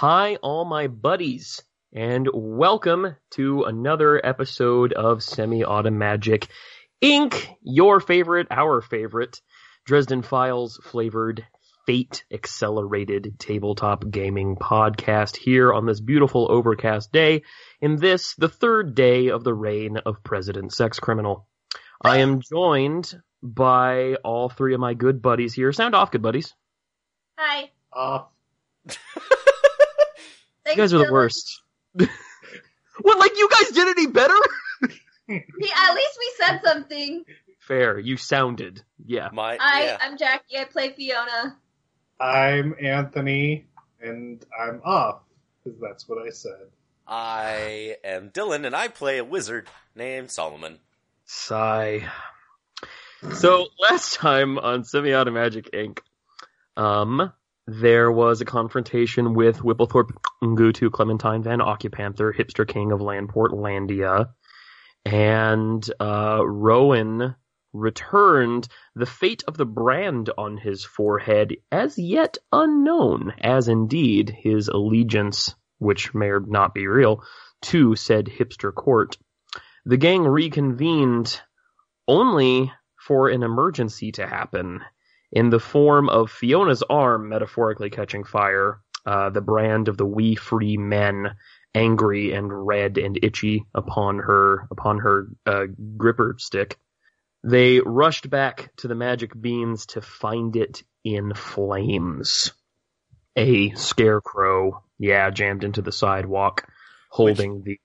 Hi, 0.00 0.36
all 0.36 0.64
my 0.64 0.86
buddies, 0.86 1.60
and 1.92 2.28
welcome 2.32 3.16
to 3.30 3.64
another 3.64 4.24
episode 4.24 4.92
of 4.92 5.24
Semi 5.24 5.64
Automagic 5.64 6.46
Inc., 7.02 7.48
your 7.62 7.98
favorite, 7.98 8.46
our 8.48 8.80
favorite, 8.80 9.40
Dresden 9.84 10.22
Files 10.22 10.78
flavored, 10.84 11.44
fate 11.84 12.22
accelerated 12.32 13.40
tabletop 13.40 14.08
gaming 14.08 14.54
podcast 14.54 15.36
here 15.36 15.74
on 15.74 15.84
this 15.84 15.98
beautiful 15.98 16.46
overcast 16.48 17.10
day, 17.10 17.42
in 17.80 17.96
this, 17.96 18.36
the 18.36 18.48
third 18.48 18.94
day 18.94 19.30
of 19.30 19.42
the 19.42 19.52
reign 19.52 19.96
of 19.96 20.22
President 20.22 20.72
Sex 20.72 21.00
Criminal. 21.00 21.48
I 22.00 22.18
am 22.18 22.40
joined 22.40 23.20
by 23.42 24.14
all 24.22 24.48
three 24.48 24.74
of 24.74 24.80
my 24.80 24.94
good 24.94 25.20
buddies 25.20 25.54
here. 25.54 25.72
Sound 25.72 25.96
off, 25.96 26.12
good 26.12 26.22
buddies. 26.22 26.54
Hi. 27.36 27.72
You 30.70 30.76
guys 30.76 30.92
are 30.92 31.04
the 31.04 31.12
worst. 31.12 31.62
what, 31.92 33.18
like 33.18 33.36
you 33.36 33.48
guys 33.48 33.70
did 33.70 33.88
any 33.88 34.06
better? 34.06 34.34
at 34.82 35.94
least 35.94 36.18
we 36.18 36.32
said 36.36 36.60
something. 36.64 37.24
Fair, 37.60 37.98
you 37.98 38.16
sounded. 38.16 38.82
Yeah. 39.04 39.28
My 39.32 39.58
I, 39.60 39.84
yeah. 39.84 39.98
I'm 40.00 40.16
Jackie. 40.16 40.56
I 40.58 40.64
play 40.64 40.92
Fiona. 40.92 41.56
I'm 42.20 42.74
Anthony, 42.80 43.66
and 44.00 44.44
I'm 44.58 44.80
off, 44.84 45.20
because 45.62 45.78
that's 45.80 46.08
what 46.08 46.26
I 46.26 46.30
said. 46.30 46.68
I 47.06 47.96
am 48.02 48.30
Dylan, 48.30 48.66
and 48.66 48.74
I 48.74 48.88
play 48.88 49.18
a 49.18 49.24
wizard 49.24 49.68
named 49.94 50.30
Solomon. 50.30 50.78
Sigh. 51.24 52.08
So 53.34 53.66
last 53.78 54.14
time 54.14 54.58
on 54.58 54.84
Semi-Auto 54.84 55.30
Magic 55.30 55.70
Inc., 55.72 56.00
um, 56.76 57.32
there 57.70 58.10
was 58.10 58.40
a 58.40 58.46
confrontation 58.46 59.34
with 59.34 59.58
Whipplethorpe 59.58 60.16
Ngutu 60.42 60.90
Clementine 60.90 61.42
Van 61.42 61.58
Occupanther, 61.58 62.34
hipster 62.34 62.66
king 62.66 62.92
of 62.92 63.00
Landport 63.00 63.50
Landia, 63.50 64.30
and 65.04 65.86
uh, 66.00 66.40
Rowan 66.42 67.36
returned 67.74 68.68
the 68.94 69.04
fate 69.04 69.44
of 69.46 69.58
the 69.58 69.66
brand 69.66 70.30
on 70.38 70.56
his 70.56 70.82
forehead 70.82 71.56
as 71.70 71.98
yet 71.98 72.38
unknown, 72.52 73.34
as 73.38 73.68
indeed 73.68 74.30
his 74.30 74.68
allegiance, 74.68 75.54
which 75.76 76.14
may 76.14 76.28
or 76.28 76.40
not 76.40 76.72
be 76.72 76.86
real, 76.86 77.22
to 77.60 77.94
said 77.94 78.24
hipster 78.24 78.74
court. 78.74 79.18
The 79.84 79.98
gang 79.98 80.22
reconvened 80.22 81.38
only 82.06 82.72
for 82.98 83.28
an 83.28 83.42
emergency 83.42 84.12
to 84.12 84.26
happen 84.26 84.80
in 85.30 85.50
the 85.50 85.60
form 85.60 86.08
of 86.08 86.30
Fiona's 86.30 86.82
arm 86.88 87.28
metaphorically 87.28 87.90
catching 87.90 88.24
fire, 88.24 88.80
uh, 89.06 89.30
the 89.30 89.40
brand 89.40 89.88
of 89.88 89.96
the 89.96 90.06
Wee 90.06 90.34
Free 90.34 90.76
Men, 90.76 91.34
angry 91.74 92.32
and 92.32 92.66
red 92.66 92.98
and 92.98 93.18
itchy 93.22 93.64
upon 93.74 94.18
her 94.18 94.66
upon 94.70 94.98
her 94.98 95.28
uh, 95.46 95.64
gripper 95.96 96.36
stick. 96.38 96.78
They 97.44 97.80
rushed 97.80 98.28
back 98.28 98.74
to 98.78 98.88
the 98.88 98.94
magic 98.94 99.38
beans 99.40 99.86
to 99.86 100.00
find 100.00 100.56
it 100.56 100.82
in 101.04 101.34
flames. 101.34 102.52
A 103.36 103.70
scarecrow, 103.70 104.82
yeah, 104.98 105.30
jammed 105.30 105.62
into 105.62 105.80
the 105.80 105.92
sidewalk, 105.92 106.66
holding 107.10 107.62
the 107.62 107.78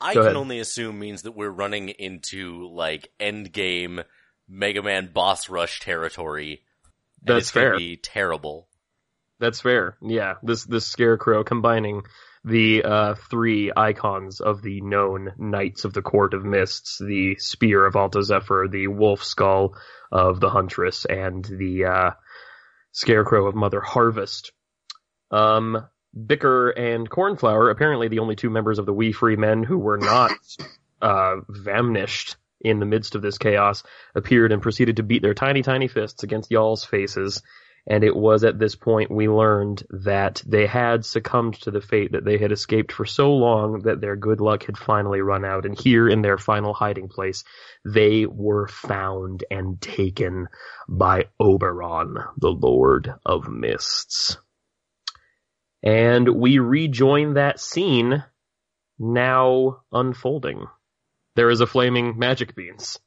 I 0.00 0.12
can 0.14 0.36
only 0.36 0.58
assume 0.58 0.98
means 0.98 1.22
that 1.22 1.32
we're 1.32 1.50
running 1.50 1.88
into 1.88 2.68
like 2.68 3.08
endgame 3.18 4.04
Mega 4.46 4.82
Man 4.82 5.10
boss 5.12 5.48
rush 5.48 5.80
territory. 5.80 6.62
That's 7.24 7.50
fair. 7.50 7.76
Be 7.76 7.96
terrible. 7.96 8.68
That's 9.40 9.60
fair. 9.60 9.96
Yeah, 10.00 10.34
this 10.42 10.64
this 10.64 10.86
scarecrow 10.86 11.44
combining 11.44 12.02
the 12.44 12.84
uh, 12.84 13.14
three 13.30 13.72
icons 13.74 14.40
of 14.40 14.62
the 14.62 14.80
known 14.82 15.32
Knights 15.38 15.84
of 15.84 15.92
the 15.92 16.02
Court 16.02 16.34
of 16.34 16.44
Mists: 16.44 16.98
the 16.98 17.36
Spear 17.38 17.86
of 17.86 17.96
Alta 17.96 18.22
Zephyr, 18.22 18.68
the 18.70 18.88
Wolf 18.88 19.24
Skull 19.24 19.74
of 20.12 20.40
the 20.40 20.50
Huntress, 20.50 21.04
and 21.04 21.44
the 21.44 21.86
uh, 21.86 22.10
Scarecrow 22.92 23.46
of 23.46 23.54
Mother 23.54 23.80
Harvest. 23.80 24.52
Um, 25.30 25.88
Bicker 26.14 26.70
and 26.70 27.10
Cornflower, 27.10 27.70
apparently 27.70 28.08
the 28.08 28.20
only 28.20 28.36
two 28.36 28.50
members 28.50 28.78
of 28.78 28.86
the 28.86 28.92
Wee 28.92 29.12
Free 29.12 29.36
Men 29.36 29.64
who 29.64 29.78
were 29.78 29.98
not 29.98 30.30
uh, 31.02 31.36
vanished 31.48 32.36
in 32.64 32.80
the 32.80 32.86
midst 32.86 33.14
of 33.14 33.22
this 33.22 33.38
chaos, 33.38 33.82
appeared 34.14 34.52
and 34.52 34.62
proceeded 34.62 34.96
to 34.96 35.02
beat 35.02 35.22
their 35.22 35.34
tiny, 35.34 35.62
tiny 35.62 35.88
fists 35.88 36.22
against 36.22 36.50
y'all's 36.50 36.84
faces 36.84 37.42
and 37.86 38.02
it 38.02 38.16
was 38.16 38.44
at 38.44 38.58
this 38.58 38.74
point 38.74 39.10
we 39.10 39.28
learned 39.28 39.82
that 39.90 40.42
they 40.46 40.66
had 40.66 41.04
succumbed 41.04 41.54
to 41.62 41.70
the 41.70 41.82
fate 41.82 42.12
that 42.12 42.24
they 42.24 42.38
had 42.38 42.50
escaped 42.50 42.92
for 42.92 43.04
so 43.04 43.34
long 43.34 43.80
that 43.80 44.00
their 44.00 44.16
good 44.16 44.40
luck 44.40 44.64
had 44.64 44.78
finally 44.78 45.20
run 45.20 45.44
out. 45.44 45.66
And 45.66 45.78
here 45.78 46.08
in 46.08 46.22
their 46.22 46.38
final 46.38 46.72
hiding 46.72 47.08
place, 47.08 47.44
they 47.84 48.24
were 48.24 48.68
found 48.68 49.44
and 49.50 49.80
taken 49.82 50.48
by 50.88 51.26
Oberon, 51.38 52.16
the 52.38 52.52
Lord 52.52 53.12
of 53.26 53.48
Mists. 53.48 54.38
And 55.82 56.26
we 56.26 56.60
rejoin 56.60 57.34
that 57.34 57.60
scene 57.60 58.24
now 58.98 59.82
unfolding. 59.92 60.66
There 61.36 61.50
is 61.50 61.60
a 61.60 61.66
flaming 61.66 62.18
magic 62.18 62.54
beans. 62.54 62.98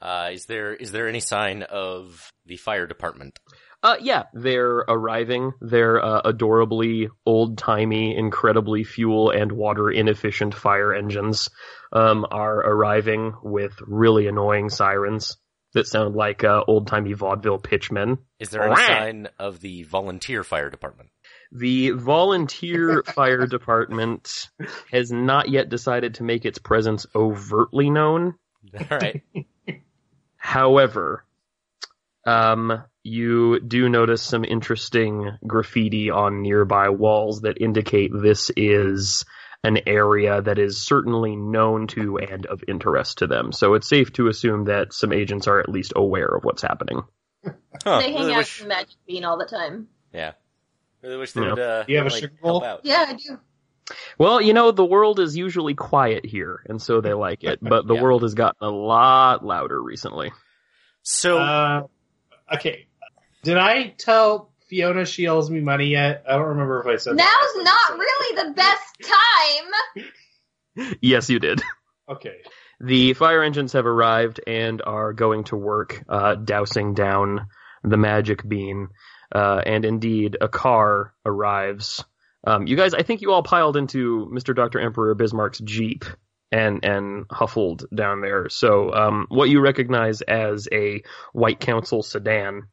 Uh, 0.00 0.30
is 0.32 0.46
there 0.46 0.74
is 0.74 0.92
there 0.92 1.08
any 1.08 1.20
sign 1.20 1.62
of 1.62 2.30
the 2.44 2.56
fire 2.56 2.86
department? 2.86 3.38
Uh, 3.82 3.96
yeah, 4.00 4.24
they're 4.32 4.78
arriving. 4.78 5.52
They're 5.60 6.02
uh, 6.02 6.22
adorably 6.24 7.08
old-timey, 7.24 8.16
incredibly 8.16 8.84
fuel 8.84 9.30
and 9.30 9.52
water 9.52 9.90
inefficient 9.90 10.54
fire 10.54 10.92
engines 10.94 11.50
um, 11.92 12.26
are 12.30 12.56
arriving 12.56 13.34
with 13.42 13.74
really 13.86 14.26
annoying 14.26 14.70
sirens 14.70 15.36
that 15.74 15.86
sound 15.86 16.16
like 16.16 16.42
uh, 16.42 16.64
old-timey 16.66 17.12
vaudeville 17.12 17.58
pitchmen. 17.58 18.18
Is 18.40 18.50
there 18.50 18.64
any 18.64 18.76
sign 18.76 19.28
of 19.38 19.60
the 19.60 19.82
volunteer 19.84 20.42
fire 20.42 20.70
department? 20.70 21.10
The 21.52 21.90
volunteer 21.90 23.02
fire 23.14 23.46
department 23.46 24.48
has 24.90 25.10
not 25.10 25.48
yet 25.48 25.68
decided 25.68 26.14
to 26.14 26.24
make 26.24 26.44
its 26.44 26.58
presence 26.58 27.06
overtly 27.14 27.90
known. 27.90 28.34
All 28.78 28.98
right. 28.98 29.22
However, 30.36 31.24
um, 32.26 32.82
you 33.02 33.60
do 33.60 33.88
notice 33.88 34.22
some 34.22 34.44
interesting 34.44 35.30
graffiti 35.46 36.10
on 36.10 36.42
nearby 36.42 36.88
walls 36.88 37.42
that 37.42 37.60
indicate 37.60 38.10
this 38.12 38.50
is 38.56 39.24
an 39.62 39.78
area 39.86 40.42
that 40.42 40.58
is 40.58 40.80
certainly 40.84 41.34
known 41.34 41.86
to 41.88 42.18
and 42.18 42.46
of 42.46 42.62
interest 42.68 43.18
to 43.18 43.26
them. 43.26 43.52
So 43.52 43.74
it's 43.74 43.88
safe 43.88 44.12
to 44.14 44.28
assume 44.28 44.64
that 44.64 44.92
some 44.92 45.12
agents 45.12 45.46
are 45.48 45.58
at 45.60 45.68
least 45.68 45.92
aware 45.96 46.28
of 46.28 46.44
what's 46.44 46.62
happening. 46.62 47.02
Huh, 47.84 47.98
they 47.98 48.12
hang 48.12 48.22
really 48.22 48.32
out 48.34 48.38
wish, 48.38 48.60
in 48.60 48.68
the 48.68 48.74
Magic 48.74 48.96
Bean 49.06 49.24
all 49.24 49.38
the 49.38 49.46
time. 49.46 49.88
yeah. 50.12 50.32
Really 51.06 51.18
wish 51.18 51.32
they 51.32 51.42
Yeah. 51.42 51.50
would. 51.50 51.58
Uh, 51.60 51.84
You 51.86 51.96
have 51.98 52.06
a 52.06 52.10
like, 52.10 52.20
sugar 52.20 52.34
help 52.42 52.62
bowl? 52.62 52.64
out. 52.64 52.80
Yeah, 52.84 53.04
I 53.08 53.12
do. 53.14 53.38
Well, 54.18 54.40
you 54.40 54.52
know, 54.52 54.72
the 54.72 54.84
world 54.84 55.20
is 55.20 55.36
usually 55.36 55.74
quiet 55.74 56.26
here, 56.26 56.60
and 56.68 56.82
so 56.82 57.00
they 57.00 57.12
like 57.14 57.44
it, 57.44 57.60
but 57.62 57.86
the 57.86 57.94
Yeah. 57.94 58.02
world 58.02 58.22
has 58.22 58.34
gotten 58.34 58.66
a 58.66 58.70
lot 58.70 59.44
louder 59.44 59.80
recently. 59.80 60.32
So 61.02 61.38
Uh, 61.38 61.82
okay. 62.54 62.88
Did 63.44 63.56
I 63.58 63.94
tell 63.96 64.50
Fiona 64.68 65.04
she 65.04 65.28
owes 65.28 65.48
me 65.48 65.60
money 65.60 65.86
yet? 65.86 66.24
I 66.28 66.32
don't 66.32 66.48
remember 66.48 66.80
if 66.80 66.86
I 66.88 66.96
said 66.96 67.16
that. 67.16 67.52
Now's 67.54 67.64
not 67.64 67.98
really 67.98 68.48
the 68.48 68.54
best 68.54 69.00
time. 69.02 70.04
Yes, 71.00 71.30
you 71.30 71.38
did. 71.38 71.62
Okay. 72.06 72.36
The 72.80 73.14
fire 73.14 73.42
engines 73.42 73.72
have 73.72 73.86
arrived 73.86 74.40
and 74.46 74.82
are 74.84 75.14
going 75.14 75.44
to 75.44 75.56
work 75.56 76.04
uh, 76.06 76.34
dousing 76.34 76.92
down 76.92 77.46
the 77.82 77.96
magic 77.96 78.46
bean. 78.46 78.88
Uh, 79.34 79.60
and 79.64 79.84
indeed, 79.84 80.36
a 80.40 80.48
car 80.48 81.14
arrives. 81.24 82.04
Um, 82.46 82.66
you 82.66 82.76
guys, 82.76 82.94
I 82.94 83.02
think 83.02 83.22
you 83.22 83.32
all 83.32 83.42
piled 83.42 83.76
into 83.76 84.30
Mr. 84.32 84.54
Dr. 84.54 84.78
Emperor 84.80 85.14
Bismarck's 85.14 85.58
Jeep 85.58 86.04
and, 86.52 86.84
and 86.84 87.26
huffled 87.30 87.86
down 87.94 88.20
there. 88.20 88.48
So, 88.48 88.92
um, 88.92 89.26
what 89.28 89.48
you 89.48 89.60
recognize 89.60 90.22
as 90.22 90.68
a 90.70 91.02
White 91.32 91.58
Council 91.58 92.02
sedan, 92.02 92.68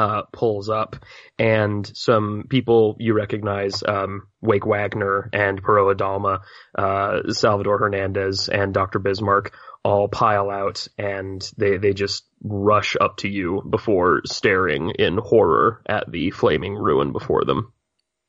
uh, 0.00 0.22
pulls 0.32 0.70
up 0.70 0.96
and 1.38 1.86
some 1.94 2.46
people 2.48 2.96
you 2.98 3.12
recognize, 3.12 3.82
um, 3.86 4.28
Wake 4.40 4.64
Wagner 4.64 5.28
and 5.34 5.62
Perot 5.62 5.94
Adalma, 5.94 6.40
uh, 6.74 7.30
Salvador 7.30 7.76
Hernandez 7.76 8.48
and 8.48 8.72
Dr. 8.72 8.98
Bismarck 8.98 9.52
all 9.84 10.08
pile 10.08 10.48
out 10.48 10.88
and 10.96 11.46
they, 11.58 11.76
they 11.76 11.92
just 11.92 12.24
rush 12.42 12.96
up 12.98 13.18
to 13.18 13.28
you 13.28 13.62
before 13.68 14.22
staring 14.24 14.90
in 14.98 15.18
horror 15.18 15.82
at 15.86 16.10
the 16.10 16.30
flaming 16.30 16.76
ruin 16.76 17.12
before 17.12 17.44
them. 17.44 17.70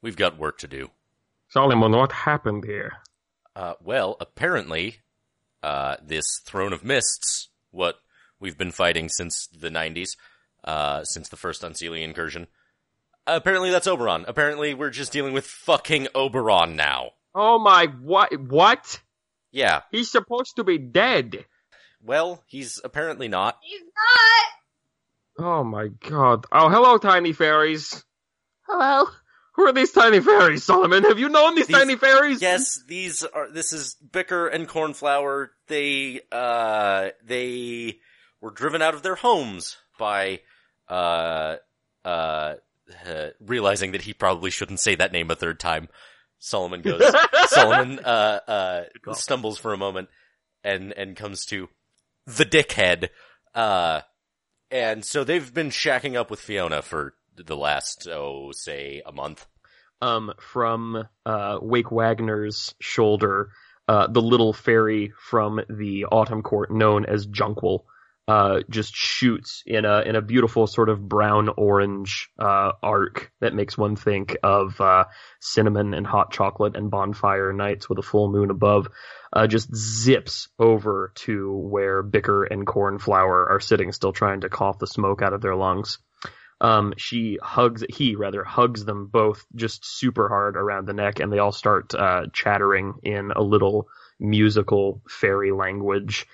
we've 0.01 0.17
got 0.17 0.37
work 0.37 0.57
to 0.57 0.67
do. 0.67 0.89
Solomon, 1.47 1.93
what 1.93 2.11
happened 2.11 2.65
here? 2.65 2.97
Uh, 3.55 3.75
well, 3.81 4.17
apparently, 4.19 4.97
uh, 5.63 5.95
this 6.05 6.41
Throne 6.45 6.73
of 6.73 6.83
Mists, 6.83 7.47
what 7.69 7.95
we've 8.41 8.57
been 8.57 8.71
fighting 8.71 9.07
since 9.07 9.47
the 9.47 9.69
90s, 9.69 10.17
uh, 10.63 11.03
since 11.03 11.29
the 11.29 11.37
first 11.37 11.61
Unseelie 11.61 12.03
incursion, 12.03 12.47
apparently 13.27 13.69
that's 13.71 13.87
Oberon. 13.87 14.25
Apparently 14.27 14.73
we're 14.73 14.89
just 14.89 15.11
dealing 15.11 15.33
with 15.33 15.45
fucking 15.45 16.07
Oberon 16.15 16.75
now. 16.75 17.11
Oh 17.33 17.59
my, 17.59 17.87
what? 18.01 18.37
What? 18.39 18.99
Yeah. 19.51 19.81
He's 19.91 20.11
supposed 20.11 20.55
to 20.57 20.63
be 20.63 20.77
dead. 20.77 21.45
Well, 22.03 22.43
he's 22.47 22.79
apparently 22.83 23.27
not. 23.27 23.57
He's 23.61 23.81
not. 23.81 25.45
Oh 25.47 25.63
my 25.63 25.87
god. 25.87 26.45
Oh, 26.51 26.69
hello, 26.69 26.97
tiny 26.97 27.31
fairies. 27.33 28.03
Hello. 28.67 29.07
Who 29.55 29.67
are 29.67 29.73
these 29.73 29.91
tiny 29.91 30.19
fairies, 30.21 30.63
Solomon? 30.63 31.03
Have 31.03 31.19
you 31.19 31.27
known 31.29 31.55
these, 31.55 31.67
These- 31.67 31.75
tiny 31.77 31.95
fairies? 31.97 32.41
Yes, 32.41 32.79
these 32.87 33.23
are, 33.23 33.49
this 33.51 33.73
is 33.73 33.95
Bicker 33.95 34.47
and 34.47 34.67
Cornflower. 34.67 35.51
They, 35.67 36.21
uh, 36.31 37.09
they 37.23 37.99
were 38.39 38.51
driven 38.51 38.81
out 38.81 38.93
of 38.93 39.03
their 39.03 39.15
homes 39.15 39.77
by, 39.99 40.39
uh, 40.91 41.57
uh, 42.05 42.55
realizing 43.39 43.93
that 43.93 44.01
he 44.01 44.13
probably 44.13 44.51
shouldn't 44.51 44.79
say 44.79 44.95
that 44.95 45.11
name 45.11 45.31
a 45.31 45.35
third 45.35 45.59
time. 45.59 45.87
Solomon 46.39 46.81
goes, 46.81 47.01
Solomon, 47.47 47.99
uh, 47.99 48.39
uh, 48.47 49.13
stumbles 49.13 49.57
for 49.57 49.73
a 49.73 49.77
moment 49.77 50.09
and, 50.63 50.91
and 50.91 51.15
comes 51.15 51.45
to 51.45 51.69
the 52.25 52.45
dickhead. 52.45 53.09
Uh, 53.55 54.01
and 54.69 55.05
so 55.05 55.23
they've 55.23 55.53
been 55.53 55.69
shacking 55.69 56.15
up 56.15 56.31
with 56.31 56.39
Fiona 56.39 56.81
for 56.81 57.13
the 57.35 57.55
last, 57.55 58.07
oh, 58.09 58.51
say 58.53 59.01
a 59.05 59.11
month. 59.11 59.45
um, 60.01 60.33
from 60.39 61.07
uh, 61.25 61.59
Wake 61.61 61.91
Wagner's 61.91 62.73
shoulder, 62.79 63.51
uh, 63.87 64.07
the 64.07 64.21
little 64.21 64.53
fairy 64.53 65.13
from 65.29 65.61
the 65.69 66.05
Autumn 66.05 66.41
Court, 66.41 66.71
known 66.71 67.05
as 67.05 67.25
Jonquil, 67.27 67.85
uh, 68.27 68.61
just 68.69 68.95
shoots 68.95 69.63
in 69.65 69.83
a 69.85 70.01
in 70.01 70.15
a 70.15 70.21
beautiful 70.21 70.67
sort 70.67 70.89
of 70.89 71.07
brown 71.07 71.49
orange 71.57 72.29
uh, 72.39 72.71
arc 72.81 73.31
that 73.41 73.53
makes 73.53 73.77
one 73.77 73.95
think 73.95 74.37
of 74.43 74.79
uh, 74.79 75.05
cinnamon 75.39 75.93
and 75.93 76.07
hot 76.07 76.31
chocolate 76.31 76.75
and 76.75 76.91
bonfire 76.91 77.51
nights 77.51 77.89
with 77.89 77.97
a 77.99 78.03
full 78.03 78.31
moon 78.31 78.49
above. 78.49 78.87
Uh, 79.33 79.47
just 79.47 79.73
zips 79.73 80.49
over 80.59 81.13
to 81.15 81.51
where 81.55 82.03
Bicker 82.03 82.43
and 82.43 82.67
Cornflower 82.67 83.49
are 83.49 83.61
sitting, 83.61 83.91
still 83.91 84.11
trying 84.11 84.41
to 84.41 84.49
cough 84.49 84.79
the 84.79 84.87
smoke 84.87 85.21
out 85.21 85.33
of 85.33 85.41
their 85.41 85.55
lungs 85.55 85.97
um, 86.61 86.93
she 86.95 87.39
hugs, 87.41 87.83
he 87.89 88.15
rather 88.15 88.43
hugs 88.43 88.85
them 88.85 89.07
both 89.07 89.45
just 89.55 89.83
super 89.83 90.29
hard 90.29 90.55
around 90.55 90.87
the 90.87 90.93
neck, 90.93 91.19
and 91.19 91.33
they 91.33 91.39
all 91.39 91.51
start 91.51 91.93
uh, 91.95 92.27
chattering 92.31 92.93
in 93.01 93.31
a 93.35 93.41
little 93.41 93.87
musical 94.19 95.01
fairy 95.09 95.51
language 95.51 96.27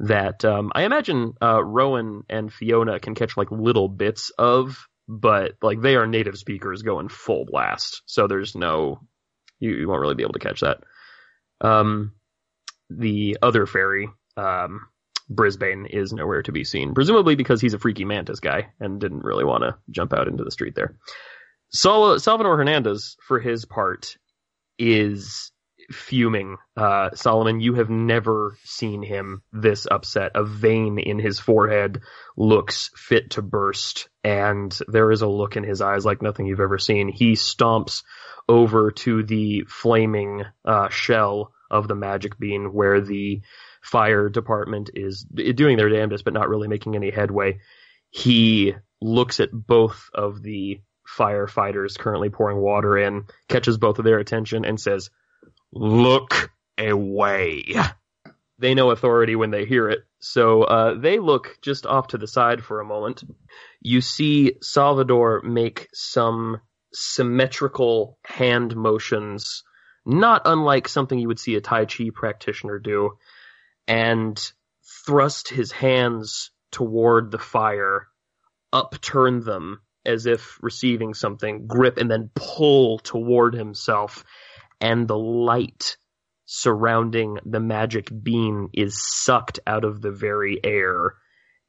that 0.00 0.44
um, 0.44 0.72
I 0.74 0.84
imagine 0.84 1.34
uh, 1.42 1.62
Rowan 1.62 2.22
and 2.28 2.52
Fiona 2.52 2.98
can 2.98 3.14
catch 3.14 3.36
like 3.36 3.50
little 3.50 3.88
bits 3.88 4.30
of, 4.38 4.86
but 5.06 5.52
like 5.62 5.80
they 5.80 5.96
are 5.96 6.06
native 6.06 6.38
speakers 6.38 6.82
going 6.82 7.08
full 7.08 7.44
blast, 7.44 8.02
so 8.06 8.26
there's 8.26 8.54
no, 8.54 9.00
you, 9.58 9.72
you 9.72 9.88
won't 9.88 10.00
really 10.00 10.14
be 10.14 10.22
able 10.22 10.32
to 10.32 10.38
catch 10.38 10.60
that. 10.60 10.78
Um, 11.60 12.12
the 12.88 13.38
other 13.42 13.66
fairy, 13.66 14.08
um, 14.36 14.86
Brisbane 15.28 15.86
is 15.86 16.12
nowhere 16.12 16.42
to 16.42 16.52
be 16.52 16.64
seen, 16.64 16.94
presumably 16.94 17.36
because 17.36 17.60
he's 17.60 17.74
a 17.74 17.78
freaky 17.78 18.04
mantis 18.04 18.40
guy 18.40 18.68
and 18.80 19.00
didn't 19.00 19.24
really 19.24 19.44
want 19.44 19.62
to 19.62 19.76
jump 19.90 20.12
out 20.14 20.28
into 20.28 20.44
the 20.44 20.50
street 20.50 20.74
there. 20.74 20.96
Sal- 21.72 22.18
Salvador 22.18 22.56
Hernandez, 22.56 23.16
for 23.28 23.38
his 23.38 23.64
part, 23.64 24.16
is 24.78 25.52
fuming. 25.90 26.56
Uh, 26.76 27.10
Solomon, 27.14 27.60
you 27.60 27.74
have 27.74 27.90
never 27.90 28.56
seen 28.64 29.02
him 29.02 29.42
this 29.52 29.86
upset. 29.90 30.32
A 30.34 30.44
vein 30.44 30.98
in 30.98 31.18
his 31.18 31.38
forehead 31.40 32.00
looks 32.36 32.90
fit 32.94 33.30
to 33.32 33.42
burst, 33.42 34.08
and 34.22 34.76
there 34.88 35.10
is 35.10 35.22
a 35.22 35.28
look 35.28 35.56
in 35.56 35.64
his 35.64 35.80
eyes 35.80 36.04
like 36.04 36.22
nothing 36.22 36.46
you've 36.46 36.60
ever 36.60 36.78
seen. 36.78 37.08
He 37.08 37.32
stomps 37.32 38.02
over 38.48 38.90
to 38.90 39.22
the 39.22 39.64
flaming 39.68 40.44
uh, 40.64 40.88
shell 40.88 41.52
of 41.70 41.86
the 41.86 41.94
magic 41.94 42.38
bean 42.38 42.72
where 42.72 43.00
the 43.00 43.42
fire 43.82 44.28
department 44.28 44.90
is 44.94 45.22
doing 45.22 45.76
their 45.76 45.88
damnedest 45.88 46.24
but 46.24 46.34
not 46.34 46.48
really 46.48 46.68
making 46.68 46.96
any 46.96 47.10
headway. 47.10 47.58
He 48.10 48.74
looks 49.00 49.40
at 49.40 49.50
both 49.52 50.10
of 50.12 50.42
the 50.42 50.80
firefighters 51.18 51.98
currently 51.98 52.28
pouring 52.28 52.58
water 52.58 52.98
in, 52.98 53.24
catches 53.48 53.78
both 53.78 53.98
of 53.98 54.04
their 54.04 54.18
attention 54.18 54.64
and 54.64 54.80
says, 54.80 55.10
"Look 55.72 56.50
away." 56.78 57.64
They 58.58 58.74
know 58.74 58.90
authority 58.90 59.36
when 59.36 59.50
they 59.50 59.64
hear 59.64 59.88
it, 59.88 60.00
so 60.18 60.64
uh, 60.64 60.94
they 60.98 61.18
look 61.18 61.58
just 61.62 61.86
off 61.86 62.08
to 62.08 62.18
the 62.18 62.26
side 62.26 62.62
for 62.62 62.80
a 62.80 62.84
moment. 62.84 63.24
You 63.80 64.00
see 64.02 64.56
Salvador 64.60 65.40
make 65.42 65.88
some 65.94 66.60
symmetrical 66.92 68.18
hand 68.24 68.76
motions, 68.76 69.64
not 70.04 70.42
unlike 70.44 70.88
something 70.88 71.18
you 71.18 71.28
would 71.28 71.38
see 71.38 71.54
a 71.54 71.60
Tai 71.60 71.86
Chi 71.86 72.10
practitioner 72.14 72.78
do, 72.78 73.16
and 73.86 74.52
thrust 75.06 75.48
his 75.48 75.72
hands 75.72 76.50
toward 76.70 77.30
the 77.30 77.38
fire, 77.38 78.08
upturn 78.72 79.40
them 79.40 79.80
as 80.04 80.26
if 80.26 80.58
receiving 80.62 81.14
something, 81.14 81.66
grip, 81.66 81.96
and 81.98 82.10
then 82.10 82.30
pull 82.34 82.98
toward 82.98 83.54
himself, 83.54 84.24
and 84.80 85.06
the 85.06 85.18
light 85.18 85.96
surrounding 86.46 87.38
the 87.44 87.60
magic 87.60 88.10
bean 88.22 88.68
is 88.72 89.00
sucked 89.00 89.60
out 89.66 89.84
of 89.84 90.00
the 90.00 90.10
very 90.10 90.58
air 90.64 91.14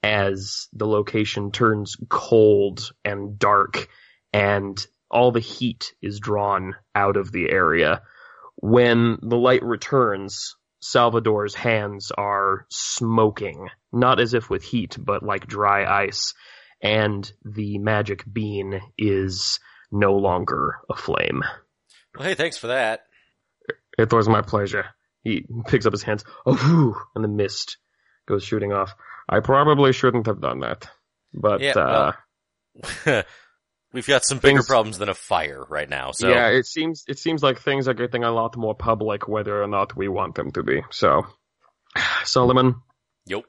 as 0.04 0.68
the 0.74 0.88
location 0.88 1.52
turns 1.52 1.96
cold 2.10 2.92
and 3.06 3.38
dark 3.38 3.88
and 4.34 4.88
all 5.12 5.31
the 5.31 5.40
heat 5.40 5.94
is 6.02 6.19
drawn 6.19 6.76
out 6.95 7.18
of 7.18 7.31
the 7.31 7.52
area. 7.52 8.02
When 8.56 9.19
the 9.21 9.38
light 9.38 9.64
returns, 9.64 10.56
Salvador's 10.81 11.54
hands 11.54 12.12
are 12.18 12.66
smoking, 12.69 13.68
not 13.92 14.19
as 14.19 14.33
if 14.33 14.50
with 14.50 14.64
heat, 14.64 14.97
but 15.00 15.21
like 15.21 15.45
dry 15.45 15.85
ice, 16.06 16.33
and 16.81 17.31
the 17.45 17.78
magic 17.78 18.24
bean 18.31 18.81
is 18.97 19.59
no 19.92 20.14
longer 20.14 20.80
aflame. 20.90 21.44
Well, 22.16 22.28
hey, 22.28 22.35
thanks 22.35 22.57
for 22.57 22.68
that. 22.68 23.02
It 23.98 24.12
was 24.14 24.28
my 24.30 24.42
pleasure. 24.42 24.86
He 25.24 25.45
picks 25.68 25.86
up 25.86 25.94
his 25.94 26.04
hands. 26.04 26.24
Oh, 26.45 26.56
whew, 26.56 26.95
and 27.16 27.24
the 27.24 27.28
mist 27.30 27.78
goes 28.28 28.44
shooting 28.44 28.71
off. 28.74 28.94
I 29.30 29.40
probably 29.40 29.94
shouldn't 29.94 30.26
have 30.28 30.42
done 30.42 30.62
that, 30.62 30.90
but 31.33 31.62
Yeah, 31.62 31.71
uh, 31.78 32.12
well, 33.06 33.24
We've 33.94 34.07
got 34.07 34.24
some 34.24 34.38
bigger 34.38 34.60
Things- 34.60 34.68
problems 34.68 34.98
than 35.00 35.10
a 35.10 35.14
fire 35.14 35.66
right 35.69 35.90
now. 35.90 36.12
So 36.12 36.30
yeah, 36.30 36.48
it 36.48 36.66
seems 36.66 37.04
it 37.10 37.19
seems 37.19 37.44
like 37.44 37.60
things 37.60 37.90
are 37.90 37.94
getting 37.94 38.24
a 38.24 38.31
lot 38.31 38.56
more 38.56 38.74
public, 38.74 39.28
whether 39.28 39.62
or 39.62 39.68
not 39.68 39.98
we 39.98 40.07
want 40.07 40.36
them 40.36 40.52
to 40.52 40.64
be. 40.64 40.81
So, 40.92 41.24
Solomon, 42.24 42.76
Yep. 43.26 43.44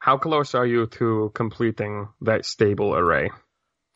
how 0.00 0.18
close 0.18 0.54
are 0.56 0.66
you 0.66 0.86
to 0.98 1.30
completing 1.34 2.08
that 2.22 2.44
stable 2.44 2.94
array? 2.96 3.30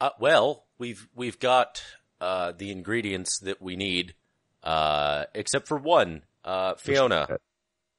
Uh, 0.01 0.11
well, 0.21 0.67
we've 0.79 1.09
we've 1.15 1.41
got 1.41 1.83
uh, 2.21 2.53
the 2.57 2.71
ingredients 2.71 3.41
that 3.41 3.61
we 3.61 3.75
need, 3.75 4.15
uh, 4.63 5.25
except 5.35 5.69
for 5.69 5.77
one. 5.79 6.23
Uh, 6.45 6.75
Fiona, 6.75 7.39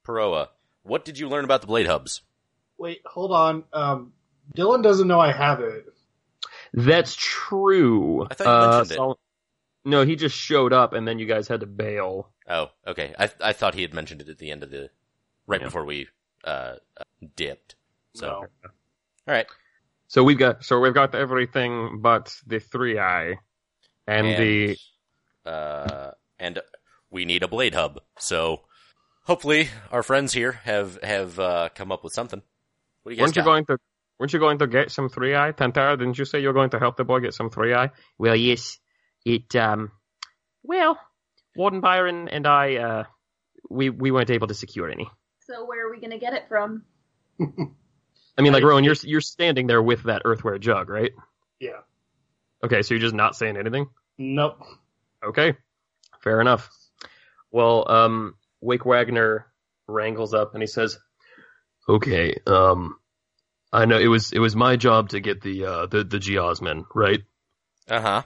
Peroa, 0.05 0.49
what 0.83 1.05
did 1.05 1.17
you 1.17 1.29
learn 1.29 1.45
about 1.45 1.61
the 1.61 1.67
blade 1.67 1.87
hubs? 1.87 2.21
Wait, 2.77 3.01
hold 3.05 3.31
on. 3.31 3.63
Um, 3.71 4.13
Dylan 4.55 4.83
doesn't 4.83 5.07
know 5.07 5.19
I 5.19 5.31
have 5.31 5.61
it. 5.61 5.85
That's 6.73 7.15
true. 7.15 8.25
I 8.29 8.33
thought 8.33 8.45
you 8.45 8.51
Uh, 8.51 8.77
mentioned 8.79 8.99
it. 8.99 9.17
No, 9.85 10.05
he 10.05 10.15
just 10.15 10.35
showed 10.35 10.73
up, 10.73 10.93
and 10.93 11.07
then 11.07 11.19
you 11.19 11.25
guys 11.25 11.47
had 11.47 11.59
to 11.61 11.65
bail. 11.65 12.31
Oh, 12.49 12.69
okay. 12.87 13.13
I 13.19 13.29
I 13.41 13.53
thought 13.53 13.73
he 13.75 13.81
had 13.81 13.93
mentioned 13.93 14.21
it 14.21 14.29
at 14.29 14.37
the 14.37 14.51
end 14.51 14.63
of 14.63 14.71
the 14.71 14.89
right 15.47 15.59
Yeah. 15.61 15.67
before 15.67 15.85
we 15.85 16.07
uh, 16.43 16.75
uh, 16.97 17.03
dipped. 17.35 17.75
So 18.15 18.27
No. 18.27 18.35
all 18.65 18.71
right, 19.27 19.45
So 20.07 20.23
we've 20.23 20.37
got 20.37 20.63
so 20.65 20.79
we've 20.79 20.93
got 20.93 21.15
everything 21.15 21.99
but 22.01 22.35
the 22.45 22.59
three 22.59 22.99
eye 22.99 23.35
and, 24.07 24.27
the 24.37 24.77
uh, 25.45 26.11
and 26.43 26.59
we 27.09 27.25
need 27.25 27.41
a 27.41 27.47
blade 27.47 27.73
hub. 27.73 28.01
So 28.19 28.61
hopefully 29.23 29.69
our 29.91 30.03
friends 30.03 30.33
here 30.33 30.51
have 30.63 31.01
have 31.01 31.39
uh, 31.39 31.69
come 31.73 31.91
up 31.91 32.03
with 32.03 32.13
something. 32.13 32.41
What 33.03 33.11
do 33.11 33.15
you 33.15 33.19
guys 33.19 33.27
weren't 33.27 33.35
you 33.37 33.43
going 33.43 33.65
to 33.65 33.77
weren't 34.19 34.33
you 34.33 34.39
going 34.39 34.59
to 34.59 34.67
get 34.67 34.91
some 34.91 35.09
three 35.09 35.35
eye 35.35 35.53
Tantara? 35.53 35.97
Didn't 35.97 36.17
you 36.17 36.25
say 36.25 36.41
you 36.41 36.47
were 36.47 36.53
going 36.53 36.71
to 36.71 36.79
help 36.79 36.97
the 36.97 37.03
boy 37.05 37.21
get 37.21 37.33
some 37.33 37.49
three 37.49 37.73
eye? 37.73 37.91
Well, 38.17 38.35
yes. 38.35 38.77
It 39.25 39.55
um, 39.55 39.91
well, 40.63 40.99
Warden 41.55 41.79
Byron 41.79 42.27
and 42.27 42.45
I 42.45 42.75
uh, 42.75 43.03
we 43.69 43.89
we 43.89 44.11
weren't 44.11 44.29
able 44.29 44.47
to 44.47 44.53
secure 44.53 44.89
any. 44.89 45.07
So 45.47 45.65
where 45.65 45.87
are 45.87 45.91
we 45.91 46.01
gonna 46.01 46.19
get 46.19 46.33
it 46.33 46.43
from? 46.49 46.83
I 47.39 48.41
mean, 48.41 48.51
like 48.51 48.63
I- 48.63 48.67
Rowan, 48.67 48.83
you're 48.83 48.95
you're 49.03 49.21
standing 49.21 49.67
there 49.67 49.81
with 49.81 50.03
that 50.03 50.23
earthware 50.25 50.59
jug, 50.59 50.89
right? 50.89 51.11
Yeah. 51.59 51.81
Okay, 52.63 52.81
so 52.81 52.93
you're 52.93 53.01
just 53.01 53.15
not 53.15 53.35
saying 53.35 53.55
anything. 53.57 53.87
Nope. 54.17 54.59
Okay, 55.23 55.55
fair 56.23 56.41
enough. 56.41 56.69
Well, 57.51 57.89
um, 57.91 58.35
Wake 58.61 58.85
Wagner 58.85 59.47
wrangles 59.87 60.33
up 60.33 60.53
and 60.53 60.63
he 60.63 60.67
says, 60.67 60.97
"Okay, 61.87 62.37
um, 62.47 62.95
I 63.71 63.85
know 63.85 63.99
it 63.99 64.07
was 64.07 64.31
it 64.31 64.39
was 64.39 64.55
my 64.55 64.75
job 64.75 65.09
to 65.09 65.19
get 65.19 65.41
the 65.41 65.65
uh 65.65 65.85
the 65.87 66.03
the 66.03 66.19
Geosmen, 66.19 66.85
right? 66.95 67.21
Uh 67.89 68.01
huh. 68.01 68.21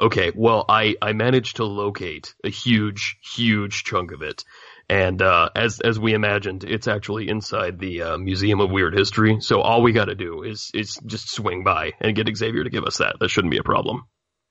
Okay, 0.00 0.32
well, 0.34 0.64
I, 0.66 0.96
I 1.02 1.12
managed 1.12 1.56
to 1.56 1.66
locate 1.66 2.34
a 2.42 2.48
huge, 2.48 3.18
huge 3.22 3.84
chunk 3.84 4.12
of 4.12 4.22
it. 4.22 4.44
And, 4.88 5.20
uh, 5.20 5.50
as, 5.54 5.78
as 5.80 6.00
we 6.00 6.14
imagined, 6.14 6.64
it's 6.64 6.88
actually 6.88 7.28
inside 7.28 7.78
the, 7.78 8.02
uh, 8.02 8.16
Museum 8.16 8.60
of 8.60 8.70
Weird 8.70 8.94
History. 8.96 9.40
So 9.40 9.60
all 9.60 9.82
we 9.82 9.92
gotta 9.92 10.14
do 10.14 10.42
is, 10.42 10.70
is 10.72 10.98
just 11.04 11.30
swing 11.30 11.64
by 11.64 11.92
and 12.00 12.16
get 12.16 12.34
Xavier 12.34 12.64
to 12.64 12.70
give 12.70 12.84
us 12.84 12.96
that. 12.96 13.16
That 13.20 13.28
shouldn't 13.28 13.52
be 13.52 13.58
a 13.58 13.62
problem. 13.62 14.04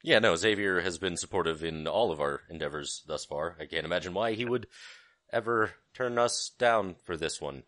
Yeah, 0.04 0.20
no, 0.20 0.36
Xavier 0.36 0.80
has 0.82 0.98
been 0.98 1.18
supportive 1.18 1.64
in 1.64 1.88
all 1.88 2.12
of 2.12 2.22
our 2.22 2.42
endeavors 2.50 3.04
thus 3.08 3.26
far. 3.26 3.58
I 3.60 3.66
can't 3.66 3.86
imagine 3.86 4.14
why 4.14 4.34
he 4.34 4.46
would 4.46 4.68
ever 5.32 5.72
turn 5.94 6.18
us 6.18 6.52
down 6.58 6.96
for 7.04 7.18
this 7.18 7.42
one. 7.42 7.64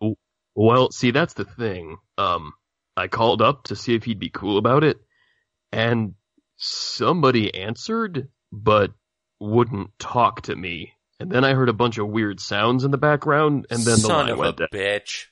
Well, 0.54 0.90
see, 0.90 1.10
that's 1.10 1.34
the 1.34 1.44
thing. 1.44 1.98
Um, 2.18 2.52
I 2.96 3.08
called 3.08 3.42
up 3.42 3.64
to 3.64 3.76
see 3.76 3.94
if 3.94 4.04
he'd 4.04 4.18
be 4.18 4.30
cool 4.30 4.58
about 4.58 4.84
it, 4.84 4.98
and 5.72 6.14
somebody 6.56 7.54
answered, 7.54 8.28
but 8.50 8.92
wouldn't 9.40 9.98
talk 9.98 10.42
to 10.42 10.56
me. 10.56 10.92
And 11.20 11.30
then 11.30 11.44
I 11.44 11.54
heard 11.54 11.68
a 11.68 11.74
bunch 11.74 11.98
of 11.98 12.08
weird 12.08 12.40
sounds 12.40 12.84
in 12.84 12.90
the 12.90 12.98
background, 12.98 13.66
and 13.70 13.80
then 13.82 14.00
the 14.00 14.08
line 14.08 14.36
went 14.36 14.56
dead. 14.56 14.68
bitch. 14.72 15.26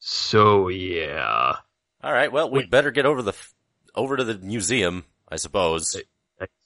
So 0.00 0.68
yeah, 0.68 1.56
All 2.02 2.12
right, 2.12 2.30
well, 2.32 2.50
we'd 2.50 2.70
better 2.70 2.90
get 2.90 3.06
over 3.06 3.22
the 3.22 3.34
over 3.94 4.16
to 4.16 4.24
the 4.24 4.38
museum, 4.38 5.04
I 5.28 5.36
suppose. 5.36 5.96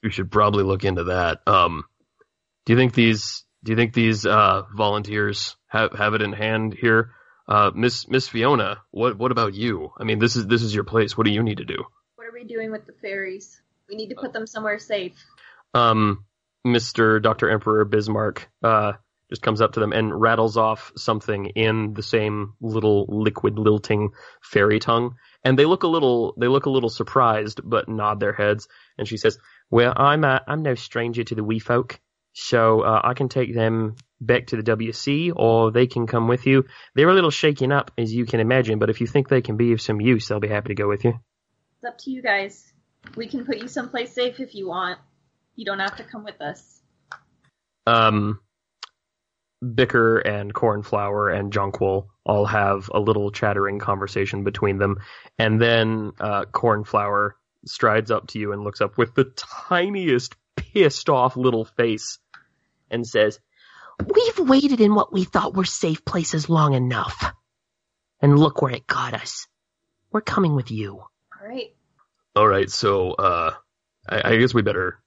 We 0.03 0.11
should 0.11 0.31
probably 0.31 0.65
look 0.65 0.85
into 0.85 1.05
that. 1.05 1.41
Um, 1.47 1.85
do 2.67 2.73
you 2.73 2.79
think 2.79 2.95
these? 2.95 3.45
Do 3.65 3.73
you 3.73 3.77
think 3.77 3.93
these 3.95 4.27
uh, 4.27 4.63
volunteers 4.75 5.57
have 5.69 5.93
have 5.93 6.15
it 6.15 6.23
in 6.23 6.33
hand 6.33 6.75
here? 6.79 7.13
Uh, 7.49 7.71
Miss 7.75 8.09
Miss 8.09 8.29
Fiona, 8.29 8.79
what 8.91 9.17
what 9.19 9.33
about 9.33 9.55
you? 9.55 9.91
I 9.99 10.05
mean, 10.05 10.19
this 10.19 10.37
is 10.37 10.47
this 10.47 10.63
is 10.63 10.75
your 10.75 10.85
place. 10.85 11.17
What 11.17 11.27
do 11.27 11.33
you 11.33 11.43
need 11.43 11.59
to 11.59 11.65
do? 11.65 11.85
What 12.17 12.27
are 12.27 12.33
we 12.33 12.45
doing 12.45 12.71
with 12.71 12.87
the 12.87 12.93
fairies? 12.93 13.61
We 13.89 13.97
need 13.97 14.09
to 14.11 14.15
put 14.17 14.33
them 14.33 14.47
somewhere 14.47 14.79
safe. 14.79 15.13
um, 15.75 16.25
Mr. 16.67 17.21
Dr. 17.21 17.51
Emperor 17.51 17.85
Bismarck 17.85 18.49
uh, 18.63 18.93
just 19.29 19.43
comes 19.43 19.61
up 19.61 19.73
to 19.73 19.81
them 19.81 19.93
and 19.93 20.19
rattles 20.21 20.57
off 20.57 20.93
something 20.97 21.47
in 21.47 21.93
the 21.95 22.03
same 22.03 22.55
little 22.61 23.07
liquid 23.09 23.59
lilting 23.59 24.11
fairy 24.43 24.79
tongue. 24.79 25.17
And 25.45 25.59
they 25.59 25.65
look 25.65 25.83
a 25.83 25.89
little, 25.89 26.35
they 26.39 26.47
look 26.47 26.67
a 26.67 26.71
little 26.71 26.89
surprised, 26.89 27.61
but 27.65 27.89
nod 27.89 28.21
their 28.21 28.33
heads. 28.33 28.69
And 28.97 29.09
she 29.09 29.17
says, 29.17 29.39
"Well, 29.73 29.93
I'm 29.97 30.23
uh, 30.23 30.39
I'm 30.47 30.63
no 30.63 30.77
stranger 30.77 31.25
to 31.25 31.35
the 31.35 31.43
wee 31.43 31.59
folk, 31.59 31.99
so 32.35 32.83
uh, 32.83 33.01
I 33.03 33.15
can 33.15 33.29
take 33.29 33.53
them 33.55 33.97
back 34.21 34.47
to 34.49 34.57
the 34.57 34.63
WC, 34.63 35.33
or 35.35 35.73
they 35.73 35.87
can 35.89 36.07
come 36.07 36.29
with 36.29 36.47
you. 36.47 36.65
They're 36.95 37.09
a 37.09 37.15
little 37.15 37.31
shaken 37.31 37.73
up, 37.73 37.91
as 37.99 38.15
you 38.15 38.25
can 38.27 38.39
imagine, 38.39 38.79
but 38.79 38.91
if 38.91 39.01
you 39.01 39.09
think 39.09 39.29
they 39.29 39.41
can 39.43 39.57
be 39.57 39.73
of 39.73 39.81
some 39.81 40.01
use, 40.01 40.29
they'll 40.29 40.39
be 40.39 40.49
happy 40.49 40.69
to 40.69 40.75
go 40.75 40.89
with 40.89 41.05
you." 41.05 41.15
It's 41.77 41.89
up 41.89 41.99
to 42.05 42.11
you 42.11 42.23
guys. 42.23 42.73
We 43.17 43.27
can 43.27 43.45
put 43.45 43.57
you 43.59 43.67
someplace 43.67 44.13
safe 44.15 44.39
if 44.39 44.55
you 44.55 44.69
want. 44.69 44.99
You 45.57 45.65
don't 45.65 45.81
have 45.81 45.97
to 45.97 46.05
come 46.05 46.23
with 46.25 46.41
us. 46.41 46.81
um, 47.87 48.39
Bicker 49.75 50.19
and 50.19 50.53
Cornflower 50.53 51.29
and 51.31 51.53
Jonquil 51.53 52.09
all 52.25 52.47
have 52.47 52.91
a 52.95 53.01
little 53.01 53.31
chattering 53.33 53.79
conversation 53.79 54.45
between 54.45 54.79
them, 54.79 54.99
and 55.39 55.61
then 55.61 56.13
uh, 56.21 56.45
Cornflower 56.45 57.37
strides 57.67 58.11
up 58.11 58.29
to 58.29 58.39
you 58.39 58.53
and 58.53 58.65
looks 58.65 58.81
up 58.81 58.99
with 58.99 59.15
the 59.15 59.33
tiniest 59.69 60.37
pissed 60.57 61.09
off 61.09 61.37
little 61.37 61.65
face 61.65 62.19
and 62.91 63.07
says, 63.07 63.41
We've 64.05 64.49
waited 64.49 64.81
in 64.81 64.95
what 64.95 65.13
we 65.13 65.25
thought 65.25 65.55
were 65.55 65.65
safe 65.65 66.05
places 66.05 66.49
long 66.49 66.75
enough. 66.75 67.33
And 68.21 68.39
look 68.39 68.63
where 68.63 68.73
it 68.73 68.87
got 68.87 69.15
us. 69.15 69.47
We're 70.11 70.21
coming 70.21 70.55
with 70.55 70.71
you. 70.71 70.99
All 70.99 71.49
right. 71.49 71.75
"All 72.37 72.47
right, 72.47 72.71
so 72.71 73.13
uh, 73.13 73.55
I, 74.09 74.33
I 74.33 74.37
guess 74.37 74.55
we 74.55 74.63
better 74.63 75.01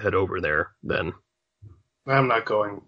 head 0.00 0.14
over 0.14 0.40
there 0.40 0.72
then. 0.82 1.12
I'm 2.06 2.28
not 2.28 2.44
going. 2.44 2.82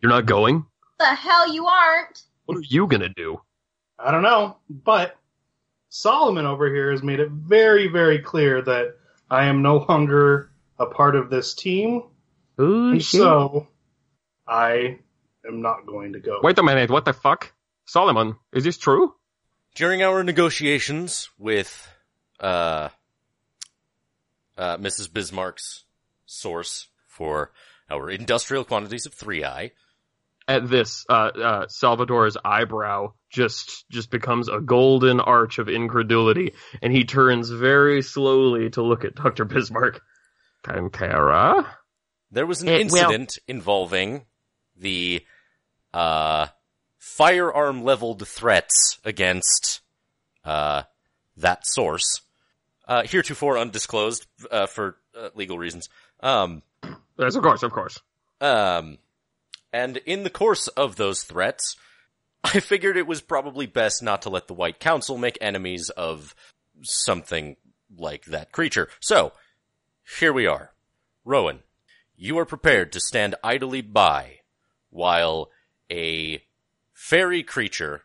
You're 0.00 0.10
not 0.10 0.26
going? 0.26 0.66
The 0.98 1.04
hell 1.04 1.52
you 1.52 1.66
aren't. 1.66 2.22
What 2.46 2.58
are 2.58 2.62
you 2.62 2.86
gonna 2.86 3.08
do?" 3.08 3.40
I 3.98 4.10
don't 4.10 4.22
know, 4.22 4.58
but 4.68 5.16
Solomon 5.96 6.44
over 6.44 6.68
here 6.68 6.90
has 6.90 7.02
made 7.02 7.20
it 7.20 7.30
very, 7.30 7.88
very 7.88 8.18
clear 8.18 8.60
that 8.60 8.96
I 9.30 9.46
am 9.46 9.62
no 9.62 9.78
longer 9.88 10.50
a 10.78 10.84
part 10.84 11.16
of 11.16 11.30
this 11.30 11.54
team, 11.54 12.02
Ooh, 12.60 12.90
and 12.90 13.02
shit. 13.02 13.20
so 13.20 13.66
I 14.46 14.98
am 15.46 15.62
not 15.62 15.86
going 15.86 16.12
to 16.12 16.20
go. 16.20 16.40
Wait 16.42 16.58
a 16.58 16.62
minute, 16.62 16.90
what 16.90 17.06
the 17.06 17.14
fuck? 17.14 17.54
Solomon, 17.86 18.36
is 18.52 18.64
this 18.64 18.76
true? 18.76 19.14
During 19.74 20.02
our 20.02 20.22
negotiations 20.22 21.30
with 21.38 21.88
uh, 22.40 22.90
uh, 24.58 24.76
Mrs. 24.76 25.10
Bismarck's 25.10 25.84
source 26.26 26.88
for 27.06 27.52
our 27.90 28.10
industrial 28.10 28.64
quantities 28.64 29.06
of 29.06 29.14
3i, 29.14 29.70
at 30.46 30.68
this, 30.68 31.06
uh, 31.08 31.12
uh, 31.12 31.68
Salvador's 31.68 32.36
eyebrow 32.44 33.14
just 33.36 33.84
just 33.90 34.10
becomes 34.10 34.48
a 34.48 34.58
golden 34.60 35.20
arch 35.20 35.58
of 35.58 35.68
incredulity, 35.68 36.54
and 36.82 36.92
he 36.92 37.04
turns 37.04 37.50
very 37.50 38.02
slowly 38.02 38.70
to 38.70 38.82
look 38.82 39.04
at 39.04 39.14
Doctor 39.14 39.44
Bismarck. 39.44 40.00
Kankara? 40.64 41.66
there 42.32 42.46
was 42.46 42.60
an 42.62 42.68
Eh, 42.68 42.72
well- 42.90 43.10
incident 43.12 43.38
involving 43.46 44.26
the 44.76 45.24
uh, 45.94 46.48
firearm 46.98 47.84
leveled 47.84 48.26
threats 48.26 48.98
against 49.04 49.80
uh, 50.44 50.82
that 51.36 51.66
source, 51.66 52.20
uh, 52.88 53.02
heretofore 53.04 53.56
undisclosed 53.58 54.26
uh, 54.50 54.66
for 54.66 54.96
uh, 55.16 55.28
legal 55.34 55.58
reasons. 55.58 55.88
Um, 56.20 56.62
Yes, 57.18 57.34
of 57.34 57.42
course, 57.42 57.62
of 57.62 57.72
course. 57.72 57.98
Um, 58.42 58.98
and 59.72 59.96
in 59.98 60.22
the 60.22 60.28
course 60.30 60.68
of 60.68 60.96
those 60.96 61.22
threats, 61.22 61.76
I 62.54 62.60
figured 62.60 62.96
it 62.96 63.06
was 63.06 63.20
probably 63.20 63.66
best 63.66 64.02
not 64.02 64.22
to 64.22 64.30
let 64.30 64.46
the 64.46 64.54
White 64.54 64.78
Council 64.78 65.18
make 65.18 65.36
enemies 65.40 65.90
of 65.90 66.34
something 66.82 67.56
like 67.96 68.26
that 68.26 68.52
creature. 68.52 68.88
So, 69.00 69.32
here 70.18 70.32
we 70.32 70.46
are. 70.46 70.72
Rowan, 71.24 71.60
you 72.14 72.38
are 72.38 72.44
prepared 72.44 72.92
to 72.92 73.00
stand 73.00 73.34
idly 73.42 73.80
by 73.80 74.40
while 74.90 75.50
a 75.90 76.42
fairy 76.92 77.42
creature 77.42 78.02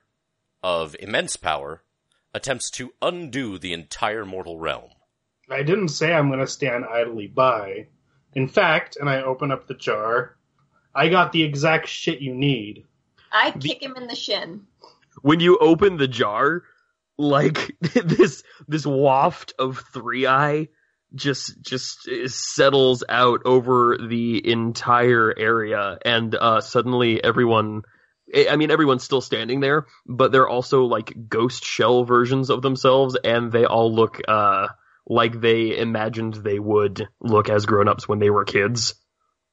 of 0.63 0.95
immense 0.99 1.35
power 1.35 1.83
attempts 2.33 2.71
to 2.71 2.93
undo 3.01 3.59
the 3.59 3.73
entire 3.73 4.25
mortal 4.25 4.57
realm. 4.57 4.89
I 5.49 5.61
didn't 5.63 5.89
say 5.89 6.13
I'm 6.13 6.29
going 6.29 6.39
to 6.39 6.47
stand 6.47 6.85
idly 6.85 7.27
by. 7.27 7.87
In 8.33 8.47
fact, 8.47 8.97
and 8.99 9.09
I 9.09 9.21
open 9.21 9.51
up 9.51 9.67
the 9.67 9.73
jar, 9.73 10.37
I 10.95 11.09
got 11.09 11.31
the 11.31 11.43
exact 11.43 11.87
shit 11.87 12.21
you 12.21 12.33
need. 12.33 12.85
I 13.31 13.51
kick 13.51 13.81
him 13.81 13.95
in 13.95 14.07
the 14.07 14.15
shin. 14.15 14.67
When 15.21 15.39
you 15.39 15.57
open 15.57 15.97
the 15.97 16.07
jar, 16.07 16.63
like 17.17 17.75
this 17.81 18.43
this 18.67 18.85
waft 18.85 19.53
of 19.59 19.83
three 19.93 20.27
eye 20.27 20.67
just 21.13 21.61
just 21.61 22.09
settles 22.27 23.03
out 23.07 23.41
over 23.45 23.97
the 23.97 24.49
entire 24.49 25.33
area, 25.37 25.97
and 26.03 26.33
uh, 26.35 26.61
suddenly 26.61 27.23
everyone. 27.23 27.83
I 28.33 28.47
I 28.51 28.55
mean, 28.55 28.71
everyone's 28.71 29.03
still 29.03 29.21
standing 29.21 29.59
there, 29.59 29.87
but 30.05 30.31
they're 30.31 30.47
also 30.47 30.83
like 30.85 31.13
ghost 31.27 31.65
shell 31.65 32.05
versions 32.05 32.49
of 32.49 32.61
themselves, 32.61 33.17
and 33.21 33.51
they 33.51 33.65
all 33.65 33.93
look 33.93 34.21
uh, 34.27 34.67
like 35.05 35.39
they 35.39 35.77
imagined 35.77 36.35
they 36.35 36.59
would 36.59 37.07
look 37.19 37.49
as 37.49 37.65
grown-ups 37.65 38.07
when 38.07 38.19
they 38.19 38.29
were 38.29 38.45
kids. 38.45 38.95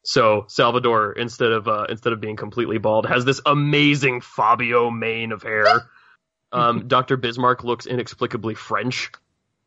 So 0.04 0.46
Salvador, 0.48 1.12
instead 1.12 1.52
of 1.52 1.68
uh, 1.68 1.86
instead 1.88 2.12
of 2.12 2.20
being 2.20 2.36
completely 2.36 2.78
bald, 2.78 3.06
has 3.06 3.24
this 3.24 3.40
amazing 3.44 4.20
Fabio 4.20 4.90
mane 4.90 5.32
of 5.32 5.42
hair. 5.42 5.66
Um, 6.50 6.88
Doctor 6.88 7.18
Bismarck 7.18 7.62
looks 7.62 7.84
inexplicably 7.84 8.54
French. 8.54 9.10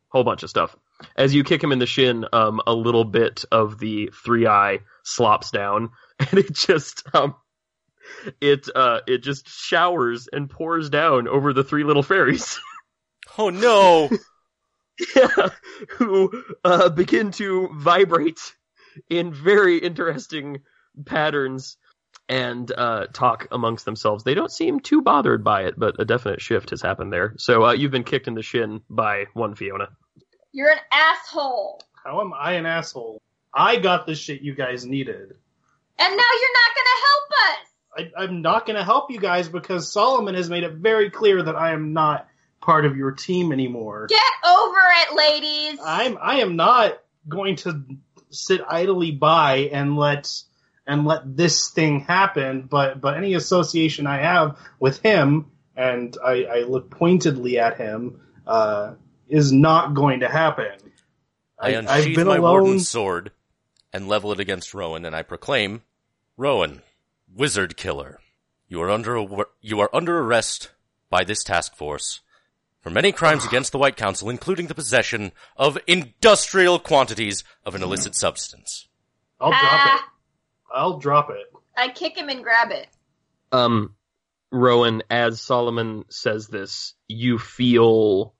Whole 0.08 0.24
bunch 0.24 0.42
of 0.42 0.50
stuff. 0.50 0.76
As 1.16 1.34
you 1.34 1.44
kick 1.44 1.62
him 1.62 1.70
in 1.70 1.78
the 1.78 1.86
shin, 1.86 2.26
um, 2.32 2.60
a 2.66 2.74
little 2.74 3.04
bit 3.04 3.44
of 3.52 3.78
the 3.78 4.10
three 4.24 4.46
eye 4.46 4.80
slops 5.04 5.50
down, 5.52 5.90
and 6.18 6.40
it 6.40 6.52
just 6.52 7.04
um, 7.14 7.36
it 8.40 8.68
uh, 8.74 9.00
it 9.06 9.18
just 9.18 9.48
showers 9.48 10.28
and 10.32 10.50
pours 10.50 10.90
down 10.90 11.28
over 11.28 11.52
the 11.52 11.64
three 11.64 11.84
little 11.84 12.02
fairies. 12.02 12.58
Oh 13.38 13.48
no! 13.48 14.10
yeah, 15.16 15.48
who 15.90 16.42
uh, 16.64 16.90
begin 16.90 17.30
to 17.30 17.70
vibrate 17.72 18.40
in 19.08 19.32
very 19.32 19.78
interesting 19.78 20.62
patterns 21.04 21.76
and 22.28 22.70
uh, 22.76 23.06
talk 23.12 23.48
amongst 23.50 23.84
themselves. 23.84 24.24
They 24.24 24.34
don't 24.34 24.50
seem 24.50 24.80
too 24.80 25.02
bothered 25.02 25.44
by 25.44 25.64
it, 25.64 25.74
but 25.78 26.00
a 26.00 26.04
definite 26.04 26.40
shift 26.40 26.70
has 26.70 26.80
happened 26.80 27.12
there. 27.12 27.34
So 27.38 27.64
uh, 27.64 27.72
you've 27.72 27.90
been 27.90 28.04
kicked 28.04 28.28
in 28.28 28.34
the 28.34 28.42
shin 28.42 28.80
by 28.88 29.26
one 29.34 29.54
Fiona. 29.54 29.88
You're 30.52 30.70
an 30.70 30.78
asshole. 30.92 31.80
How 32.04 32.20
am 32.20 32.32
I 32.34 32.52
an 32.52 32.66
asshole? 32.66 33.20
I 33.54 33.76
got 33.76 34.06
the 34.06 34.14
shit 34.14 34.42
you 34.42 34.54
guys 34.54 34.84
needed. 34.84 35.34
And 35.98 36.16
now 36.16 36.30
you're 36.40 36.52
not 36.54 36.74
gonna 36.76 37.00
help 37.02 37.50
us. 37.50 37.72
I, 37.94 38.22
I'm 38.22 38.42
not 38.42 38.66
going 38.66 38.76
to 38.76 38.84
help 38.84 39.10
you 39.10 39.20
guys 39.20 39.48
because 39.48 39.92
Solomon 39.92 40.34
has 40.34 40.48
made 40.48 40.64
it 40.64 40.72
very 40.72 41.10
clear 41.10 41.42
that 41.42 41.56
I 41.56 41.72
am 41.72 41.92
not 41.92 42.26
part 42.60 42.86
of 42.86 42.96
your 42.96 43.12
team 43.12 43.52
anymore. 43.52 44.06
Get 44.06 44.22
over 44.46 44.78
it, 45.02 45.14
ladies. 45.14 45.78
I'm 45.84 46.16
I 46.20 46.40
am 46.40 46.56
not 46.56 46.98
going 47.28 47.56
to 47.56 47.84
sit 48.32 48.60
idly 48.68 49.12
by 49.12 49.68
and 49.72 49.96
let 49.96 50.28
and 50.86 51.06
let 51.06 51.36
this 51.36 51.70
thing 51.70 52.00
happen. 52.00 52.62
But 52.62 53.00
but 53.00 53.16
any 53.16 53.34
association 53.34 54.06
I 54.06 54.18
have 54.18 54.58
with 54.80 55.00
him, 55.02 55.50
and 55.76 56.16
I, 56.24 56.44
I 56.44 56.58
look 56.60 56.90
pointedly 56.90 57.58
at 57.58 57.76
him, 57.78 58.20
uh, 58.46 58.94
is 59.28 59.52
not 59.52 59.94
going 59.94 60.20
to 60.20 60.28
happen. 60.28 60.72
I 61.58 61.74
I- 61.74 61.78
I've 61.78 61.88
unsheath 61.88 62.16
been 62.16 62.26
my 62.26 62.36
alone- 62.36 62.50
warden's 62.62 62.88
sword 62.88 63.30
and 63.92 64.08
level 64.08 64.32
it 64.32 64.40
against 64.40 64.74
Rowan, 64.74 65.04
and 65.04 65.14
I 65.14 65.22
proclaim, 65.22 65.82
Rowan, 66.36 66.82
wizard 67.32 67.76
killer, 67.76 68.18
you 68.68 68.80
are 68.82 68.90
under 68.90 69.16
a, 69.16 69.44
you 69.60 69.80
are 69.80 69.90
under 69.94 70.18
arrest 70.18 70.70
by 71.10 71.24
this 71.24 71.44
task 71.44 71.76
force 71.76 72.20
for 72.82 72.90
many 72.90 73.12
crimes 73.12 73.44
against 73.44 73.72
the 73.72 73.78
White 73.78 73.96
Council, 73.96 74.28
including 74.28 74.66
the 74.66 74.74
possession 74.74 75.32
of 75.56 75.78
industrial 75.86 76.78
quantities 76.78 77.44
of 77.64 77.74
an 77.74 77.82
illicit 77.82 78.14
substance. 78.14 78.88
I'll 79.40 79.50
drop 79.50 79.62
Ah. 79.62 79.96
it. 79.96 80.02
I'll 80.74 80.98
drop 80.98 81.30
it. 81.30 81.46
I 81.76 81.88
kick 81.88 82.16
him 82.16 82.28
and 82.28 82.42
grab 82.42 82.70
it. 82.70 82.88
Um, 83.52 83.94
Rowan, 84.50 85.02
as 85.10 85.40
Solomon 85.40 86.04
says 86.10 86.48
this, 86.48 86.94
you 87.08 87.38
feel 87.38 88.34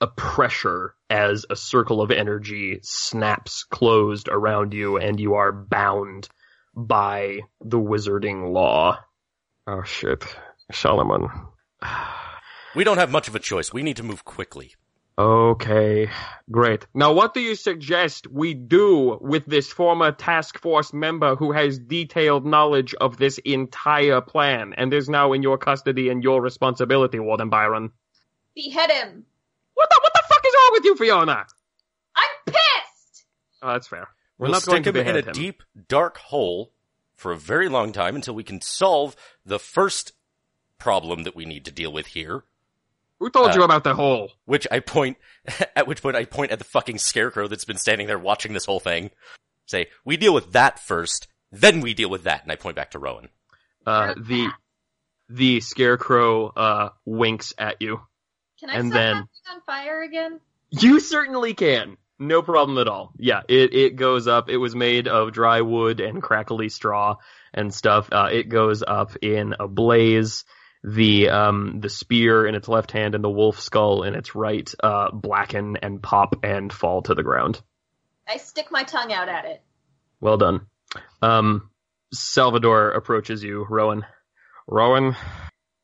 a 0.00 0.06
pressure 0.06 0.94
as 1.08 1.46
a 1.48 1.56
circle 1.56 2.02
of 2.02 2.10
energy 2.10 2.80
snaps 2.82 3.64
closed 3.64 4.28
around 4.28 4.74
you 4.74 4.96
and 4.98 5.18
you 5.20 5.34
are 5.34 5.52
bound 5.52 6.28
by 6.74 7.40
the 7.60 7.78
wizarding 7.78 8.52
law. 8.52 8.98
Oh 9.66 9.82
shit. 9.84 10.24
Solomon. 10.72 11.28
We 12.74 12.84
don't 12.84 12.98
have 12.98 13.10
much 13.10 13.28
of 13.28 13.34
a 13.34 13.38
choice. 13.38 13.72
We 13.72 13.82
need 13.82 13.96
to 13.98 14.02
move 14.02 14.24
quickly. 14.24 14.74
Okay, 15.16 16.10
great. 16.50 16.86
Now, 16.92 17.12
what 17.12 17.34
do 17.34 17.40
you 17.40 17.54
suggest 17.54 18.26
we 18.26 18.52
do 18.52 19.16
with 19.20 19.46
this 19.46 19.70
former 19.72 20.10
task 20.10 20.58
force 20.58 20.92
member 20.92 21.36
who 21.36 21.52
has 21.52 21.78
detailed 21.78 22.44
knowledge 22.44 22.94
of 23.00 23.16
this 23.16 23.38
entire 23.38 24.20
plan 24.20 24.74
and 24.76 24.92
is 24.92 25.08
now 25.08 25.32
in 25.32 25.42
your 25.42 25.56
custody 25.56 26.08
and 26.08 26.24
your 26.24 26.42
responsibility, 26.42 27.20
Warden 27.20 27.48
Byron? 27.48 27.92
Behead 28.56 28.90
him. 28.90 29.24
What 29.74 29.88
the 29.88 30.00
what 30.02 30.12
the 30.14 30.22
fuck 30.28 30.42
is 30.44 30.54
wrong 30.54 30.70
with 30.72 30.84
you, 30.84 30.96
Fiona? 30.96 31.46
I'm 32.16 32.24
pissed. 32.46 33.24
Oh, 33.62 33.72
that's 33.72 33.86
fair. 33.86 34.08
We're 34.36 34.46
We'll 34.46 34.52
not 34.52 34.64
going 34.66 34.82
stick 34.82 34.94
to 34.94 35.00
him 35.00 35.06
in 35.06 35.16
a 35.16 35.26
him. 35.28 35.32
deep, 35.32 35.62
dark 35.88 36.18
hole 36.18 36.72
for 37.14 37.30
a 37.30 37.36
very 37.36 37.68
long 37.68 37.92
time 37.92 38.16
until 38.16 38.34
we 38.34 38.42
can 38.42 38.60
solve 38.60 39.14
the 39.46 39.60
first 39.60 40.12
problem 40.78 41.22
that 41.22 41.36
we 41.36 41.44
need 41.44 41.64
to 41.66 41.70
deal 41.72 41.92
with 41.92 42.08
here. 42.08 42.42
Who 43.20 43.30
told 43.30 43.50
uh, 43.50 43.54
you 43.54 43.62
about 43.62 43.84
the 43.84 43.94
hole? 43.94 44.30
Which 44.44 44.66
I 44.70 44.80
point, 44.80 45.16
at 45.76 45.86
which 45.86 46.02
point 46.02 46.16
I 46.16 46.24
point 46.24 46.50
at 46.52 46.58
the 46.58 46.64
fucking 46.64 46.98
scarecrow 46.98 47.48
that's 47.48 47.64
been 47.64 47.78
standing 47.78 48.06
there 48.06 48.18
watching 48.18 48.52
this 48.52 48.64
whole 48.66 48.80
thing. 48.80 49.10
Say, 49.66 49.86
we 50.04 50.16
deal 50.16 50.34
with 50.34 50.52
that 50.52 50.78
first, 50.78 51.28
then 51.50 51.80
we 51.80 51.94
deal 51.94 52.10
with 52.10 52.24
that, 52.24 52.42
and 52.42 52.52
I 52.52 52.56
point 52.56 52.76
back 52.76 52.90
to 52.92 52.98
Rowan. 52.98 53.28
Uh, 53.86 54.14
the 54.16 54.48
the 55.28 55.60
scarecrow 55.60 56.48
uh 56.48 56.90
winks 57.06 57.54
at 57.56 57.80
you. 57.80 58.00
Can 58.60 58.70
I 58.70 58.74
And 58.74 58.88
set 58.88 58.94
then- 58.94 59.16
that 59.16 59.22
thing 59.22 59.54
on 59.54 59.60
fire 59.62 60.02
again? 60.02 60.40
You 60.70 60.98
certainly 61.00 61.54
can. 61.54 61.96
No 62.18 62.42
problem 62.42 62.78
at 62.78 62.88
all. 62.88 63.12
Yeah, 63.18 63.42
it, 63.48 63.74
it 63.74 63.96
goes 63.96 64.26
up. 64.26 64.48
It 64.48 64.56
was 64.56 64.74
made 64.74 65.08
of 65.08 65.32
dry 65.32 65.60
wood 65.60 66.00
and 66.00 66.22
crackly 66.22 66.68
straw 66.68 67.16
and 67.52 67.72
stuff. 67.72 68.08
Uh, 68.12 68.28
it 68.32 68.48
goes 68.48 68.82
up 68.86 69.16
in 69.22 69.54
a 69.58 69.66
blaze. 69.68 70.44
The 70.86 71.30
um 71.30 71.80
the 71.80 71.88
spear 71.88 72.46
in 72.46 72.54
its 72.54 72.68
left 72.68 72.90
hand 72.92 73.14
and 73.14 73.24
the 73.24 73.30
wolf 73.30 73.58
skull 73.58 74.02
in 74.02 74.14
its 74.14 74.34
right 74.34 74.70
uh 74.82 75.10
blacken 75.12 75.78
and 75.78 76.02
pop 76.02 76.36
and 76.44 76.70
fall 76.70 77.00
to 77.02 77.14
the 77.14 77.22
ground. 77.22 77.62
I 78.28 78.36
stick 78.36 78.70
my 78.70 78.84
tongue 78.84 79.10
out 79.10 79.30
at 79.30 79.46
it. 79.46 79.62
Well 80.20 80.36
done. 80.36 80.66
Um 81.22 81.70
Salvador 82.12 82.90
approaches 82.90 83.42
you, 83.42 83.66
Rowan. 83.68 84.04
Rowan, 84.68 85.16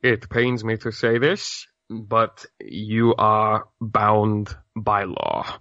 it 0.01 0.29
pains 0.29 0.63
me 0.63 0.77
to 0.77 0.91
say 0.91 1.17
this, 1.17 1.67
but 1.89 2.45
you 2.59 3.15
are 3.17 3.67
bound 3.81 4.55
by 4.75 5.03
law. 5.03 5.59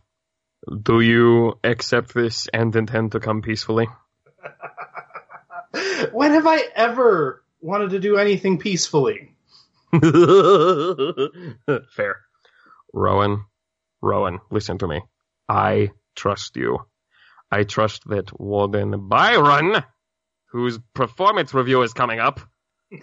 Do 0.83 1.01
you 1.01 1.59
accept 1.65 2.15
this 2.15 2.47
and 2.53 2.77
intend 2.77 3.13
to 3.13 3.21
come 3.21 3.43
peacefully? 3.43 3.89
when 6.13 6.33
have 6.33 6.47
I 6.47 6.63
ever 6.75 7.40
wanted 7.61 7.91
to 7.91 7.99
do 8.01 8.17
anything 8.17 8.59
peacefully? 8.59 9.35
Fair. 11.95 12.17
Rowan, 12.93 13.45
Rowan, 14.03 14.39
listen 14.51 14.79
to 14.79 14.89
me. 14.89 15.03
I 15.49 15.91
trust 16.15 16.57
you. 16.57 16.79
I 17.51 17.65
trust 17.65 18.03
that 18.09 18.39
Warden 18.39 19.09
Byron, 19.09 19.83
whose 20.47 20.79
performance 20.95 21.53
review 21.53 21.83
is 21.83 21.93
coming 21.93 22.21
up, 22.21 22.41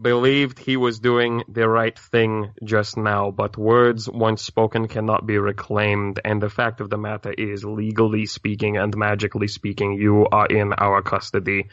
believed 0.00 0.58
he 0.58 0.76
was 0.76 0.98
doing 0.98 1.44
the 1.48 1.68
right 1.68 1.98
thing 1.98 2.52
just 2.64 2.96
now, 2.96 3.30
but 3.30 3.56
words 3.56 4.08
once 4.08 4.42
spoken 4.42 4.88
cannot 4.88 5.26
be 5.26 5.38
reclaimed, 5.38 6.20
and 6.24 6.42
the 6.42 6.48
fact 6.48 6.80
of 6.80 6.90
the 6.90 6.98
matter 6.98 7.32
is, 7.32 7.64
legally 7.64 8.26
speaking 8.26 8.76
and 8.76 8.96
magically 8.96 9.48
speaking, 9.48 9.92
you 9.92 10.26
are 10.32 10.46
in 10.46 10.72
our 10.72 11.02
custody. 11.02 11.68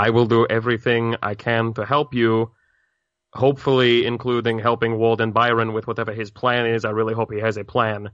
I 0.00 0.10
will 0.10 0.24
do 0.26 0.46
everything 0.48 1.16
I 1.22 1.34
can 1.34 1.74
to 1.74 1.84
help 1.84 2.14
you, 2.14 2.52
hopefully 3.34 4.06
including 4.06 4.58
helping 4.58 4.96
Warden 4.96 5.32
Byron 5.32 5.74
with 5.74 5.86
whatever 5.86 6.12
his 6.14 6.30
plan 6.30 6.64
is. 6.64 6.86
I 6.86 6.90
really 6.90 7.12
hope 7.12 7.30
he 7.30 7.40
has 7.40 7.58
a 7.58 7.64
plan. 7.64 8.10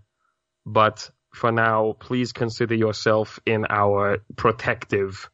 But 0.65 1.09
for 1.33 1.53
now, 1.53 1.95
please 2.01 2.33
consider 2.33 2.75
yourself 2.75 3.39
in 3.47 3.67
our 3.71 4.19
protective 4.35 5.31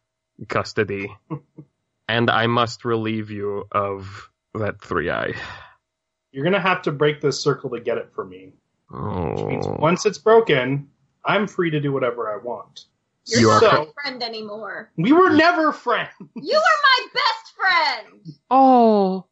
custody. 0.48 1.16
and 2.08 2.28
I 2.28 2.46
must 2.48 2.84
relieve 2.84 3.30
you 3.30 3.64
of 3.72 4.28
that 4.54 4.82
three 4.82 5.10
eye. 5.10 5.32
You're 6.32 6.44
gonna 6.44 6.60
have 6.60 6.82
to 6.82 6.92
break 6.92 7.22
this 7.22 7.40
circle 7.42 7.70
to 7.70 7.80
get 7.80 7.96
it 7.96 8.10
for 8.14 8.24
me. 8.26 8.52
Which 8.90 9.44
means 9.46 9.66
Oh. 9.66 9.76
once 9.78 10.04
it's 10.04 10.18
broken, 10.18 10.90
I'm 11.24 11.46
free 11.46 11.70
to 11.70 11.80
do 11.80 11.92
whatever 11.92 12.30
I 12.30 12.36
want. 12.44 12.84
You're 13.26 13.40
You 13.40 13.46
not 13.48 13.62
are- 13.62 13.78
my 13.78 13.86
friend 14.02 14.22
anymore. 14.22 14.90
We 14.96 15.12
were 15.12 15.30
never 15.30 15.72
friends. 15.72 16.10
You 16.34 16.56
are 16.56 16.60
my 17.00 17.06
best 17.14 17.54
friend, 17.56 18.36
Oh. 18.50 19.26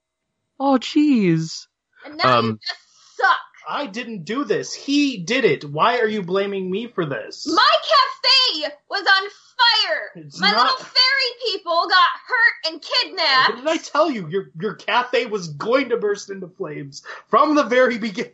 Oh, 0.59 0.79
jeez. 0.79 1.66
and 2.05 2.16
now 2.16 2.40
you 2.42 2.48
Um, 2.50 2.59
just 2.66 3.16
suck. 3.16 3.37
I 3.68 3.87
didn't 3.87 4.24
do 4.24 4.44
this. 4.44 4.72
He 4.74 5.18
did 5.18 5.44
it. 5.44 5.64
Why 5.64 5.98
are 6.00 6.07
you 6.07 6.22
blaming 6.22 6.70
me 6.70 6.87
for 6.88 7.05
this? 7.07 7.46
My 7.46 7.76
cafe 7.83 8.74
was 8.88 9.00
on 9.07 9.31
fire. 9.31 10.11
It's 10.16 10.40
my 10.40 10.50
not- 10.50 10.62
little 10.70 10.85
fairy 10.85 11.50
people 11.53 11.87
got 11.88 12.09
hurt 12.26 12.72
and 12.72 12.83
kidnapped. 12.83 13.48
What 13.50 13.57
kidnapped. 13.57 13.57
did 13.57 13.68
I 13.68 13.76
tell 13.79 14.11
you? 14.11 14.29
Your 14.29 14.50
your 14.61 14.74
cafe 14.74 15.26
was 15.26 15.48
going 15.48 15.88
to 15.90 15.96
burst 15.96 16.31
into 16.31 16.48
flames 16.48 17.03
from 17.29 17.55
the 17.55 17.64
very 17.64 17.98
beginning. 17.98 18.33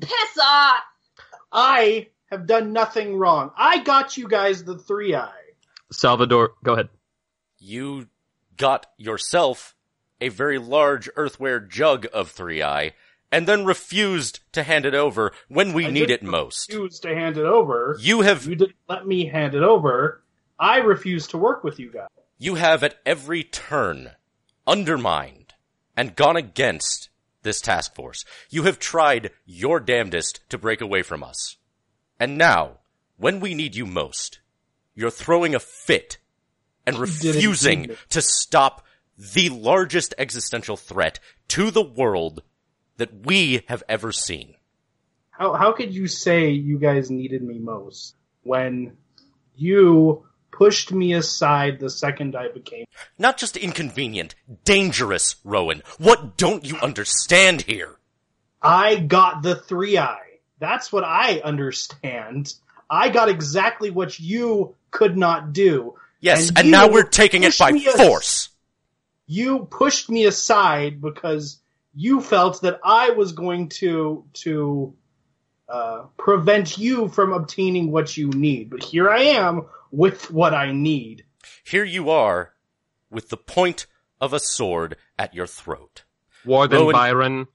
Piss 0.00 0.38
off. 0.42 0.82
I 1.52 2.08
have 2.30 2.46
done 2.46 2.72
nothing 2.72 3.16
wrong. 3.16 3.50
I 3.56 3.78
got 3.82 4.16
you 4.16 4.28
guys 4.28 4.64
the 4.64 4.78
three 4.78 5.14
eye. 5.14 5.30
Salvador, 5.92 6.54
go 6.64 6.72
ahead. 6.74 6.88
You 7.58 8.08
got 8.56 8.86
yourself 8.96 9.74
a 10.20 10.28
very 10.28 10.58
large 10.58 11.08
earthware 11.14 11.66
jug 11.68 12.06
of 12.12 12.34
3i, 12.34 12.92
and 13.30 13.46
then 13.46 13.64
refused 13.64 14.40
to 14.52 14.62
hand 14.62 14.86
it 14.86 14.94
over 14.94 15.32
when 15.48 15.72
we 15.72 15.86
I 15.86 15.90
need 15.90 16.04
it 16.04 16.06
didn't 16.06 16.30
most. 16.30 16.68
Refused 16.72 17.02
to 17.02 17.14
hand 17.14 17.36
it 17.36 17.44
over. 17.44 17.96
You 18.00 18.22
have 18.22 18.46
You 18.46 18.54
didn't 18.54 18.76
let 18.88 19.06
me 19.06 19.26
hand 19.26 19.54
it 19.54 19.62
over. 19.62 20.22
I 20.58 20.78
refuse 20.78 21.26
to 21.28 21.38
work 21.38 21.62
with 21.64 21.78
you 21.78 21.92
guys. 21.92 22.08
you 22.38 22.54
have 22.54 22.82
at 22.82 22.96
every 23.04 23.42
turn 23.42 24.12
undermined 24.66 25.54
and 25.96 26.16
gone 26.16 26.36
against 26.36 27.10
this 27.42 27.60
task 27.60 27.94
force. 27.94 28.24
You 28.50 28.62
have 28.64 28.78
tried 28.78 29.30
your 29.44 29.80
damnedest 29.80 30.40
to 30.48 30.58
break 30.58 30.80
away 30.80 31.02
from 31.02 31.22
us. 31.22 31.56
And 32.18 32.38
now, 32.38 32.78
when 33.16 33.40
we 33.40 33.54
need 33.54 33.74
you 33.74 33.86
most, 33.86 34.40
you're 34.94 35.10
throwing 35.10 35.54
a 35.54 35.60
fit 35.60 36.18
and 36.86 36.98
refusing 36.98 37.96
to 38.10 38.22
stop 38.22 38.84
the 39.18 39.48
largest 39.48 40.14
existential 40.18 40.76
threat 40.76 41.18
to 41.48 41.70
the 41.70 41.82
world 41.82 42.42
that 42.96 43.26
we 43.26 43.62
have 43.66 43.82
ever 43.88 44.12
seen. 44.12 44.54
How 45.30 45.52
how 45.52 45.72
could 45.72 45.94
you 45.94 46.06
say 46.06 46.50
you 46.50 46.78
guys 46.78 47.10
needed 47.10 47.42
me 47.42 47.58
most 47.58 48.14
when 48.42 48.96
you 49.54 50.24
pushed 50.50 50.92
me 50.92 51.12
aside 51.12 51.78
the 51.78 51.90
second 51.90 52.34
I 52.34 52.48
became 52.48 52.86
Not 53.18 53.36
just 53.36 53.56
inconvenient, 53.56 54.34
dangerous, 54.64 55.36
Rowan. 55.44 55.82
What 55.98 56.38
don't 56.38 56.64
you 56.64 56.76
understand 56.78 57.62
here? 57.62 57.96
I 58.62 58.96
got 58.96 59.42
the 59.42 59.56
three 59.56 59.98
eye. 59.98 60.25
That's 60.58 60.92
what 60.92 61.04
I 61.04 61.40
understand. 61.40 62.54
I 62.88 63.08
got 63.08 63.28
exactly 63.28 63.90
what 63.90 64.18
you 64.18 64.74
could 64.90 65.16
not 65.16 65.52
do. 65.52 65.94
Yes, 66.20 66.48
And 66.48 66.58
and, 66.58 66.70
now 66.70 66.88
we're 66.88 67.02
taking 67.02 67.42
it 67.44 67.58
by 67.58 67.72
me 67.72 67.86
as- 67.86 67.94
force. 67.94 68.48
You 69.26 69.66
pushed 69.70 70.08
me 70.08 70.24
aside 70.24 71.00
because 71.00 71.60
you 71.94 72.20
felt 72.20 72.62
that 72.62 72.78
I 72.84 73.10
was 73.10 73.32
going 73.32 73.70
to 73.70 74.24
to 74.34 74.94
uh, 75.68 76.04
prevent 76.16 76.78
you 76.78 77.08
from 77.08 77.32
obtaining 77.32 77.90
what 77.90 78.16
you 78.16 78.28
need. 78.30 78.70
But 78.70 78.84
here 78.84 79.10
I 79.10 79.22
am 79.22 79.66
with 79.90 80.30
what 80.30 80.54
I 80.54 80.70
need. 80.72 81.24
Here 81.64 81.84
you 81.84 82.10
are, 82.10 82.52
with 83.10 83.30
the 83.30 83.36
point 83.36 83.86
of 84.20 84.32
a 84.32 84.38
sword 84.38 84.96
at 85.18 85.34
your 85.34 85.46
throat. 85.48 86.04
Warden 86.44 86.78
Rowan- 86.78 86.92
Byron, 86.92 87.46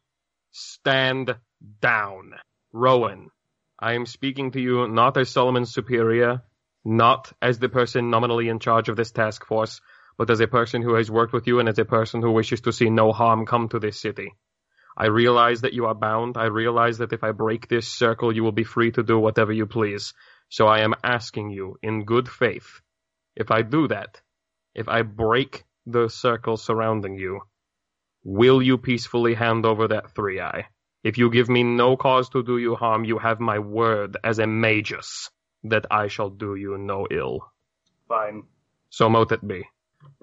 stand 0.52 1.36
down. 1.80 2.34
Rowan, 2.73 3.29
I 3.77 3.93
am 3.93 4.05
speaking 4.05 4.51
to 4.51 4.62
you 4.62 4.88
not 4.88 5.17
as 5.17 5.29
Solomon's 5.29 5.73
superior, 5.73 6.41
not 6.86 7.34
as 7.41 7.60
the 7.60 7.67
person 7.67 8.10
nominally 8.10 8.47
in 8.47 8.60
charge 8.60 8.88
of 8.88 8.95
this 8.95 9.12
task 9.12 9.45
force, 9.45 9.81
but 10.17 10.29
as 10.29 10.39
a 10.39 10.47
person 10.47 10.81
who 10.81 10.93
has 10.93 11.12
worked 11.12 11.34
with 11.34 11.47
you 11.47 11.60
and 11.60 11.67
as 11.67 11.79
a 11.79 11.86
person 11.86 12.21
who 12.21 12.31
wishes 12.31 12.62
to 12.62 12.71
see 12.71 12.89
no 12.89 13.12
harm 13.12 13.45
come 13.45 13.67
to 13.69 13.79
this 13.79 13.99
city. 13.99 14.36
I 14.95 15.07
realize 15.07 15.62
that 15.62 15.73
you 15.73 15.86
are 15.88 15.95
bound. 15.95 16.38
I 16.38 16.45
realize 16.45 16.99
that 16.99 17.12
if 17.12 17.23
I 17.23 17.31
break 17.31 17.67
this 17.67 17.88
circle, 17.88 18.34
you 18.34 18.43
will 18.43 18.51
be 18.53 18.63
free 18.63 18.91
to 18.91 19.03
do 19.03 19.19
whatever 19.19 19.51
you 19.51 19.65
please. 19.65 20.13
So 20.47 20.67
I 20.67 20.79
am 20.79 20.95
asking 21.03 21.49
you, 21.49 21.77
in 21.81 22.05
good 22.05 22.29
faith, 22.29 22.81
if 23.36 23.51
I 23.51 23.63
do 23.63 23.88
that, 23.89 24.21
if 24.75 24.88
I 24.88 25.01
break 25.01 25.65
the 25.86 26.07
circle 26.07 26.55
surrounding 26.55 27.15
you, 27.15 27.41
will 28.23 28.62
you 28.62 28.77
peacefully 28.77 29.34
hand 29.34 29.65
over 29.65 29.88
that 29.89 30.12
three 30.15 30.39
eye? 30.39 30.67
If 31.04 31.18
you 31.18 31.32
give 31.32 31.50
me 31.50 31.64
no 31.64 31.98
cause 31.98 32.30
to 32.30 32.44
do 32.44 32.58
you 32.58 32.76
harm, 32.76 33.06
you 33.06 33.18
have 33.18 33.40
my 33.40 33.60
word 33.60 34.18
as 34.24 34.40
a 34.40 34.48
magus 34.48 35.30
that 35.64 35.86
I 35.90 36.08
shall 36.08 36.30
do 36.30 36.56
you 36.56 36.78
no 36.78 37.08
ill. 37.10 37.52
Fine. 38.08 38.44
So 38.90 39.10
mote 39.10 39.32
it 39.32 39.46
be. 39.48 39.64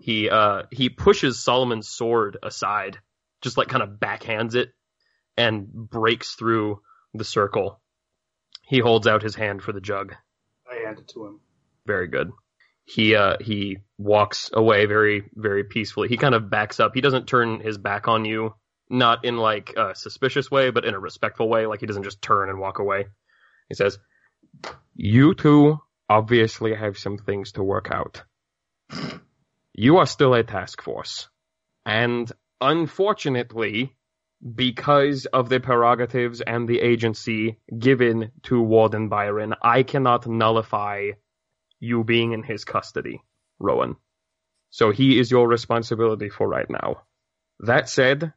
He 0.01 0.29
uh 0.29 0.65
he 0.71 0.89
pushes 0.89 1.43
Solomon's 1.43 1.89
sword 1.89 2.37
aside, 2.43 2.99
just 3.43 3.57
like 3.57 3.69
kind 3.69 3.83
of 3.83 3.99
backhands 4.01 4.55
it, 4.55 4.73
and 5.37 5.69
breaks 5.73 6.35
through 6.35 6.81
the 7.15 7.25
circle. 7.25 7.81
He 8.63 8.81
holds 8.81 9.07
out 9.07 9.23
his 9.23 9.35
hand 9.35 9.63
for 9.63 9.73
the 9.73 9.81
jug. 9.81 10.15
I 10.71 10.87
hand 10.87 10.99
it 10.99 11.09
to 11.09 11.27
him. 11.27 11.41
Very 11.87 12.09
good. 12.09 12.31
He 12.85 13.15
uh 13.15 13.37
he 13.41 13.79
walks 13.97 14.51
away 14.53 14.87
very 14.87 15.31
very 15.35 15.65
peacefully. 15.65 16.09
He 16.09 16.17
kind 16.17 16.35
of 16.35 16.51
backs 16.51 16.81
up. 16.81 16.93
He 16.95 17.01
doesn't 17.01 17.27
turn 17.27 17.61
his 17.61 17.79
back 17.79 18.09
on 18.09 18.25
you, 18.25 18.55
not 18.91 19.25
in 19.25 19.37
like 19.37 19.75
a 19.77 19.95
suspicious 19.95 20.51
way, 20.51 20.71
but 20.71 20.85
in 20.85 20.95
a 20.95 20.99
respectful 20.99 21.49
way. 21.49 21.67
Like 21.67 21.81
he 21.81 21.87
doesn't 21.87 22.05
just 22.05 22.23
turn 22.23 22.49
and 22.49 22.59
walk 22.59 22.79
away. 22.79 23.07
He 23.69 23.75
says, 23.75 23.99
"You 24.95 25.35
two 25.35 25.79
obviously 26.09 26.75
have 26.75 26.99
some 26.99 27.19
things 27.19 27.53
to 27.53 27.63
work 27.63 27.91
out. 27.91 28.23
You 29.75 29.99
are 29.99 30.07
still 30.07 30.35
a 30.35 30.43
task 30.43 30.83
force, 30.83 31.29
and 31.85 32.31
unfortunately." 32.61 33.95
Because 34.55 35.27
of 35.27 35.49
the 35.49 35.59
prerogatives 35.59 36.41
and 36.41 36.69
the 36.69 36.79
agency 36.79 37.59
given 37.77 38.31
to 38.45 38.63
Warden 38.63 39.09
Byron, 39.09 39.53
I 39.61 39.83
cannot 39.83 40.29
nullify 40.29 41.11
you 41.81 42.05
being 42.05 42.31
in 42.31 42.45
his 42.45 42.65
custody, 42.65 43.21
Rowan. 43.59 43.97
So 44.71 44.93
he 44.93 45.19
is 45.19 45.33
your 45.33 45.49
responsibility 45.49 46.29
for 46.29 46.47
right 46.47 46.71
now. 46.71 47.03
That 47.59 47.89
said, 47.89 48.33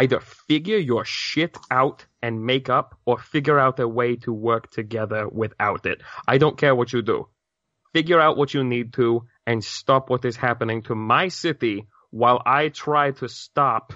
either 0.00 0.20
figure 0.20 0.76
your 0.76 1.04
shit 1.04 1.56
out 1.70 2.06
and 2.22 2.44
make 2.44 2.68
up, 2.68 2.98
or 3.06 3.18
figure 3.18 3.58
out 3.58 3.80
a 3.80 3.88
way 3.88 4.16
to 4.16 4.32
work 4.32 4.70
together 4.70 5.28
without 5.28 5.86
it. 5.86 6.02
I 6.26 6.38
don't 6.38 6.58
care 6.58 6.74
what 6.74 6.92
you 6.92 7.02
do. 7.02 7.28
Figure 7.94 8.20
out 8.20 8.36
what 8.36 8.52
you 8.52 8.62
need 8.64 8.92
to 8.94 9.22
and 9.46 9.64
stop 9.64 10.10
what 10.10 10.24
is 10.24 10.36
happening 10.36 10.82
to 10.82 10.94
my 10.94 11.28
city 11.28 11.86
while 12.10 12.42
I 12.44 12.68
try 12.68 13.12
to 13.12 13.28
stop 13.28 13.94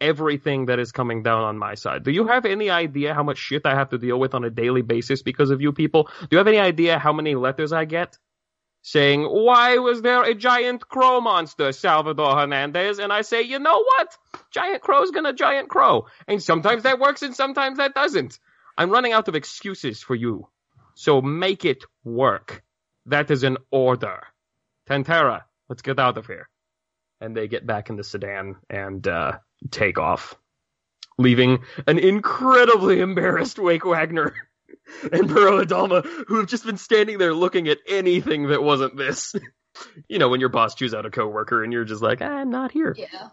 everything 0.00 0.66
that 0.66 0.78
is 0.78 0.92
coming 0.92 1.22
down 1.22 1.42
on 1.42 1.58
my 1.58 1.74
side. 1.74 2.04
Do 2.04 2.10
you 2.10 2.26
have 2.26 2.46
any 2.46 2.70
idea 2.70 3.12
how 3.14 3.22
much 3.22 3.38
shit 3.38 3.66
I 3.66 3.74
have 3.74 3.90
to 3.90 3.98
deal 3.98 4.18
with 4.20 4.34
on 4.34 4.44
a 4.44 4.50
daily 4.50 4.82
basis 4.82 5.22
because 5.22 5.50
of 5.50 5.60
you 5.60 5.72
people? 5.72 6.08
Do 6.20 6.28
you 6.30 6.38
have 6.38 6.48
any 6.48 6.58
idea 6.58 6.98
how 6.98 7.12
many 7.12 7.34
letters 7.34 7.72
I 7.72 7.84
get? 7.86 8.16
Saying, 8.82 9.24
why 9.24 9.76
was 9.76 10.00
there 10.00 10.22
a 10.22 10.34
giant 10.34 10.88
crow 10.88 11.20
monster, 11.20 11.72
Salvador 11.72 12.34
Hernandez? 12.36 12.98
And 12.98 13.12
I 13.12 13.20
say, 13.22 13.42
you 13.42 13.58
know 13.58 13.84
what? 13.84 14.16
Giant 14.50 14.82
crow's 14.82 15.10
gonna 15.10 15.34
giant 15.34 15.68
crow. 15.68 16.06
And 16.26 16.42
sometimes 16.42 16.84
that 16.84 16.98
works 16.98 17.22
and 17.22 17.34
sometimes 17.34 17.78
that 17.78 17.94
doesn't. 17.94 18.38
I'm 18.78 18.90
running 18.90 19.12
out 19.12 19.28
of 19.28 19.34
excuses 19.34 20.02
for 20.02 20.14
you. 20.14 20.48
So 20.94 21.20
make 21.20 21.64
it 21.64 21.84
work. 22.04 22.62
That 23.06 23.30
is 23.30 23.42
an 23.42 23.58
order. 23.70 24.22
Tantera, 24.88 25.42
let's 25.68 25.82
get 25.82 25.98
out 25.98 26.16
of 26.16 26.26
here. 26.26 26.48
And 27.20 27.36
they 27.36 27.48
get 27.48 27.66
back 27.66 27.90
in 27.90 27.96
the 27.96 28.04
sedan 28.04 28.56
and, 28.70 29.06
uh, 29.06 29.38
take 29.70 29.98
off, 29.98 30.36
leaving 31.18 31.58
an 31.86 31.98
incredibly 31.98 33.00
embarrassed 33.00 33.58
Wake 33.58 33.84
Wagner 33.84 34.34
and 35.12 35.28
Burrow 35.28 35.64
Adalma, 35.64 36.04
who 36.26 36.38
have 36.38 36.46
just 36.46 36.64
been 36.64 36.78
standing 36.78 37.18
there 37.18 37.34
looking 37.34 37.68
at 37.68 37.78
anything 37.86 38.48
that 38.48 38.62
wasn't 38.62 38.96
this. 38.96 39.34
you 40.08 40.18
know, 40.18 40.28
when 40.28 40.40
your 40.40 40.48
boss 40.48 40.74
chews 40.74 40.94
out 40.94 41.06
a 41.06 41.10
coworker 41.10 41.62
and 41.62 41.72
you're 41.72 41.84
just 41.84 42.02
like, 42.02 42.22
I'm 42.22 42.50
not 42.50 42.72
here. 42.72 42.94
Yeah. 42.96 43.28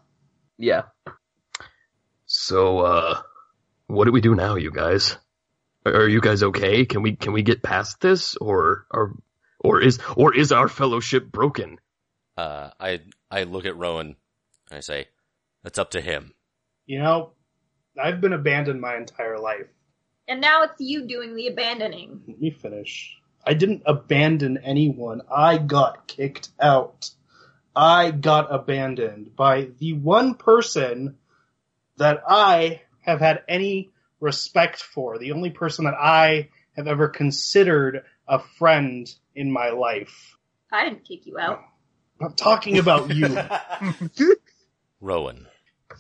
Yeah. 0.58 0.82
So, 2.26 2.80
uh, 2.80 3.22
what 3.88 4.06
do 4.06 4.12
we 4.12 4.22
do 4.22 4.36
now, 4.36 4.56
you 4.56 4.72
guys? 4.72 5.18
Are 5.86 6.02
are 6.02 6.08
you 6.08 6.20
guys 6.20 6.44
okay? 6.44 6.86
Can 6.86 7.02
we 7.02 7.16
can 7.16 7.32
we 7.32 7.42
get 7.42 7.64
past 7.64 8.02
this, 8.02 8.36
or 8.36 8.86
or 8.92 9.16
or 9.60 9.82
is 9.82 10.00
or 10.16 10.36
is 10.36 10.52
our 10.52 10.68
fellowship 10.68 11.32
broken? 11.32 11.80
Uh, 12.36 12.72
I 12.80 13.02
I 13.32 13.44
look 13.44 13.66
at 13.66 13.78
Rowan 13.78 14.18
and 14.70 14.78
I 14.78 14.82
say, 14.82 15.08
"That's 15.64 15.80
up 15.80 15.92
to 15.92 16.02
him." 16.02 16.34
You 16.86 17.00
know, 17.00 17.32
I've 17.98 18.20
been 18.20 18.34
abandoned 18.34 18.82
my 18.82 18.98
entire 18.98 19.40
life. 19.40 19.68
And 20.28 20.42
now 20.42 20.64
it's 20.64 20.80
you 20.80 21.08
doing 21.08 21.36
the 21.36 21.48
abandoning. 21.48 22.22
Let 22.28 22.40
me 22.40 22.52
finish. 22.52 23.18
I 23.46 23.54
didn't 23.54 23.84
abandon 23.86 24.58
anyone. 24.58 25.22
I 25.32 25.58
got 25.58 26.08
kicked 26.08 26.50
out. 26.60 27.12
I 27.74 28.12
got 28.12 28.54
abandoned 28.54 29.36
by 29.36 29.70
the 29.80 29.94
one 29.94 30.36
person 30.36 31.18
that 31.98 32.24
I 32.28 32.82
have 33.02 33.22
had 33.22 33.44
any 33.48 33.92
respect 34.20 34.82
for, 34.82 35.18
the 35.18 35.32
only 35.32 35.52
person 35.52 35.86
that 35.86 35.94
I 35.94 36.50
have 36.76 36.88
ever 36.88 37.08
considered 37.08 38.04
a 38.28 38.40
friend 38.40 39.10
in 39.36 39.52
my 39.52 39.70
life. 39.70 40.38
I 40.72 40.84
didn't 40.84 41.06
kick 41.06 41.26
you 41.26 41.40
out. 41.40 41.64
I'm 42.22 42.34
talking 42.34 42.80
about 42.80 43.14
you. 43.14 43.38
Rowan, 45.00 45.48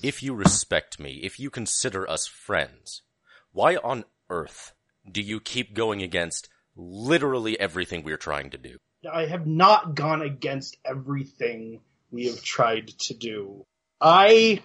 if 0.02 0.22
you 0.22 0.34
respect 0.34 1.00
me, 1.00 1.22
if 1.24 1.40
you 1.40 1.50
consider 1.50 2.10
us 2.10 2.28
friends, 2.28 3.04
why 3.52 3.78
on 3.78 4.04
earth 4.30 4.74
do 5.10 5.22
you 5.22 5.40
keep 5.40 5.74
going 5.74 6.02
against 6.02 6.50
literally 6.76 7.60
everything 7.60 8.04
we're 8.04 8.18
trying 8.18 8.50
to 8.52 8.58
do? 8.58 8.78
I 9.12 9.26
have 9.26 9.48
not 9.48 9.96
gone 9.96 10.22
against 10.22 10.78
everything 10.84 11.82
we 12.12 12.26
have 12.28 12.42
tried 12.42 12.88
to 12.88 13.14
do. 13.14 13.66
I 14.02 14.62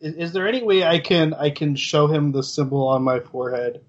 is, 0.00 0.14
is 0.14 0.32
there 0.32 0.48
any 0.48 0.62
way 0.62 0.84
I 0.84 0.98
can 0.98 1.34
I 1.34 1.50
can 1.50 1.76
show 1.76 2.06
him 2.06 2.32
the 2.32 2.42
symbol 2.42 2.88
on 2.88 3.02
my 3.02 3.20
forehead? 3.20 3.84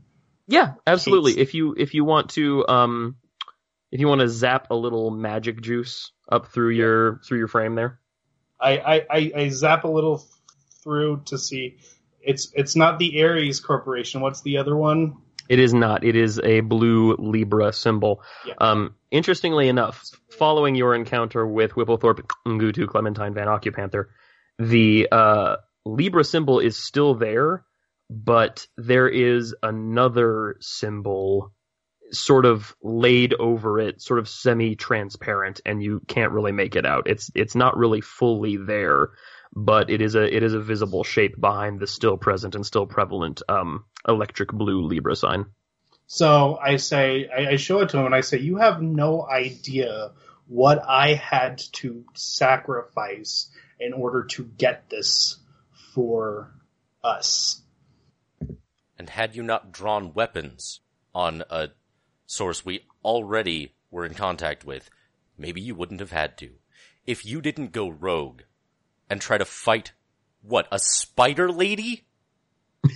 Yeah, 0.48 0.74
absolutely. 0.86 1.34
Jeez. 1.34 1.38
If 1.38 1.54
you 1.54 1.76
if 1.78 1.94
you 1.94 2.04
want 2.04 2.32
to 2.32 2.68
um 2.68 3.16
if 3.92 4.00
you 4.00 4.08
want 4.08 4.22
to 4.22 4.30
zap 4.30 4.72
a 4.72 4.76
little 4.76 5.12
magic 5.12 5.62
juice 5.62 6.12
up 6.30 6.48
through 6.48 6.72
your 6.72 7.22
through 7.26 7.40
your 7.40 7.48
frame 7.48 7.76
there. 7.76 8.00
I, 8.60 8.78
I, 8.78 9.06
I, 9.10 9.32
I 9.36 9.50
zap 9.50 9.86
a 9.86 9.88
little 9.88 10.24
through 10.84 11.24
to 11.26 11.38
see. 11.38 11.80
It's 12.24 12.52
it's 12.54 12.76
not 12.76 13.00
the 13.00 13.20
Aries 13.20 13.60
Corporation. 13.60 14.22
What's 14.22 14.42
the 14.42 14.58
other 14.58 14.76
one? 14.76 15.18
It 15.50 15.60
is 15.60 15.74
not. 15.74 16.04
It 16.04 16.16
is 16.16 16.40
a 16.40 16.62
blue 16.62 17.16
Libra 17.18 17.74
symbol. 17.74 18.22
Yeah. 18.46 18.54
Um, 18.60 18.96
interestingly 19.10 19.68
enough, 19.68 20.10
following 20.30 20.76
your 20.76 20.96
encounter 20.96 21.46
with 21.46 21.72
Whipplethorpe 21.72 22.26
Ngutu 22.48 22.88
Clementine 22.88 23.34
Van 23.34 23.48
Occupanther, 23.48 24.06
the 24.60 25.10
uh, 25.12 25.58
Libra 25.86 26.24
symbol 26.24 26.60
is 26.60 26.78
still 26.78 27.16
there, 27.16 27.66
but 28.10 28.66
there 28.78 29.10
is 29.10 29.54
another 29.62 30.56
symbol 30.62 31.54
sort 32.12 32.46
of 32.46 32.76
laid 32.82 33.34
over 33.34 33.80
it, 33.80 34.02
sort 34.02 34.20
of 34.20 34.28
semi-transparent, 34.28 35.62
and 35.66 35.82
you 35.82 36.02
can't 36.08 36.32
really 36.32 36.52
make 36.52 36.76
it 36.76 36.86
out. 36.86 37.08
It's 37.08 37.32
it's 37.36 37.56
not 37.56 37.78
really 37.78 38.02
fully 38.02 38.58
there, 38.58 39.10
but 39.54 39.90
it 39.90 40.02
is 40.02 40.16
a 40.16 40.36
it 40.36 40.44
is 40.44 40.54
a 40.54 40.60
visible 40.60 41.04
shape 41.04 41.40
behind 41.40 41.80
the 41.80 41.88
still 41.88 42.18
present 42.18 42.56
and 42.56 42.66
still 42.66 42.86
prevalent 42.86 43.42
um, 43.50 43.86
electric 44.08 44.52
blue 44.52 44.84
Libra 44.84 45.16
sign. 45.16 45.46
So 46.08 46.58
I 46.62 46.78
say 46.78 47.30
I, 47.30 47.52
I 47.52 47.56
show 47.56 47.80
it 47.80 47.90
to 47.90 47.98
him 47.98 48.06
and 48.06 48.16
I 48.16 48.22
say, 48.22 48.40
you 48.40 48.58
have 48.58 48.82
no 48.82 49.28
idea 49.28 50.12
what 50.48 50.84
I 50.86 51.14
had 51.14 51.60
to 51.74 52.04
sacrifice 52.14 53.50
in 53.80 53.94
order 53.94 54.26
to 54.26 54.44
get 54.44 54.90
this 54.90 55.38
for 55.94 56.54
us. 57.04 57.62
And 58.98 59.10
had 59.10 59.36
you 59.36 59.44
not 59.44 59.72
drawn 59.72 60.14
weapons 60.14 60.82
on 61.16 61.44
a 61.50 61.70
source 62.26 62.64
we 62.64 62.86
already 63.04 63.74
were 63.90 64.06
in 64.06 64.14
contact 64.14 64.64
with, 64.64 64.90
maybe 65.38 65.60
you 65.60 65.74
wouldn't 65.74 66.00
have 66.00 66.12
had 66.12 66.38
to. 66.38 66.52
If 67.08 67.26
you 67.26 67.42
didn't 67.42 67.72
go 67.72 67.90
rogue 67.90 68.42
and 69.12 69.20
try 69.20 69.38
to 69.38 69.44
fight, 69.44 69.92
what, 70.42 70.70
a 70.72 70.80
spider 70.80 71.52
lady? 71.52 72.06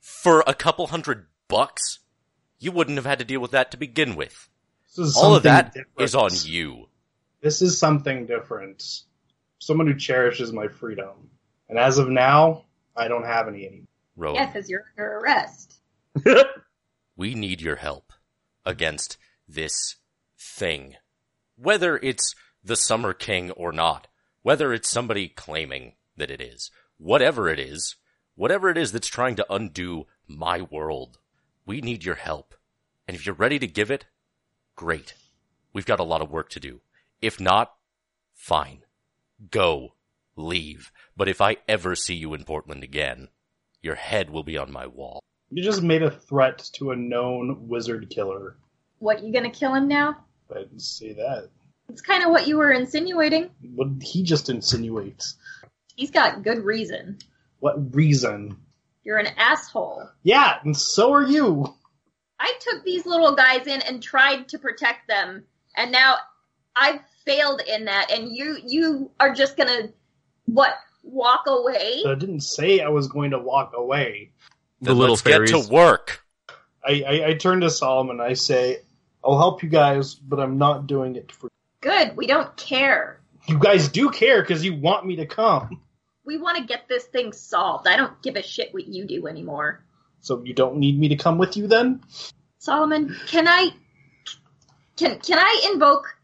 for 0.00 0.44
a 0.46 0.54
couple 0.54 0.86
hundred 0.86 1.26
bucks, 1.48 1.98
you 2.60 2.70
wouldn't 2.70 2.96
have 2.96 3.04
had 3.04 3.18
to 3.18 3.24
deal 3.24 3.40
with 3.40 3.50
that 3.50 3.72
to 3.72 3.76
begin 3.76 4.14
with. 4.14 4.48
All 4.96 5.04
of 5.04 5.12
something 5.12 5.42
that 5.42 5.74
different. 5.74 6.00
is 6.00 6.14
on 6.14 6.30
you. 6.44 6.86
This 7.42 7.60
is 7.60 7.76
something 7.76 8.26
different. 8.26 8.84
Someone 9.58 9.88
who 9.88 9.96
cherishes 9.96 10.52
my 10.52 10.68
freedom. 10.68 11.30
And 11.68 11.76
as 11.76 11.98
of 11.98 12.08
now, 12.08 12.66
I 12.96 13.08
don't 13.08 13.24
have 13.24 13.48
any 13.48 13.66
anymore. 13.66 13.86
Rowan, 14.16 14.36
Yeah, 14.36 14.46
because 14.46 14.70
you're 14.70 14.84
under 14.96 15.18
arrest. 15.18 15.80
we 17.16 17.34
need 17.34 17.60
your 17.60 17.76
help 17.76 18.12
against 18.64 19.18
this 19.48 19.96
thing. 20.38 20.94
Whether 21.56 21.96
it's 21.96 22.36
the 22.62 22.76
Summer 22.76 23.12
King 23.12 23.50
or 23.52 23.72
not, 23.72 24.06
whether 24.42 24.72
it's 24.72 24.88
somebody 24.88 25.28
claiming 25.28 25.94
that 26.16 26.30
it 26.30 26.40
is, 26.40 26.70
whatever 26.98 27.48
it 27.48 27.58
is, 27.58 27.96
whatever 28.34 28.68
it 28.70 28.78
is 28.78 28.92
that's 28.92 29.08
trying 29.08 29.36
to 29.36 29.52
undo 29.52 30.06
my 30.26 30.60
world, 30.62 31.18
we 31.66 31.80
need 31.80 32.04
your 32.04 32.14
help. 32.16 32.54
And 33.06 33.16
if 33.16 33.26
you're 33.26 33.34
ready 33.34 33.58
to 33.58 33.66
give 33.66 33.90
it, 33.90 34.06
great. 34.76 35.14
We've 35.72 35.86
got 35.86 36.00
a 36.00 36.04
lot 36.04 36.22
of 36.22 36.30
work 36.30 36.50
to 36.50 36.60
do. 36.60 36.80
If 37.20 37.40
not, 37.40 37.74
fine. 38.34 38.82
Go. 39.50 39.94
Leave. 40.36 40.92
But 41.16 41.28
if 41.28 41.40
I 41.40 41.56
ever 41.66 41.94
see 41.96 42.14
you 42.14 42.32
in 42.32 42.44
Portland 42.44 42.84
again, 42.84 43.28
your 43.82 43.96
head 43.96 44.30
will 44.30 44.44
be 44.44 44.56
on 44.56 44.72
my 44.72 44.86
wall. 44.86 45.20
You 45.50 45.62
just 45.62 45.82
made 45.82 46.02
a 46.02 46.10
threat 46.10 46.58
to 46.74 46.90
a 46.90 46.96
known 46.96 47.68
wizard 47.68 48.10
killer. 48.10 48.56
What, 48.98 49.22
you 49.22 49.32
gonna 49.32 49.50
kill 49.50 49.74
him 49.74 49.88
now? 49.88 50.16
I 50.54 50.60
didn't 50.60 50.80
say 50.80 51.12
that. 51.14 51.48
It's 51.88 52.02
kind 52.02 52.22
of 52.24 52.30
what 52.30 52.46
you 52.46 52.58
were 52.58 52.70
insinuating. 52.70 53.50
What 53.74 53.88
he 54.02 54.22
just 54.22 54.48
insinuates. 54.50 55.36
He's 55.96 56.10
got 56.10 56.42
good 56.42 56.64
reason. 56.64 57.18
What 57.60 57.94
reason? 57.94 58.56
You're 59.04 59.18
an 59.18 59.28
asshole. 59.36 60.08
Yeah, 60.22 60.58
and 60.62 60.76
so 60.76 61.12
are 61.14 61.26
you. 61.26 61.74
I 62.38 62.52
took 62.60 62.84
these 62.84 63.06
little 63.06 63.34
guys 63.34 63.66
in 63.66 63.80
and 63.82 64.02
tried 64.02 64.48
to 64.48 64.58
protect 64.58 65.08
them, 65.08 65.44
and 65.76 65.90
now 65.90 66.16
I've 66.76 67.00
failed 67.24 67.62
in 67.66 67.86
that, 67.86 68.10
and 68.12 68.30
you 68.30 68.58
you 68.64 69.10
are 69.18 69.34
just 69.34 69.56
gonna 69.56 69.88
what 70.44 70.74
walk 71.02 71.44
away? 71.46 72.00
But 72.04 72.12
I 72.12 72.18
didn't 72.18 72.42
say 72.42 72.80
I 72.80 72.88
was 72.88 73.08
going 73.08 73.30
to 73.32 73.38
walk 73.38 73.72
away. 73.74 74.30
the 74.80 74.90
Then 74.90 74.98
little 74.98 75.14
let's 75.14 75.22
fairies. 75.22 75.50
get 75.52 75.64
to 75.64 75.70
work. 75.72 76.22
I, 76.86 77.02
I, 77.06 77.26
I 77.28 77.34
turn 77.34 77.60
to 77.62 77.70
Solomon. 77.70 78.20
I 78.20 78.34
say, 78.34 78.82
"I'll 79.24 79.38
help 79.38 79.62
you 79.62 79.68
guys, 79.68 80.14
but 80.14 80.38
I'm 80.38 80.58
not 80.58 80.86
doing 80.86 81.16
it 81.16 81.32
for 81.32 81.48
Good. 81.80 82.16
We 82.16 82.26
don't 82.26 82.56
care. 82.56 83.20
you 83.46 83.58
guys. 83.58 83.88
Do 83.88 84.10
care 84.10 84.42
because 84.42 84.64
you 84.64 84.74
want 84.74 85.06
me 85.06 85.16
to 85.16 85.26
come, 85.26 85.80
We 86.24 86.36
want 86.36 86.58
to 86.58 86.64
get 86.64 86.88
this 86.88 87.04
thing 87.04 87.32
solved. 87.32 87.86
I 87.86 87.96
don't 87.96 88.20
give 88.22 88.36
a 88.36 88.42
shit 88.42 88.74
what 88.74 88.86
you 88.86 89.04
do 89.06 89.26
anymore. 89.26 89.84
so 90.20 90.42
you 90.44 90.52
don't 90.54 90.76
need 90.78 90.98
me 90.98 91.08
to 91.08 91.16
come 91.16 91.38
with 91.38 91.56
you 91.56 91.66
then." 91.68 92.02
Solomon, 92.58 93.16
can 93.28 93.46
I 93.48 93.70
can 94.96 95.18
can 95.20 95.38
I 95.38 95.70
invoke 95.72 96.16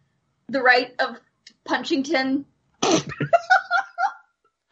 the 0.49 0.61
right 0.61 0.93
of 0.99 1.17
Punchington? 1.67 2.45
I 2.83 3.01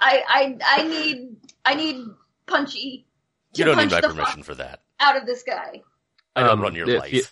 I 0.01 0.57
I 0.67 0.83
need 0.89 1.37
I 1.65 1.75
need 1.75 2.07
Punchy 2.47 3.07
to 3.55 3.59
You 3.61 3.65
don't 3.67 3.77
need 3.79 3.91
my 3.93 4.01
permission 4.01 4.43
for 4.43 4.55
that. 4.57 4.81
out 4.99 5.17
of 5.17 5.27
this 5.27 5.43
guy. 5.45 5.83
I 6.35 6.41
don't 6.41 6.51
Um, 6.51 6.61
run 6.61 6.75
your 6.75 6.89
if 6.89 6.99
life. 7.01 7.13
you- 7.13 7.23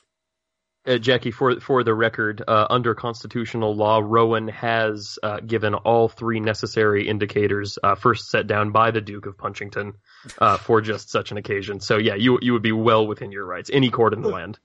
Uh, 0.86 0.96
Jackie, 0.96 1.30
for 1.30 1.60
for 1.60 1.84
the 1.84 1.94
record, 1.94 2.42
uh, 2.48 2.66
under 2.70 2.94
constitutional 2.94 3.76
law, 3.76 4.00
Rowan 4.02 4.48
has 4.48 5.18
uh, 5.22 5.40
given 5.40 5.74
all 5.74 6.08
three 6.08 6.40
necessary 6.40 7.06
indicators 7.06 7.78
uh, 7.82 7.94
first 7.94 8.30
set 8.30 8.46
down 8.46 8.70
by 8.70 8.90
the 8.90 9.00
Duke 9.02 9.26
of 9.26 9.36
Punchington 9.36 9.92
uh, 10.38 10.56
for 10.56 10.80
just 10.80 11.10
such 11.10 11.32
an 11.32 11.36
occasion. 11.36 11.80
So 11.80 11.98
yeah, 11.98 12.14
you 12.14 12.38
you 12.40 12.54
would 12.54 12.62
be 12.62 12.72
well 12.72 13.06
within 13.06 13.30
your 13.30 13.44
rights. 13.44 13.70
Any 13.72 13.90
court 13.90 14.14
in 14.14 14.22
the 14.22 14.30
land. 14.30 14.58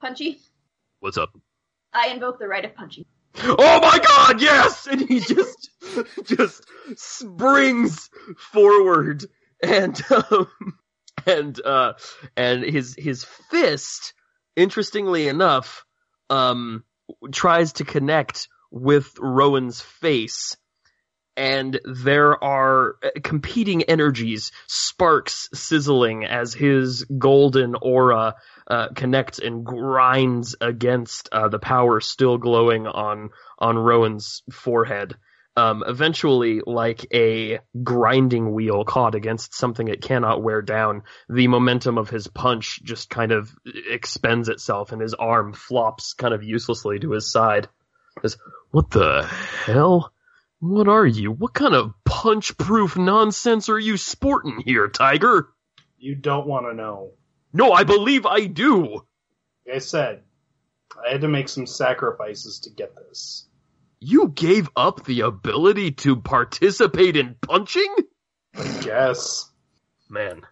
Punchy, 0.00 0.38
What's 1.04 1.18
up? 1.18 1.36
I 1.92 2.08
invoke 2.08 2.38
the 2.38 2.48
right 2.48 2.64
of 2.64 2.74
Punchy. 2.74 3.06
Oh 3.42 3.80
my 3.80 3.98
God! 3.98 4.40
Yes, 4.40 4.86
and 4.86 5.02
he 5.02 5.20
just 5.20 5.68
just 6.24 6.64
springs 6.96 8.08
forward 8.38 9.26
and 9.62 10.00
um, 10.30 10.48
and 11.26 11.60
uh, 11.62 11.92
and 12.38 12.64
his 12.64 12.94
his 12.96 13.22
fist, 13.50 14.14
interestingly 14.56 15.28
enough, 15.28 15.84
um, 16.30 16.84
tries 17.32 17.74
to 17.74 17.84
connect 17.84 18.48
with 18.70 19.14
Rowan's 19.18 19.80
face. 19.80 20.56
And 21.36 21.80
there 21.84 22.42
are 22.42 22.94
uh, 23.02 23.10
competing 23.22 23.82
energies, 23.84 24.52
sparks 24.68 25.48
sizzling 25.52 26.24
as 26.24 26.54
his 26.54 27.04
golden 27.04 27.74
aura 27.74 28.36
uh, 28.68 28.88
connects 28.94 29.40
and 29.40 29.64
grinds 29.64 30.54
against 30.60 31.28
uh, 31.32 31.48
the 31.48 31.58
power 31.58 32.00
still 32.00 32.38
glowing 32.38 32.86
on 32.86 33.30
on 33.58 33.76
Rowan's 33.76 34.42
forehead. 34.52 35.16
Um, 35.56 35.84
eventually, 35.86 36.62
like 36.66 37.06
a 37.14 37.60
grinding 37.80 38.52
wheel 38.52 38.84
caught 38.84 39.14
against 39.14 39.54
something 39.54 39.86
it 39.86 40.02
cannot 40.02 40.42
wear 40.42 40.62
down, 40.62 41.02
the 41.28 41.46
momentum 41.46 41.96
of 41.96 42.10
his 42.10 42.26
punch 42.26 42.82
just 42.82 43.08
kind 43.08 43.30
of 43.30 43.54
expends 43.64 44.48
itself, 44.48 44.90
and 44.90 45.00
his 45.00 45.14
arm 45.14 45.52
flops 45.52 46.14
kind 46.14 46.34
of 46.34 46.42
uselessly 46.42 46.98
to 46.98 47.12
his 47.12 47.30
side. 47.30 47.68
Says, 48.22 48.36
"What 48.72 48.90
the 48.90 49.22
hell? 49.22 50.12
What 50.58 50.88
are 50.88 51.06
you? 51.06 51.30
What 51.30 51.54
kind 51.54 51.74
of 51.74 51.94
punch-proof 52.04 52.96
nonsense 52.96 53.68
are 53.68 53.78
you 53.78 53.96
sporting 53.96 54.60
here, 54.64 54.88
Tiger?" 54.88 55.50
You 55.98 56.16
don't 56.16 56.48
want 56.48 56.66
to 56.66 56.74
know. 56.74 57.12
No, 57.52 57.72
I 57.72 57.84
believe 57.84 58.26
I 58.26 58.46
do. 58.46 59.04
Like 59.66 59.76
I 59.76 59.78
said, 59.78 60.22
I 61.06 61.12
had 61.12 61.20
to 61.20 61.28
make 61.28 61.48
some 61.48 61.66
sacrifices 61.66 62.58
to 62.60 62.70
get 62.70 62.96
this. 62.96 63.48
You 64.06 64.28
gave 64.28 64.68
up 64.76 65.06
the 65.06 65.22
ability 65.22 65.92
to 65.92 66.16
participate 66.16 67.16
in 67.16 67.36
punching? 67.40 67.96
I 68.54 68.80
guess. 68.82 69.50
Man, 70.10 70.42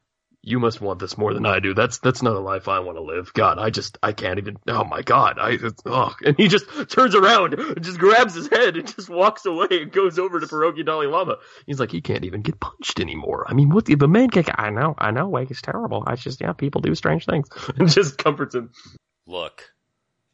you 0.41 0.59
must 0.59 0.81
want 0.81 1.01
this 1.01 1.19
more 1.19 1.35
than 1.35 1.45
I 1.45 1.61
do. 1.61 1.75
That's 1.75 1.99
that's 1.99 2.23
not 2.23 2.35
a 2.35 2.41
life 2.41 2.67
I 2.67 2.79
want 2.79 2.97
to 2.97 3.03
live. 3.03 3.35
God, 3.35 3.59
I 3.59 3.69
just 3.69 3.99
I 4.03 4.12
can't 4.12 4.38
even. 4.38 4.57
Oh 4.69 4.85
my 4.85 5.03
God, 5.03 5.37
I 5.38 5.59
oh, 5.85 6.15
and 6.25 6.35
he 6.38 6.49
just 6.49 6.65
turns 6.88 7.15
around, 7.15 7.53
and 7.53 7.85
just 7.85 7.99
grabs 7.99 8.33
his 8.33 8.49
head, 8.49 8.79
and 8.79 8.87
just 8.87 9.11
walks 9.11 9.45
away 9.45 9.67
and 9.71 9.93
goes 9.93 10.19
over 10.19 10.41
to 10.41 10.47
Pierogi 10.47 10.83
Dalai 10.83 11.07
Lama. 11.07 11.37
He's 11.67 11.79
like, 11.79 11.93
he 11.93 12.01
can't 12.01 12.25
even 12.25 12.41
get 12.41 12.59
punched 12.59 13.01
anymore. 13.01 13.45
I 13.47 13.53
mean, 13.53 13.69
what 13.69 13.85
the, 13.85 13.97
the 13.97 14.09
man 14.09 14.31
can? 14.31 14.47
I 14.57 14.71
know, 14.71 14.95
I 14.97 15.11
know, 15.11 15.29
Wake 15.29 15.51
is 15.51 15.61
terrible. 15.61 16.05
I 16.07 16.17
just 16.17 16.41
yeah, 16.41 16.55
people 16.55 16.81
do 16.81 16.95
strange 16.95 17.27
things, 17.27 17.49
and 17.77 17.91
just 17.91 18.17
comforts 18.17 18.55
him. 18.55 18.71
Look, 19.27 19.75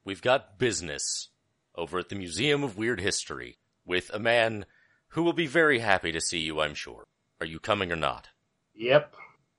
we've 0.05 0.23
got 0.23 0.61
business 0.61 1.31
over 1.79 1.99
at 1.99 2.09
the 2.11 2.15
Museum 2.17 2.63
of 2.65 2.77
Weird 2.77 3.01
History 3.01 3.57
with 3.87 4.11
a 4.13 4.19
man 4.19 4.67
who 5.13 5.23
will 5.23 5.33
be 5.33 5.47
very 5.47 5.79
happy 5.79 6.13
to 6.13 6.21
see 6.21 6.41
you, 6.41 6.61
I'm 6.61 6.75
sure. 6.75 7.07
Are 7.41 7.47
you 7.47 7.59
coming 7.59 7.91
or 7.91 7.97
not? 7.97 8.29
Yep. 8.75 9.15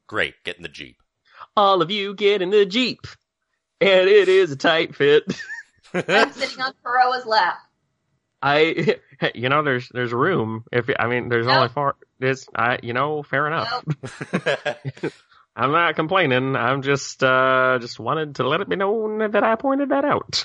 Great, 0.05 0.35
get 0.43 0.57
in 0.57 0.63
the 0.63 0.69
Jeep. 0.69 0.97
All 1.55 1.81
of 1.81 1.89
you 1.89 2.13
get 2.13 2.41
in 2.41 2.49
the 2.49 2.65
jeep, 2.65 3.07
and 3.79 4.09
it 4.09 4.27
is 4.27 4.51
a 4.51 4.55
tight 4.57 4.93
fit. 4.95 5.23
I'm 5.93 6.31
sitting 6.33 6.61
on 6.61 6.73
Kuroa's 6.85 7.25
lap. 7.25 7.55
I, 8.41 8.97
you 9.35 9.47
know, 9.49 9.63
there's 9.63 9.87
there's 9.89 10.11
room. 10.11 10.65
If 10.71 10.89
I 10.99 11.07
mean, 11.07 11.29
there's 11.29 11.47
No. 11.47 11.53
only 11.53 11.69
four. 11.69 11.95
This, 12.19 12.45
I, 12.53 12.79
you 12.83 12.91
know, 12.93 13.23
fair 13.23 13.47
enough. 13.47 13.83
Nope. 14.33 15.13
I'm 15.55 15.71
not 15.71 15.95
complaining. 15.95 16.55
I'm 16.55 16.81
just 16.81 17.23
uh 17.23 17.79
just 17.81 17.99
wanted 17.99 18.35
to 18.35 18.47
let 18.47 18.61
it 18.61 18.69
be 18.69 18.75
known 18.75 19.31
that 19.31 19.43
I 19.43 19.55
pointed 19.55 19.89
that 19.89 20.05
out. 20.05 20.43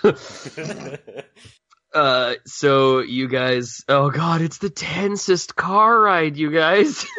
Uh, 1.95 2.35
so 2.45 3.01
you 3.01 3.29
guys, 3.29 3.85
oh 3.89 4.11
god, 4.11 4.43
it's 4.43 4.59
the 4.59 4.71
tensest 4.71 5.57
car 5.57 6.01
ride, 6.01 6.37
you 6.37 6.51
guys. 6.51 7.07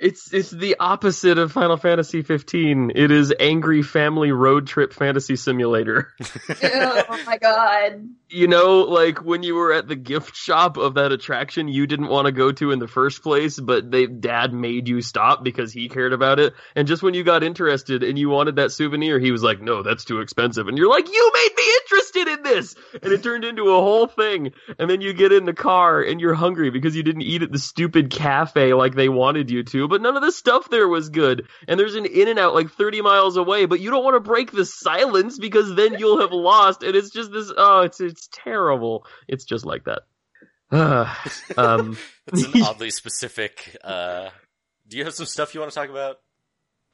It's 0.00 0.32
it's 0.32 0.50
the 0.50 0.76
opposite 0.78 1.38
of 1.38 1.50
Final 1.50 1.76
Fantasy 1.76 2.22
15. 2.22 2.92
It 2.94 3.10
is 3.10 3.34
angry 3.38 3.82
family 3.82 4.30
road 4.30 4.68
trip 4.68 4.92
fantasy 4.92 5.34
simulator. 5.34 6.12
oh 6.62 7.22
my 7.26 7.36
god. 7.36 8.08
You 8.30 8.46
know, 8.46 8.80
like 8.80 9.24
when 9.24 9.42
you 9.42 9.54
were 9.54 9.72
at 9.72 9.88
the 9.88 9.96
gift 9.96 10.36
shop 10.36 10.76
of 10.76 10.94
that 10.94 11.12
attraction 11.12 11.68
you 11.68 11.86
didn't 11.86 12.08
want 12.08 12.26
to 12.26 12.32
go 12.32 12.52
to 12.52 12.72
in 12.72 12.78
the 12.78 12.88
first 12.88 13.22
place, 13.22 13.58
but 13.58 13.90
they 13.90 14.06
dad 14.06 14.52
made 14.52 14.88
you 14.88 15.00
stop 15.00 15.42
because 15.42 15.72
he 15.72 15.88
cared 15.88 16.12
about 16.12 16.38
it. 16.38 16.54
And 16.76 16.86
just 16.86 17.02
when 17.02 17.14
you 17.14 17.24
got 17.24 17.42
interested 17.42 18.02
and 18.02 18.18
you 18.18 18.28
wanted 18.28 18.56
that 18.56 18.72
souvenir, 18.72 19.18
he 19.18 19.32
was 19.32 19.42
like, 19.42 19.60
"No, 19.60 19.82
that's 19.82 20.04
too 20.04 20.20
expensive." 20.20 20.68
And 20.68 20.76
you're 20.76 20.90
like, 20.90 21.08
"You 21.08 21.30
made 21.34 21.56
me 21.56 21.64
interested 21.82 22.28
in 22.28 22.42
this." 22.42 22.74
And 23.02 23.12
it 23.12 23.22
turned 23.22 23.44
into 23.44 23.70
a 23.70 23.80
whole 23.80 24.06
thing. 24.06 24.52
And 24.78 24.90
then 24.90 25.00
you 25.00 25.12
get 25.12 25.32
in 25.32 25.44
the 25.44 25.54
car 25.54 26.02
and 26.02 26.20
you're 26.20 26.34
hungry 26.34 26.70
because 26.70 26.96
you 26.96 27.02
didn't 27.02 27.22
eat 27.22 27.42
at 27.42 27.52
the 27.52 27.58
stupid 27.58 28.10
cafe 28.10 28.74
like 28.74 28.94
they 28.94 29.08
wanted 29.08 29.50
you 29.50 29.62
to, 29.64 29.88
but 29.88 30.02
none 30.02 30.16
of 30.16 30.22
the 30.22 30.32
stuff 30.32 30.68
there 30.68 30.88
was 30.88 31.08
good. 31.08 31.46
And 31.66 31.78
there's 31.78 31.94
an 31.94 32.06
in 32.06 32.28
and 32.28 32.38
out 32.38 32.54
like 32.54 32.70
30 32.70 33.02
miles 33.02 33.36
away, 33.36 33.66
but 33.66 33.80
you 33.80 33.90
don't 33.90 34.04
want 34.04 34.16
to 34.16 34.20
break 34.20 34.52
the 34.52 34.64
silence 34.64 35.38
because 35.38 35.74
then 35.74 35.98
you'll 35.98 36.20
have 36.20 36.32
lost. 36.32 36.82
And 36.82 36.94
it's 36.94 37.10
just 37.10 37.32
this, 37.32 37.52
oh, 37.56 37.82
it's, 37.82 38.00
it's 38.00 38.17
terrible. 38.32 39.06
It's 39.28 39.44
just 39.44 39.64
like 39.64 39.84
that. 39.84 40.02
Uh, 40.70 41.14
um, 41.56 41.96
That's 42.26 42.44
an 42.54 42.62
oddly 42.62 42.90
specific. 42.90 43.76
Uh, 43.84 44.30
do 44.88 44.96
you 44.98 45.04
have 45.04 45.14
some 45.14 45.26
stuff 45.26 45.54
you 45.54 45.60
want 45.60 45.72
to 45.72 45.78
talk 45.78 45.90
about? 45.90 46.16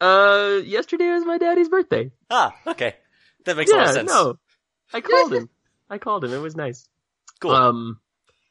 Uh, 0.00 0.60
yesterday 0.64 1.08
was 1.10 1.24
my 1.24 1.38
daddy's 1.38 1.68
birthday. 1.68 2.10
Ah, 2.28 2.52
okay. 2.66 2.94
That 3.46 3.56
makes 3.56 3.70
a 3.70 3.76
lot 3.76 3.86
of 3.88 3.92
sense. 3.94 4.10
no, 4.10 4.38
I 4.92 5.00
called 5.00 5.32
him. 5.32 5.48
I 5.88 5.98
called 5.98 6.24
him. 6.24 6.32
It 6.32 6.38
was 6.38 6.56
nice. 6.56 6.88
Cool. 7.40 7.52
Um, 7.52 8.00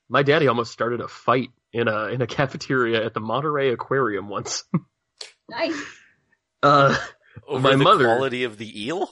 my 0.10 0.24
daddy 0.24 0.48
almost 0.48 0.72
started 0.72 1.02
a 1.02 1.08
fight 1.08 1.50
in 1.72 1.88
a 1.88 2.06
in 2.08 2.22
a 2.22 2.28
cafeteria 2.38 3.06
at 3.06 3.14
the 3.14 3.20
Monterey 3.20 3.70
Aquarium 3.72 4.30
once. 4.30 4.64
Nice. 5.50 5.78
Uh, 6.64 6.96
Over 7.46 7.60
my 7.62 7.72
the 7.72 7.78
mother- 7.78 8.06
quality 8.06 8.46
of 8.46 8.58
the 8.58 8.86
eel? 8.86 9.10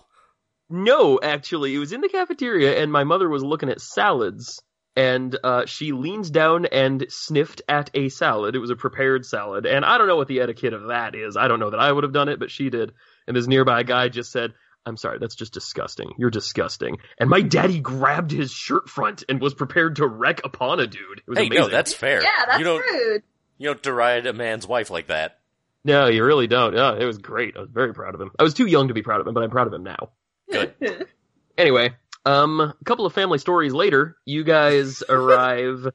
No, 0.72 1.20
actually, 1.22 1.76
it 1.76 1.80
was 1.80 1.92
in 1.92 2.02
the 2.02 2.10
cafeteria, 2.10 2.82
and 2.82 2.92
my 2.92 3.04
mother 3.04 3.28
was 3.30 3.44
looking 3.44 3.70
at 3.70 3.82
salads, 3.82 4.62
and 4.96 5.38
uh, 5.44 5.66
she 5.66 5.92
leans 5.92 6.30
down 6.30 6.66
and 6.66 7.06
sniffed 7.10 7.62
at 7.70 7.90
a 7.94 8.10
salad. 8.10 8.56
It 8.56 8.60
was 8.60 8.70
a 8.72 8.76
prepared 8.76 9.26
salad, 9.26 9.66
and 9.66 9.86
I 9.86 9.98
don't 9.98 10.08
know 10.08 10.16
what 10.18 10.28
the 10.28 10.42
etiquette 10.42 10.74
of 10.74 10.88
that 10.88 11.16
is. 11.16 11.38
I 11.38 11.48
don't 11.48 11.60
know 11.60 11.70
that 11.70 11.80
I 11.80 11.92
would 11.92 12.04
have 12.04 12.14
done 12.14 12.30
it, 12.30 12.40
but 12.40 12.52
she 12.52 12.70
did. 12.70 12.92
And 13.28 13.36
this 13.38 13.48
nearby 13.48 13.84
guy 13.84 14.10
just 14.10 14.32
said, 14.32 14.54
"I'm 14.86 14.98
sorry, 14.98 15.20
that's 15.20 15.36
just 15.36 15.54
disgusting. 15.54 16.12
You're 16.18 16.30
disgusting." 16.30 16.98
And 17.20 17.30
my 17.30 17.42
daddy 17.42 17.80
grabbed 17.80 18.32
his 18.32 18.52
shirt 18.52 18.90
front 18.90 19.24
and 19.30 19.40
was 19.40 19.54
prepared 19.54 19.98
to 19.98 20.08
wreck 20.08 20.42
upon 20.44 20.80
a 20.80 20.88
dude. 20.88 21.20
It 21.20 21.28
was 21.30 21.38
Hey, 21.38 21.46
amazing. 21.48 21.64
no, 21.66 21.70
that's 21.70 21.94
fair. 21.94 22.22
Yeah, 22.22 22.46
that's 22.48 22.60
you 22.60 22.66
don't 22.66 22.80
rude. 22.82 23.24
you 23.58 23.68
don't 23.70 23.82
deride 23.84 24.26
a 24.28 24.34
man's 24.34 24.68
wife 24.68 24.90
like 24.90 25.08
that. 25.08 25.38
No, 25.84 26.08
you 26.08 26.24
really 26.24 26.48
don't. 26.48 26.76
Yeah, 26.76 26.96
it 26.96 27.06
was 27.06 27.18
great. 27.18 27.56
I 27.58 27.62
was 27.62 27.70
very 27.72 27.94
proud 27.94 28.14
of 28.14 28.22
him. 28.22 28.30
I 28.38 28.44
was 28.44 28.54
too 28.54 28.68
young 28.68 28.90
to 28.90 28.94
be 28.94 29.02
proud 29.02 29.22
of 29.22 29.26
him, 29.28 29.34
but 29.34 29.44
I'm 29.44 29.50
proud 29.50 29.68
of 29.68 29.74
him 29.74 29.84
now. 29.84 30.10
Good. 30.52 31.08
Anyway, 31.58 31.94
um, 32.26 32.60
a 32.62 32.76
couple 32.86 33.06
of 33.06 33.14
family 33.14 33.38
stories 33.38 33.74
later, 33.74 34.16
you 34.26 34.44
guys 34.44 35.04
arrive 35.10 35.86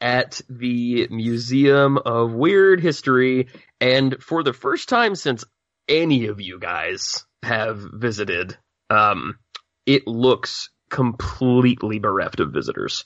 at 0.00 0.40
the 0.48 1.08
Museum 1.10 1.98
of 1.98 2.32
Weird 2.32 2.80
History, 2.80 3.48
and 3.80 4.16
for 4.22 4.42
the 4.42 4.52
first 4.54 4.88
time 4.88 5.14
since 5.14 5.44
any 5.88 6.26
of 6.28 6.40
you 6.40 6.58
guys 6.58 7.26
have 7.42 7.78
visited, 7.92 8.56
um, 8.88 9.36
it 9.84 10.06
looks 10.06 10.70
completely 10.88 11.98
bereft 11.98 12.40
of 12.40 12.52
visitors. 12.52 13.04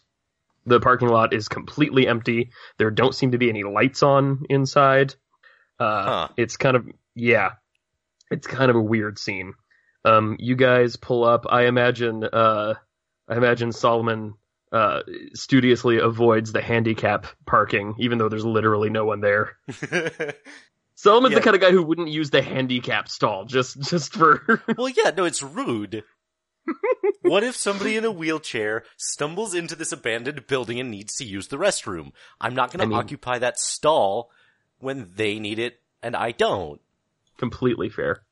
The 0.67 0.79
parking 0.79 1.09
lot 1.09 1.33
is 1.33 1.49
completely 1.49 2.07
empty. 2.07 2.51
There 2.77 2.91
don't 2.91 3.15
seem 3.15 3.33
to 3.33 3.39
be 3.39 3.49
any 3.49 3.65
lights 3.65 4.03
on 4.03 4.45
inside. 4.51 5.15
Uh, 5.81 6.05
Huh. 6.05 6.29
it's 6.37 6.57
kind 6.59 6.77
of, 6.77 6.87
yeah, 7.17 7.53
it's 8.31 8.47
kind 8.47 8.71
of 8.71 8.77
a 8.77 8.83
weird 8.83 9.19
scene. 9.19 9.55
Um, 10.09 10.37
you 10.39 10.57
guys 10.57 10.97
pull 10.97 11.25
up. 11.25 11.47
I 11.49 11.67
imagine, 11.67 12.25
uh, 12.25 12.75
I 13.29 13.37
imagine 13.37 13.73
Solomon, 13.73 14.35
uh, 14.73 15.01
studiously 15.35 15.99
avoids 15.99 16.53
the 16.53 16.61
handicap 16.63 17.27
parking, 17.47 17.95
even 17.99 18.19
though 18.19 18.29
there's 18.29 18.45
literally 18.45 18.91
no 18.91 19.05
one 19.05 19.21
there. 19.21 19.57
Solomon's 20.95 21.33
Yeah. 21.33 21.39
the 21.39 21.45
kind 21.45 21.55
of 21.55 21.63
guy 21.63 21.71
who 21.71 21.83
wouldn't 21.83 22.09
use 22.09 22.31
the 22.31 22.43
handicap 22.43 23.09
stall 23.09 23.45
just, 23.45 23.81
just 23.81 24.13
for, 24.15 24.63
well, 24.77 24.89
yeah, 24.89 25.11
no, 25.17 25.25
it's 25.25 25.43
rude. 25.43 26.03
what 27.23 27.45
if 27.45 27.57
somebody 27.57 27.97
in 27.97 28.05
a 28.05 28.11
wheelchair 28.11 28.85
stumbles 28.97 29.55
into 29.55 29.75
this 29.77 29.93
abandoned 29.93 30.47
building 30.47 30.79
and 30.81 30.91
needs 30.91 31.15
to 31.17 31.25
use 31.25 31.49
the 31.49 31.57
restroom? 31.57 32.11
I'm 32.41 32.55
not 32.55 32.73
going 32.73 32.87
I 32.87 32.91
to 32.91 32.97
occupy 32.97 33.39
that 33.39 33.59
stall 33.59 34.31
when 34.79 35.11
they 35.17 35.39
need 35.39 35.59
it 35.59 35.81
and 36.03 36.15
I 36.15 36.33
don't. 36.33 36.81
completely 37.39 37.89
fair. 37.89 38.23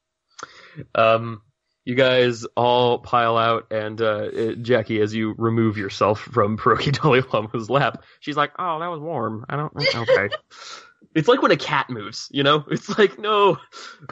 Um, 0.95 1.41
you 1.87 1.95
guys 1.95 2.45
all 2.57 2.99
pile 2.99 3.39
out, 3.39 3.73
and 3.73 4.03
uh, 4.03 4.55
Jackie, 4.61 5.01
as 5.01 5.15
you 5.15 5.37
remove 5.39 5.79
yourself 5.79 6.21
from 6.21 6.59
Pierogi 6.59 6.93
Dalai 6.93 7.23
Lama's 7.23 7.71
lap, 7.71 8.03
she's 8.21 8.37
like, 8.37 8.53
"Oh, 8.59 8.81
that 8.81 8.89
was 8.89 9.01
warm. 9.01 9.47
I 9.49 9.57
don't. 9.57 9.73
Okay." 9.77 10.35
it's 11.15 11.29
like 11.29 11.41
when 11.41 11.53
a 11.53 11.57
cat 11.57 11.89
moves, 11.89 12.29
you 12.33 12.43
know. 12.43 12.65
It's 12.69 12.99
like, 12.99 13.21
no, 13.21 13.59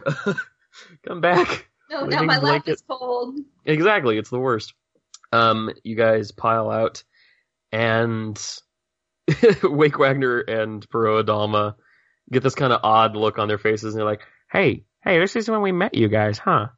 come 1.06 1.20
back. 1.20 1.68
No, 1.90 2.06
now 2.06 2.22
my 2.22 2.38
lap 2.38 2.68
is 2.68 2.82
cold. 2.88 3.40
Exactly, 3.64 4.18
it's 4.18 4.30
the 4.30 4.38
worst. 4.38 4.72
Um, 5.32 5.70
you 5.82 5.96
guys 5.96 6.30
pile 6.30 6.70
out, 6.70 7.02
and 7.72 8.40
Wake 9.64 9.98
Wagner 9.98 10.38
and 10.38 10.88
Pero 10.88 11.20
Adalma 11.20 11.74
get 12.30 12.44
this 12.44 12.54
kind 12.54 12.72
of 12.72 12.80
odd 12.84 13.16
look 13.16 13.40
on 13.40 13.48
their 13.48 13.58
faces, 13.58 13.94
and 13.94 13.98
they're 13.98 14.08
like, 14.08 14.22
"Hey, 14.48 14.84
hey, 15.02 15.18
this 15.18 15.34
is 15.34 15.50
when 15.50 15.60
we 15.60 15.72
met 15.72 15.94
you 15.94 16.06
guys, 16.06 16.38
huh?" 16.38 16.68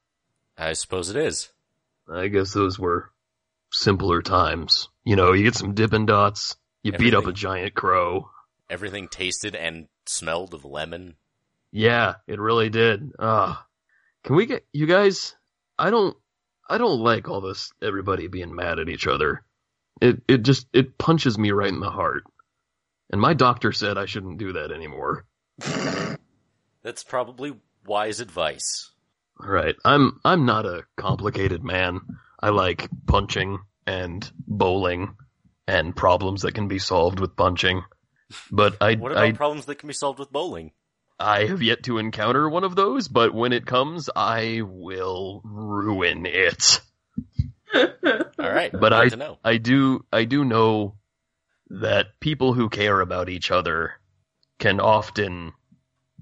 I 0.58 0.72
suppose 0.72 1.10
it 1.10 1.16
is. 1.16 1.50
I 2.10 2.28
guess 2.28 2.52
those 2.52 2.78
were 2.78 3.10
simpler 3.70 4.22
times. 4.22 4.88
You 5.04 5.16
know, 5.16 5.32
you 5.32 5.44
get 5.44 5.54
some 5.54 5.74
Dippin' 5.74 6.06
Dots, 6.06 6.56
you 6.82 6.92
beat 6.92 7.14
up 7.14 7.26
a 7.26 7.32
giant 7.32 7.74
crow. 7.74 8.30
Everything 8.70 9.08
tasted 9.08 9.54
and 9.54 9.88
smelled 10.06 10.54
of 10.54 10.64
lemon. 10.64 11.16
Yeah, 11.72 12.14
it 12.26 12.40
really 12.40 12.70
did. 12.70 13.12
Ah, 13.18 13.66
can 14.24 14.36
we 14.36 14.46
get 14.46 14.66
you 14.72 14.86
guys? 14.86 15.34
I 15.78 15.90
don't, 15.90 16.16
I 16.68 16.78
don't 16.78 17.00
like 17.00 17.28
all 17.28 17.40
this. 17.40 17.72
Everybody 17.82 18.28
being 18.28 18.54
mad 18.54 18.78
at 18.78 18.88
each 18.88 19.06
other. 19.06 19.44
It, 20.00 20.22
it 20.28 20.42
just, 20.42 20.66
it 20.72 20.98
punches 20.98 21.38
me 21.38 21.50
right 21.50 21.68
in 21.68 21.80
the 21.80 21.90
heart. 21.90 22.24
And 23.10 23.20
my 23.20 23.34
doctor 23.34 23.72
said 23.72 23.98
I 23.98 24.06
shouldn't 24.06 24.38
do 24.38 24.52
that 24.54 24.72
anymore. 24.72 25.26
That's 26.82 27.04
probably 27.04 27.54
wise 27.84 28.20
advice. 28.20 28.92
Right. 29.38 29.76
I'm, 29.84 30.20
I'm 30.24 30.46
not 30.46 30.66
a 30.66 30.84
complicated 30.96 31.62
man. 31.62 32.00
I 32.40 32.50
like 32.50 32.88
punching 33.06 33.58
and 33.86 34.30
bowling 34.46 35.16
and 35.68 35.94
problems 35.94 36.42
that 36.42 36.54
can 36.54 36.68
be 36.68 36.78
solved 36.78 37.20
with 37.20 37.36
punching. 37.36 37.82
But 38.50 38.76
I, 38.80 38.94
What 38.94 39.12
about 39.12 39.24
I, 39.24 39.32
problems 39.32 39.66
that 39.66 39.76
can 39.78 39.86
be 39.88 39.94
solved 39.94 40.18
with 40.18 40.32
bowling? 40.32 40.72
I 41.18 41.46
have 41.46 41.62
yet 41.62 41.84
to 41.84 41.98
encounter 41.98 42.48
one 42.48 42.64
of 42.64 42.76
those, 42.76 43.08
but 43.08 43.32
when 43.32 43.52
it 43.52 43.64
comes, 43.66 44.10
I 44.14 44.62
will 44.64 45.40
ruin 45.44 46.26
it. 46.26 46.80
All 47.74 47.84
right, 48.38 48.70
But 48.72 48.92
I- 48.92 49.08
to 49.08 49.16
know. 49.16 49.38
I 49.44 49.56
do 49.58 50.04
I 50.12 50.24
do 50.24 50.44
know 50.44 50.96
that 51.70 52.20
people 52.20 52.52
who 52.52 52.68
care 52.68 53.00
about 53.00 53.28
each 53.28 53.50
other 53.50 53.92
can 54.58 54.78
often 54.80 55.52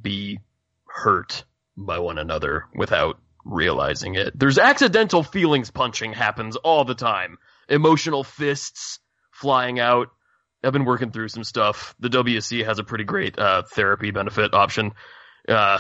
be 0.01 0.41
hurt 0.87 1.45
by 1.77 1.99
one 1.99 2.19
another 2.19 2.67
without 2.75 3.19
realizing 3.45 4.15
it. 4.15 4.39
There's 4.39 4.59
accidental 4.59 5.23
feelings 5.23 5.71
punching 5.71 6.13
happens 6.13 6.57
all 6.57 6.85
the 6.85 6.95
time. 6.95 7.39
Emotional 7.69 8.25
fists 8.25 9.01
flying 9.31 9.81
out. 9.81 10.09
I've 10.63 10.73
been 10.73 10.87
working 10.87 11.11
through 11.11 11.29
some 11.29 11.45
stuff. 11.45 11.95
The 11.99 12.09
WC 12.09 12.65
has 12.65 12.79
a 12.79 12.85
pretty 12.85 13.05
great 13.05 13.39
uh, 13.39 13.63
therapy 13.63 14.11
benefit 14.11 14.55
option. 14.55 14.93
Uh, 15.47 15.79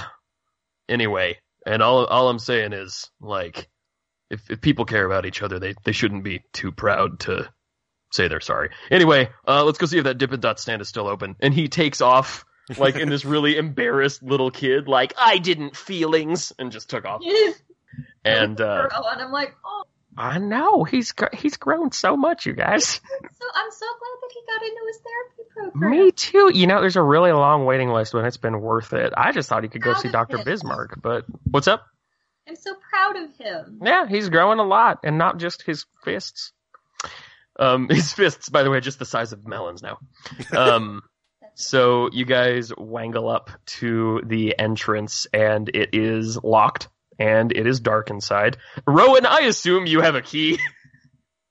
anyway, 0.89 1.39
and 1.67 1.83
all 1.83 2.05
all 2.05 2.29
I'm 2.29 2.39
saying 2.39 2.75
is 2.75 3.11
like 3.21 3.69
if 4.31 4.51
if 4.51 4.61
people 4.61 4.85
care 4.85 5.07
about 5.07 5.25
each 5.25 5.43
other, 5.43 5.59
they 5.59 5.75
they 5.85 5.93
shouldn't 5.93 6.25
be 6.25 6.43
too 6.53 6.71
proud 6.71 7.21
to 7.21 7.49
say 8.13 8.29
they're 8.29 8.41
sorry. 8.41 8.71
Anyway, 8.91 9.31
uh, 9.47 9.65
let's 9.65 9.79
go 9.79 9.87
see 9.87 9.99
if 9.99 10.05
that 10.05 10.19
Dippin' 10.19 10.41
Dot 10.41 10.61
stand 10.61 10.83
is 10.83 10.89
still 10.89 11.09
open. 11.09 11.35
And 11.41 11.53
he 11.53 11.69
takes 11.69 12.01
off 12.01 12.45
like 12.79 12.97
in 12.97 13.09
this 13.09 13.25
really 13.25 13.57
embarrassed 13.57 14.23
little 14.23 14.51
kid, 14.51 14.89
like 14.89 15.15
I 15.19 15.39
didn't 15.39 15.77
feelings, 15.77 16.53
and 16.59 16.73
just 16.73 16.91
took 16.91 17.05
off. 17.05 17.23
And 18.27 18.59
uh, 18.59 18.89
and 18.91 19.23
I'm 19.23 19.31
like, 19.31 19.55
oh, 19.65 19.85
I 20.17 20.39
know 20.39 20.85
he's 20.85 21.13
he's 21.35 21.57
grown 21.59 21.93
so 21.93 22.17
much, 22.17 22.47
you 22.47 22.55
guys. 22.55 22.85
so 22.89 23.47
I'm 23.55 23.71
so 23.71 23.87
glad 23.99 24.17
that 24.23 24.31
he 24.33 24.41
got 24.47 24.63
into 24.63 24.81
his 24.87 24.99
therapy 24.99 25.51
program. 25.53 25.91
Me 25.91 26.11
too. 26.11 26.51
You 26.55 26.67
know, 26.67 26.81
there's 26.81 26.97
a 26.97 27.03
really 27.03 27.33
long 27.33 27.67
waiting 27.67 27.91
list, 27.91 28.15
and 28.15 28.27
it's 28.27 28.39
been 28.39 28.61
worth 28.61 28.93
it. 28.95 29.13
I 29.17 29.33
just 29.33 29.49
thought 29.49 29.63
he 29.63 29.69
could 29.69 29.83
go 29.83 29.95
see 29.95 30.09
Doctor. 30.09 30.39
Bismarck, 30.43 31.01
but 31.03 31.25
what's 31.51 31.69
up? 31.69 31.85
I'm 32.49 32.57
so 32.57 32.75
proud 32.91 33.17
of 33.17 33.37
him. 33.37 33.81
yeah, 33.83 34.07
he's 34.07 34.29
growing 34.29 34.59
a 34.59 34.65
lot, 34.65 35.01
and 35.05 35.19
not 35.19 35.39
just 35.39 35.63
his 35.63 35.87
fists. 36.05 36.53
Um, 37.59 37.89
his 37.91 38.13
fists, 38.13 38.49
by 38.49 38.63
the 38.63 38.71
way, 38.71 38.79
are 38.79 38.83
just 38.83 38.99
the 38.99 39.05
size 39.05 39.33
of 39.33 39.47
melons 39.47 39.83
now. 39.83 39.99
Um, 40.57 41.03
so 41.55 42.09
you 42.13 42.25
guys 42.25 42.73
wangle 42.77 43.29
up 43.29 43.51
to 43.67 44.21
the 44.25 44.59
entrance, 44.59 45.27
and 45.33 45.69
it 45.69 45.91
is 45.93 46.37
locked, 46.43 46.89
and 47.19 47.53
it 47.53 47.67
is 47.67 47.81
dark 47.81 48.11
inside. 48.11 48.57
Rowan, 48.87 49.27
I 49.27 49.41
assume 49.41 49.87
you 49.87 50.01
have 50.01 50.15
a 50.15 50.23
key. 50.23 50.59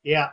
Yeah. 0.05 0.31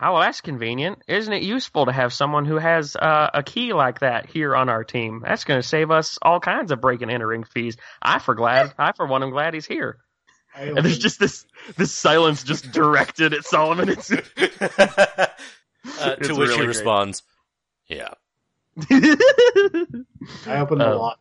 Oh, 0.00 0.14
well, 0.14 0.22
that's 0.22 0.40
convenient. 0.40 0.98
Isn't 1.06 1.32
it 1.32 1.44
useful 1.44 1.86
to 1.86 1.92
have 1.92 2.12
someone 2.12 2.44
who 2.44 2.56
has 2.58 2.96
uh, 2.96 3.30
a 3.32 3.44
key 3.44 3.72
like 3.72 4.00
that 4.00 4.26
here 4.28 4.56
on 4.56 4.68
our 4.68 4.82
team? 4.82 5.22
That's 5.24 5.44
going 5.44 5.62
to 5.62 5.66
save 5.66 5.92
us 5.92 6.18
all 6.20 6.40
kinds 6.40 6.72
of 6.72 6.80
break 6.80 7.02
and 7.02 7.10
entering 7.10 7.44
fees. 7.44 7.76
I 8.02 8.18
for 8.18 8.34
glad, 8.34 8.74
I 8.76 8.90
for 8.90 9.06
one 9.06 9.22
am 9.22 9.30
glad 9.30 9.54
he's 9.54 9.64
here. 9.64 9.98
And 10.56 10.78
there's 10.78 10.98
just 10.98 11.20
this 11.20 11.46
this 11.76 11.94
silence 11.94 12.42
just 12.42 12.72
directed 12.72 13.32
at 13.32 13.44
Solomon. 13.44 13.88
It's, 13.96 14.10
uh, 14.10 14.16
It's 16.18 16.28
to 16.28 16.34
which 16.34 16.48
really 16.48 16.50
he 16.50 16.56
great. 16.56 16.66
responds, 16.66 17.22
"Yeah." 17.86 18.08
I 18.90 20.58
opened 20.58 20.80
the 20.80 20.92
Um, 20.92 20.98
lock. 20.98 21.18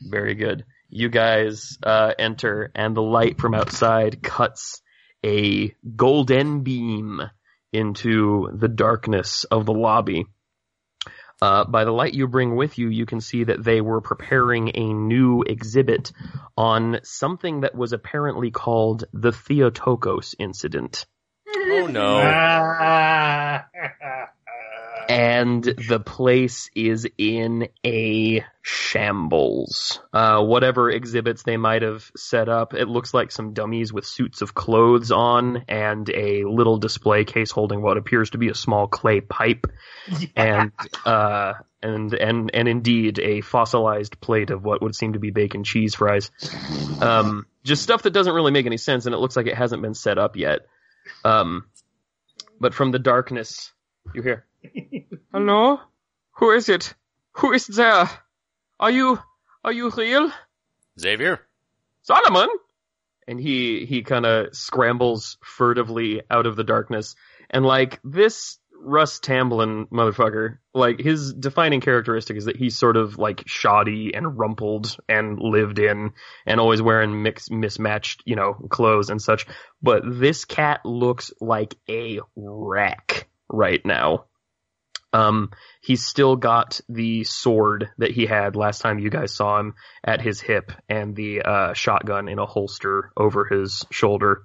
Very 0.00 0.34
good. 0.34 0.64
You 0.88 1.08
guys 1.08 1.78
uh, 1.82 2.12
enter, 2.18 2.70
and 2.74 2.96
the 2.96 3.02
light 3.02 3.38
from 3.38 3.54
outside 3.54 4.22
cuts 4.22 4.82
a 5.24 5.74
golden 5.96 6.62
beam 6.62 7.22
into 7.72 8.50
the 8.54 8.68
darkness 8.68 9.44
of 9.44 9.64
the 9.64 9.72
lobby. 9.72 10.26
Uh, 11.40 11.64
by 11.64 11.84
the 11.84 11.90
light 11.92 12.14
you 12.14 12.28
bring 12.28 12.54
with 12.54 12.78
you, 12.78 12.88
you 12.88 13.06
can 13.06 13.20
see 13.20 13.42
that 13.44 13.64
they 13.64 13.80
were 13.80 14.00
preparing 14.00 14.70
a 14.76 14.92
new 14.92 15.42
exhibit 15.42 16.12
on 16.56 17.00
something 17.02 17.62
that 17.62 17.74
was 17.74 17.92
apparently 17.92 18.50
called 18.52 19.04
the 19.12 19.32
Theotokos 19.32 20.34
incident. 20.38 21.06
Oh 21.48 21.86
no. 21.88 22.18
And 25.08 25.62
the 25.64 26.00
place 26.00 26.70
is 26.74 27.06
in 27.18 27.68
a 27.84 28.44
shambles. 28.62 30.00
Uh, 30.12 30.42
whatever 30.42 30.90
exhibits 30.90 31.42
they 31.42 31.56
might 31.56 31.82
have 31.82 32.10
set 32.16 32.48
up, 32.48 32.74
it 32.74 32.88
looks 32.88 33.12
like 33.12 33.32
some 33.32 33.52
dummies 33.52 33.92
with 33.92 34.06
suits 34.06 34.42
of 34.42 34.54
clothes 34.54 35.10
on 35.10 35.64
and 35.68 36.08
a 36.10 36.44
little 36.44 36.78
display 36.78 37.24
case 37.24 37.50
holding 37.50 37.82
what 37.82 37.96
appears 37.96 38.30
to 38.30 38.38
be 38.38 38.48
a 38.48 38.54
small 38.54 38.86
clay 38.86 39.20
pipe, 39.20 39.66
and 40.36 40.72
uh, 41.04 41.54
and 41.82 42.14
and 42.14 42.50
and 42.54 42.68
indeed 42.68 43.18
a 43.18 43.40
fossilized 43.40 44.20
plate 44.20 44.50
of 44.50 44.64
what 44.64 44.82
would 44.82 44.94
seem 44.94 45.14
to 45.14 45.18
be 45.18 45.30
bacon 45.30 45.64
cheese 45.64 45.94
fries. 45.94 46.30
Um, 47.00 47.46
just 47.64 47.82
stuff 47.82 48.02
that 48.02 48.12
doesn't 48.12 48.34
really 48.34 48.52
make 48.52 48.66
any 48.66 48.76
sense, 48.76 49.06
and 49.06 49.14
it 49.14 49.18
looks 49.18 49.36
like 49.36 49.46
it 49.46 49.56
hasn't 49.56 49.82
been 49.82 49.94
set 49.94 50.18
up 50.18 50.36
yet. 50.36 50.60
Um, 51.24 51.64
but 52.60 52.74
from 52.74 52.92
the 52.92 52.98
darkness, 52.98 53.72
you 54.14 54.22
hear. 54.22 54.46
Hello? 55.32 55.80
Who 56.32 56.50
is 56.50 56.68
it? 56.68 56.94
Who 57.32 57.52
is 57.52 57.66
there? 57.66 58.08
Are 58.78 58.90
you, 58.90 59.18
are 59.64 59.72
you 59.72 59.90
real? 59.90 60.30
Xavier? 60.98 61.40
Solomon? 62.02 62.48
And 63.26 63.40
he, 63.40 63.86
he 63.86 64.02
kinda 64.02 64.48
scrambles 64.52 65.38
furtively 65.42 66.22
out 66.30 66.46
of 66.46 66.56
the 66.56 66.64
darkness. 66.64 67.14
And 67.50 67.64
like, 67.64 68.00
this 68.04 68.58
Russ 68.84 69.20
Tamblyn 69.20 69.86
motherfucker, 69.86 70.58
like, 70.74 70.98
his 70.98 71.32
defining 71.32 71.80
characteristic 71.80 72.36
is 72.36 72.46
that 72.46 72.56
he's 72.56 72.76
sort 72.76 72.96
of 72.96 73.16
like 73.18 73.44
shoddy 73.46 74.12
and 74.14 74.38
rumpled 74.38 74.96
and 75.08 75.38
lived 75.38 75.78
in 75.78 76.12
and 76.46 76.60
always 76.60 76.82
wearing 76.82 77.22
mix, 77.22 77.48
mismatched, 77.48 78.22
you 78.26 78.34
know, 78.34 78.54
clothes 78.70 79.08
and 79.08 79.22
such. 79.22 79.46
But 79.80 80.02
this 80.04 80.44
cat 80.44 80.84
looks 80.84 81.32
like 81.40 81.76
a 81.88 82.20
wreck 82.34 83.28
right 83.48 83.84
now. 83.86 84.24
Um, 85.12 85.50
he's 85.82 86.04
still 86.04 86.36
got 86.36 86.80
the 86.88 87.24
sword 87.24 87.90
that 87.98 88.10
he 88.10 88.26
had 88.26 88.56
last 88.56 88.80
time 88.80 88.98
you 88.98 89.10
guys 89.10 89.32
saw 89.32 89.60
him 89.60 89.74
at 90.02 90.22
his 90.22 90.40
hip 90.40 90.72
and 90.88 91.14
the 91.14 91.42
uh, 91.42 91.74
shotgun 91.74 92.28
in 92.28 92.38
a 92.38 92.46
holster 92.46 93.12
over 93.16 93.44
his 93.44 93.84
shoulder. 93.90 94.44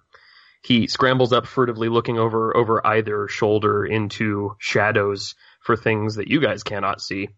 He 0.64 0.88
scrambles 0.88 1.32
up 1.32 1.48
furtively 1.48 1.88
looking 1.88 2.20
over 2.20 2.56
over 2.56 2.86
either 2.86 3.28
shoulder 3.30 3.86
into 3.86 4.56
shadows 4.60 5.36
for 5.62 5.78
things 5.78 6.16
that 6.16 6.28
you 6.28 6.42
guys 6.42 6.64
cannot 6.64 7.00
see. 7.02 7.30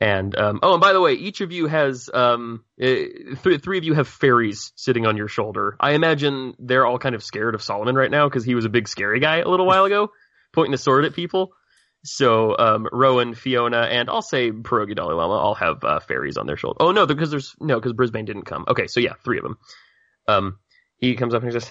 And 0.00 0.36
um, 0.38 0.60
oh, 0.62 0.74
and 0.74 0.80
by 0.80 0.92
the 0.92 1.00
way, 1.00 1.14
each 1.14 1.40
of 1.40 1.50
you 1.50 1.66
has 1.66 2.08
um, 2.12 2.64
uh, 2.80 2.86
th- 2.86 3.62
three 3.62 3.78
of 3.78 3.84
you 3.84 3.94
have 3.94 4.06
fairies 4.06 4.72
sitting 4.76 5.06
on 5.06 5.16
your 5.16 5.26
shoulder. 5.26 5.76
I 5.80 5.92
imagine 5.92 6.54
they're 6.58 6.86
all 6.86 6.98
kind 6.98 7.16
of 7.16 7.24
scared 7.24 7.56
of 7.56 7.62
Solomon 7.62 7.96
right 7.96 8.10
now 8.10 8.28
because 8.28 8.44
he 8.44 8.54
was 8.54 8.64
a 8.64 8.68
big 8.68 8.86
scary 8.86 9.18
guy 9.18 9.38
a 9.38 9.48
little 9.48 9.66
while 9.66 9.84
ago, 9.84 10.10
pointing 10.52 10.74
a 10.74 10.78
sword 10.78 11.04
at 11.04 11.14
people. 11.14 11.52
So 12.04 12.56
um, 12.56 12.88
Rowan, 12.92 13.34
Fiona, 13.34 13.82
and 13.82 14.08
I'll 14.08 14.22
say 14.22 14.52
Pierogi 14.52 14.94
Dalai 14.94 15.14
Lama 15.14 15.34
all 15.34 15.54
have 15.54 15.82
uh, 15.82 16.00
fairies 16.00 16.36
on 16.36 16.46
their 16.46 16.56
shoulder. 16.56 16.78
Oh 16.80 16.92
no, 16.92 17.06
because 17.06 17.30
there's 17.30 17.54
no 17.60 17.76
because 17.76 17.92
Brisbane 17.92 18.24
didn't 18.24 18.44
come. 18.44 18.64
Okay, 18.68 18.86
so 18.86 19.00
yeah, 19.00 19.14
three 19.24 19.38
of 19.38 19.44
them. 19.44 19.58
Um, 20.26 20.58
he 20.98 21.16
comes 21.16 21.34
up 21.34 21.42
and 21.42 21.52
he 21.52 21.58
says, 21.58 21.70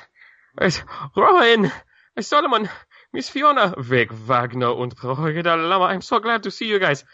"Right, 0.59 0.83
Rowan, 1.15 1.71
Solomon, 2.19 2.69
Miss 3.13 3.29
Fiona, 3.29 3.73
Wake 3.89 4.11
Wagner 4.11 4.81
and 4.81 4.95
Pierogi 4.95 5.43
Dalai 5.43 5.63
Lama. 5.63 5.85
I'm 5.85 6.01
so 6.01 6.19
glad 6.19 6.43
to 6.43 6.51
see 6.51 6.65
you 6.67 6.79
guys. 6.79 7.05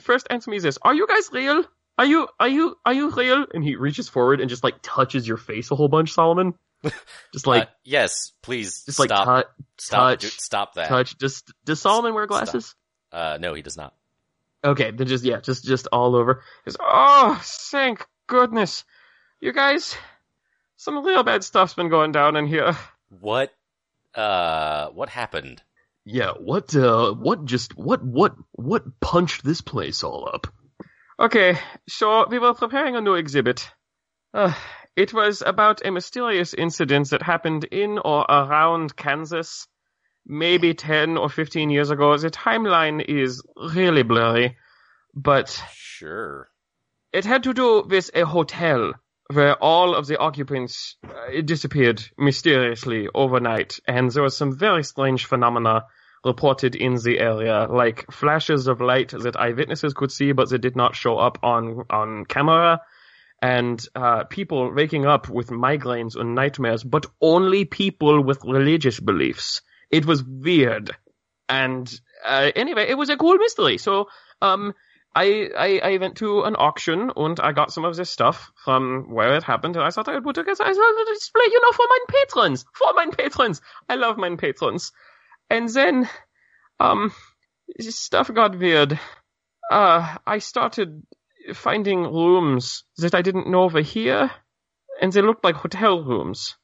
First, 0.00 0.26
answer 0.30 0.50
me 0.50 0.58
this: 0.58 0.78
Are 0.82 0.94
you 0.94 1.06
guys 1.06 1.30
real? 1.32 1.64
Are 1.98 2.06
you 2.06 2.28
are 2.38 2.48
you 2.48 2.76
are 2.84 2.92
you 2.92 3.10
real?" 3.10 3.46
And 3.54 3.64
he 3.64 3.76
reaches 3.76 4.08
forward 4.08 4.40
and 4.40 4.50
just 4.50 4.64
like 4.64 4.76
touches 4.82 5.26
your 5.26 5.38
face 5.38 5.70
a 5.70 5.76
whole 5.76 5.88
bunch, 5.88 6.12
Solomon. 6.12 6.54
Just 7.32 7.46
like 7.46 7.64
uh, 7.64 7.70
yes, 7.84 8.32
please 8.42 8.82
just 8.84 8.98
like 8.98 9.08
stop. 9.08 9.26
tou- 9.44 9.50
stop. 9.78 10.00
touch, 10.00 10.20
dude, 10.22 10.30
stop 10.32 10.74
that. 10.74 10.88
touch. 10.88 11.18
Just 11.18 11.52
does 11.64 11.80
Solomon 11.80 12.14
wear 12.14 12.24
Stop. 12.26 12.44
glasses? 12.44 12.74
Uh, 13.12 13.38
no, 13.40 13.54
he 13.54 13.62
does 13.62 13.76
not. 13.76 13.94
Okay, 14.64 14.90
then 14.90 15.06
just 15.06 15.24
yeah, 15.24 15.40
just 15.40 15.64
just 15.64 15.88
all 15.92 16.14
over. 16.16 16.42
Just, 16.64 16.76
oh, 16.80 17.40
thank 17.44 18.06
goodness, 18.26 18.84
you 19.40 19.52
guys. 19.52 19.96
Some 20.76 21.04
real 21.04 21.22
bad 21.22 21.44
stuff's 21.44 21.74
been 21.74 21.88
going 21.88 22.12
down 22.12 22.36
in 22.36 22.46
here. 22.46 22.76
What? 23.20 23.52
Uh, 24.14 24.88
what 24.88 25.08
happened? 25.08 25.62
Yeah, 26.04 26.32
what 26.32 26.74
uh, 26.74 27.12
what 27.12 27.44
just 27.44 27.76
what 27.76 28.04
what 28.04 28.34
what 28.52 29.00
punched 29.00 29.44
this 29.44 29.60
place 29.60 30.02
all 30.02 30.28
up? 30.32 30.48
Okay, 31.18 31.56
so 31.88 32.26
we 32.28 32.38
were 32.40 32.54
preparing 32.54 32.96
a 32.96 33.00
new 33.00 33.14
exhibit. 33.14 33.70
Uh, 34.34 34.52
it 34.96 35.12
was 35.14 35.42
about 35.42 35.84
a 35.84 35.90
mysterious 35.90 36.54
incident 36.54 37.10
that 37.10 37.22
happened 37.22 37.64
in 37.64 37.98
or 37.98 38.22
around 38.28 38.96
Kansas, 38.96 39.66
maybe 40.26 40.74
10 40.74 41.16
or 41.16 41.28
15 41.28 41.70
years 41.70 41.90
ago. 41.90 42.16
The 42.16 42.30
timeline 42.30 43.04
is 43.04 43.42
really 43.56 44.02
blurry, 44.02 44.56
but 45.14 45.48
Sure. 45.72 46.48
it 47.12 47.24
had 47.24 47.42
to 47.44 47.54
do 47.54 47.82
with 47.88 48.10
a 48.14 48.26
hotel 48.26 48.92
where 49.32 49.54
all 49.56 49.94
of 49.94 50.06
the 50.06 50.18
occupants 50.18 50.96
uh, 51.04 51.40
disappeared 51.42 52.02
mysteriously 52.18 53.08
overnight, 53.14 53.80
and 53.86 54.10
there 54.10 54.22
was 54.22 54.36
some 54.36 54.52
very 54.52 54.84
strange 54.84 55.24
phenomena 55.24 55.84
reported 56.24 56.74
in 56.74 56.94
the 56.96 57.18
area, 57.18 57.66
like 57.68 58.10
flashes 58.12 58.66
of 58.66 58.80
light 58.80 59.08
that 59.10 59.36
eyewitnesses 59.36 59.94
could 59.94 60.12
see, 60.12 60.32
but 60.32 60.50
they 60.50 60.58
did 60.58 60.76
not 60.76 60.94
show 60.94 61.16
up 61.18 61.38
on 61.42 61.84
on 61.90 62.24
camera, 62.26 62.80
and 63.42 63.84
uh, 63.96 64.22
people 64.24 64.72
waking 64.72 65.04
up 65.04 65.28
with 65.28 65.48
migraines 65.48 66.14
and 66.14 66.36
nightmares, 66.36 66.84
but 66.84 67.06
only 67.20 67.64
people 67.64 68.22
with 68.22 68.44
religious 68.44 69.00
beliefs. 69.00 69.62
It 69.90 70.06
was 70.06 70.22
weird, 70.22 70.92
and 71.48 71.92
uh, 72.24 72.52
anyway, 72.54 72.86
it 72.88 72.96
was 72.96 73.10
a 73.10 73.16
cool 73.16 73.36
mystery. 73.36 73.78
So, 73.78 74.06
um, 74.40 74.74
I, 75.14 75.50
I 75.58 75.80
I 75.92 75.96
went 75.98 76.16
to 76.18 76.42
an 76.44 76.54
auction 76.56 77.10
and 77.16 77.38
I 77.40 77.52
got 77.52 77.72
some 77.72 77.84
of 77.84 77.96
this 77.96 78.08
stuff 78.08 78.50
from 78.64 79.12
where 79.12 79.34
it 79.34 79.42
happened, 79.42 79.76
and 79.76 79.84
I 79.84 79.90
thought 79.90 80.08
I 80.08 80.14
would 80.14 80.24
put 80.24 80.36
together 80.36 80.64
as 80.64 80.78
a 80.78 81.04
display, 81.12 81.44
you 81.50 81.60
know, 81.60 81.72
for 81.72 81.86
my 81.88 81.98
patrons, 82.08 82.64
for 82.72 82.92
my 82.94 83.06
patrons. 83.10 83.60
I 83.88 83.96
love 83.96 84.16
my 84.16 84.34
patrons. 84.36 84.92
And 85.50 85.68
then, 85.68 86.08
um, 86.80 87.12
this 87.76 87.98
stuff 87.98 88.32
got 88.32 88.58
weird. 88.58 88.98
Uh, 89.70 90.16
I 90.26 90.38
started 90.38 91.02
finding 91.54 92.02
rooms 92.02 92.84
that 92.98 93.14
I 93.14 93.22
didn't 93.22 93.50
know 93.50 93.66
were 93.66 93.80
here, 93.82 94.30
and 95.00 95.12
they 95.12 95.22
looked 95.22 95.44
like 95.44 95.56
hotel 95.56 96.02
rooms. 96.02 96.56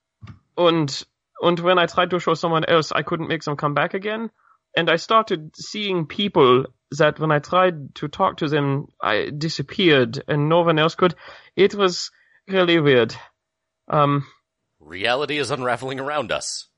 And 0.57 1.05
and 1.41 1.59
when 1.61 1.79
I 1.79 1.87
tried 1.87 2.11
to 2.11 2.21
show 2.21 2.35
someone 2.35 2.65
else, 2.65 2.93
I 2.93 3.03
couldn't 3.03 3.29
make 3.29 3.43
them 3.45 3.57
come 3.57 3.75
back 3.75 3.95
again. 3.95 4.31
And 4.77 4.91
I 4.91 4.97
started 4.97 5.53
seeing 5.57 6.07
people 6.07 6.67
that 6.99 7.19
when 7.19 7.31
I 7.31 7.39
tried 7.39 7.95
to 7.97 8.09
talk 8.09 8.39
to 8.39 8.49
them, 8.49 8.89
I 9.01 9.31
disappeared 9.37 10.23
and 10.29 10.49
no 10.49 10.63
one 10.63 10.79
else 10.79 10.95
could. 10.95 11.15
It 11.57 11.75
was 11.75 12.11
really 12.49 12.81
weird. 12.81 13.15
Um, 13.89 14.27
Reality 14.81 15.39
is 15.39 15.51
unraveling 15.51 16.01
around 16.01 16.33
us. 16.33 16.69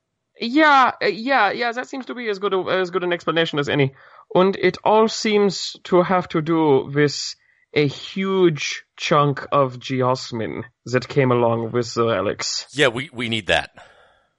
yeah, 0.40 0.92
yeah, 1.03 1.51
yeah, 1.53 1.72
that 1.72 1.88
seems 1.88 2.07
to 2.07 2.14
be 2.14 2.28
as 2.28 2.38
good 2.38 2.55
a, 2.55 2.59
as 2.70 2.90
good 2.90 3.05
an 3.05 3.12
explanation 3.12 3.59
as 3.59 3.68
any. 3.68 3.94
And 4.34 4.57
it 4.57 4.78
all 4.84 5.09
seems 5.09 5.76
to 5.84 6.03
have 6.03 6.28
to 6.28 6.40
do 6.42 6.90
with 6.94 7.34
a 7.73 7.87
huge 7.87 8.85
chunk 8.97 9.47
of 9.53 9.79
geosmin 9.79 10.64
that 10.87 11.09
came 11.09 11.31
along 11.31 11.73
with 11.73 11.95
the 11.95 12.07
relics. 12.07 12.66
Yeah, 12.73 12.89
we, 12.89 13.11
we 13.12 13.29
need 13.29 13.47
that. 13.49 13.71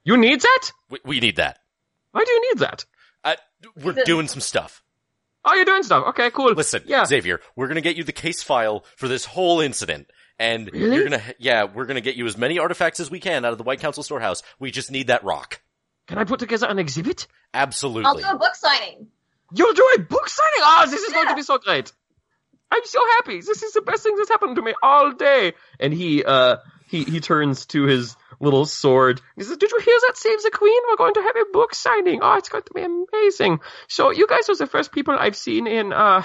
You 0.04 0.16
need 0.16 0.40
that? 0.40 0.70
We, 0.90 0.98
we 1.04 1.20
need 1.20 1.36
that. 1.36 1.58
Why 2.10 2.24
do 2.24 2.30
you 2.32 2.50
need 2.52 2.58
that? 2.60 2.84
Uh, 3.24 3.36
we're 3.82 3.92
The- 3.92 4.04
doing 4.04 4.28
some 4.28 4.40
stuff. 4.40 4.82
Oh, 5.44 5.54
you're 5.54 5.64
doing 5.64 5.82
stuff. 5.82 6.06
Okay, 6.10 6.30
cool. 6.30 6.52
Listen, 6.52 6.82
yeah. 6.86 7.04
Xavier, 7.04 7.40
we're 7.56 7.66
gonna 7.66 7.80
get 7.80 7.96
you 7.96 8.04
the 8.04 8.12
case 8.12 8.42
file 8.44 8.84
for 8.96 9.08
this 9.08 9.24
whole 9.24 9.60
incident. 9.60 10.08
And 10.38 10.70
Really? 10.72 10.94
you're 10.96 11.04
gonna, 11.04 11.22
yeah, 11.38 11.64
we're 11.64 11.86
gonna 11.86 12.00
get 12.00 12.14
you 12.16 12.26
as 12.26 12.36
many 12.36 12.58
artifacts 12.60 13.00
as 13.00 13.10
we 13.10 13.18
can 13.18 13.44
out 13.44 13.50
of 13.52 13.58
the 13.58 13.64
White 13.64 13.80
Council 13.80 14.02
storehouse. 14.04 14.42
We 14.60 14.70
just 14.70 14.90
need 14.92 15.08
that 15.08 15.24
rock. 15.24 15.60
Can 16.06 16.18
I 16.18 16.24
put 16.24 16.38
together 16.38 16.66
an 16.68 16.78
exhibit? 16.78 17.26
Absolutely. 17.54 18.04
I'll 18.06 18.16
do 18.16 18.24
a 18.36 18.38
book 18.38 18.54
signing. 18.54 19.08
You'll 19.54 19.74
do 19.74 19.88
a 19.96 20.00
book 20.00 20.28
signing? 20.28 20.60
Oh, 20.60 20.86
this 20.90 21.00
is 21.02 21.12
going 21.12 21.28
to 21.28 21.34
be 21.34 21.42
so 21.42 21.58
great. 21.58 21.92
I'm 22.72 22.84
so 22.86 23.00
happy. 23.16 23.42
This 23.42 23.62
is 23.62 23.74
the 23.74 23.82
best 23.82 24.02
thing 24.02 24.16
that's 24.16 24.30
happened 24.30 24.56
to 24.56 24.62
me 24.62 24.72
all 24.82 25.12
day. 25.12 25.52
And 25.78 25.92
he, 25.92 26.24
uh, 26.24 26.56
he, 26.88 27.04
he 27.04 27.20
turns 27.20 27.66
to 27.66 27.84
his 27.84 28.16
little 28.40 28.64
sword. 28.64 29.20
He 29.36 29.42
says, 29.42 29.58
did 29.58 29.70
you 29.70 29.78
hear 29.78 29.98
that 30.06 30.16
Save 30.16 30.42
the 30.42 30.50
Queen? 30.50 30.80
We're 30.88 30.96
going 30.96 31.12
to 31.14 31.22
have 31.22 31.36
a 31.36 31.52
book 31.52 31.74
signing. 31.74 32.20
Oh, 32.22 32.34
it's 32.34 32.48
going 32.48 32.64
to 32.64 32.72
be 32.74 32.82
amazing. 32.82 33.60
So 33.88 34.10
you 34.10 34.26
guys 34.26 34.48
are 34.48 34.56
the 34.56 34.66
first 34.66 34.90
people 34.90 35.14
I've 35.18 35.36
seen 35.36 35.66
in, 35.66 35.92
uh, 35.92 36.22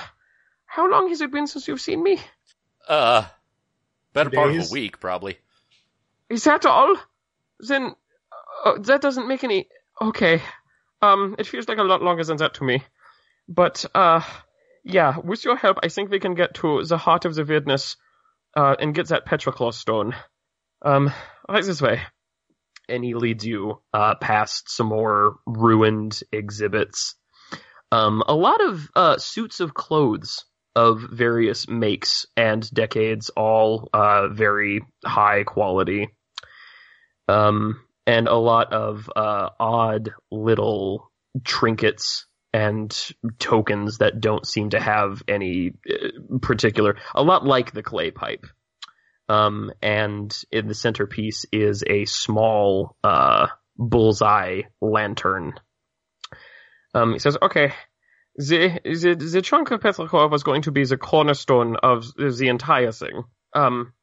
how 0.65 0.89
long 0.89 1.09
has 1.09 1.19
it 1.19 1.33
been 1.33 1.47
since 1.47 1.67
you've 1.67 1.81
seen 1.81 2.01
me? 2.01 2.19
Uh, 2.87 3.25
better 4.13 4.29
part 4.29 4.55
of 4.55 4.69
a 4.69 4.71
week, 4.71 5.01
probably. 5.01 5.37
Is 6.29 6.45
that 6.45 6.65
all? 6.65 6.95
Then, 7.59 7.93
uh, 8.63 8.79
that 8.79 9.01
doesn't 9.01 9.27
make 9.27 9.43
any, 9.43 9.67
okay. 10.01 10.41
Um, 11.01 11.35
it 11.37 11.45
feels 11.45 11.67
like 11.67 11.77
a 11.77 11.83
lot 11.83 12.01
longer 12.01 12.23
than 12.23 12.37
that 12.37 12.53
to 12.55 12.63
me. 12.63 12.83
But, 13.49 13.85
uh, 13.93 14.21
yeah, 14.87 15.17
with 15.19 15.43
your 15.43 15.57
help, 15.57 15.79
I 15.83 15.89
think 15.89 16.09
we 16.09 16.19
can 16.19 16.33
get 16.33 16.53
to 16.55 16.83
the 16.83 16.97
heart 16.97 17.25
of 17.25 17.35
the 17.35 17.43
weirdness 17.43 17.97
uh, 18.55 18.75
and 18.79 18.95
get 18.95 19.09
that 19.09 19.25
Petrichor 19.25 19.73
stone. 19.73 20.15
Um, 20.81 21.11
right 21.49 21.63
this 21.63 21.81
way. 21.81 22.01
And 22.87 23.03
he 23.03 23.13
leads 23.13 23.45
you 23.45 23.81
uh, 23.93 24.15
past 24.15 24.69
some 24.69 24.87
more 24.87 25.35
ruined 25.45 26.21
exhibits. 26.31 27.15
Um, 27.91 28.23
a 28.27 28.33
lot 28.33 28.63
of 28.63 28.89
uh, 28.95 29.17
suits 29.17 29.59
of 29.59 29.73
clothes 29.73 30.45
of 30.73 31.01
various 31.11 31.67
makes 31.67 32.25
and 32.37 32.69
decades, 32.71 33.29
all 33.35 33.89
uh, 33.93 34.29
very 34.29 34.81
high 35.03 35.43
quality. 35.43 36.09
Um, 37.27 37.81
and 38.05 38.29
a 38.29 38.35
lot 38.35 38.71
of 38.71 39.09
uh, 39.13 39.49
odd 39.59 40.11
little 40.31 41.11
trinkets 41.43 42.26
and 42.53 42.95
tokens 43.39 43.99
that 43.99 44.19
don't 44.21 44.47
seem 44.47 44.71
to 44.71 44.79
have 44.79 45.21
any 45.27 45.73
uh, 45.89 46.37
particular. 46.41 46.97
A 47.13 47.23
lot 47.23 47.45
like 47.45 47.71
the 47.71 47.83
clay 47.83 48.11
pipe. 48.11 48.45
Um, 49.29 49.71
and 49.81 50.35
in 50.51 50.67
the 50.67 50.73
centerpiece 50.73 51.45
is 51.51 51.83
a 51.85 52.05
small 52.05 52.95
uh, 53.03 53.47
bullseye 53.77 54.61
lantern. 54.81 55.53
Um, 56.93 57.13
he 57.13 57.19
says, 57.19 57.37
"Okay, 57.41 57.73
the 58.37 58.79
the 58.83 59.15
the 59.15 59.41
trunk 59.41 59.71
of 59.71 59.81
Petrichor 59.81 60.29
was 60.29 60.43
going 60.43 60.61
to 60.63 60.71
be 60.71 60.85
the 60.85 60.97
cornerstone 60.97 61.75
of 61.75 62.05
the 62.15 62.47
entire 62.47 62.91
thing. 62.91 63.23
Um, 63.53 63.93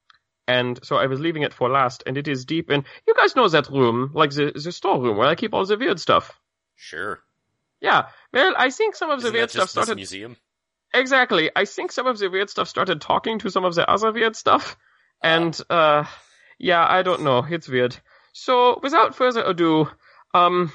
and 0.46 0.78
so 0.82 0.96
I 0.96 1.06
was 1.06 1.20
leaving 1.20 1.42
it 1.42 1.54
for 1.54 1.70
last, 1.70 2.02
and 2.06 2.18
it 2.18 2.28
is 2.28 2.44
deep 2.44 2.70
in. 2.70 2.84
You 3.06 3.14
guys 3.14 3.36
know 3.36 3.48
that 3.48 3.70
room, 3.70 4.10
like 4.14 4.30
the 4.30 4.52
the 4.52 4.72
storeroom 4.72 5.16
where 5.16 5.28
I 5.28 5.36
keep 5.36 5.54
all 5.54 5.64
the 5.64 5.78
weird 5.78 6.00
stuff. 6.00 6.38
Sure. 6.76 7.20
Yeah. 7.84 8.06
Well, 8.32 8.54
I 8.56 8.70
think 8.70 8.96
some 8.96 9.10
of 9.10 9.20
the 9.20 9.26
Isn't 9.26 9.34
weird 9.34 9.48
that 9.50 9.52
stuff 9.52 9.64
just 9.66 9.74
this 9.74 9.84
started. 9.84 9.96
museum? 9.96 10.36
Exactly. 10.94 11.50
I 11.54 11.66
think 11.66 11.92
some 11.92 12.06
of 12.06 12.18
the 12.18 12.30
weird 12.30 12.48
stuff 12.48 12.66
started 12.68 13.00
talking 13.02 13.38
to 13.40 13.50
some 13.50 13.64
of 13.66 13.74
the 13.74 13.88
other 13.88 14.10
weird 14.10 14.36
stuff. 14.36 14.76
And, 15.22 15.58
uh, 15.68 16.04
yeah, 16.58 16.86
I 16.88 17.02
don't 17.02 17.22
know. 17.22 17.44
It's 17.48 17.68
weird. 17.68 17.94
So, 18.32 18.80
without 18.82 19.14
further 19.14 19.42
ado, 19.44 19.88
um, 20.32 20.72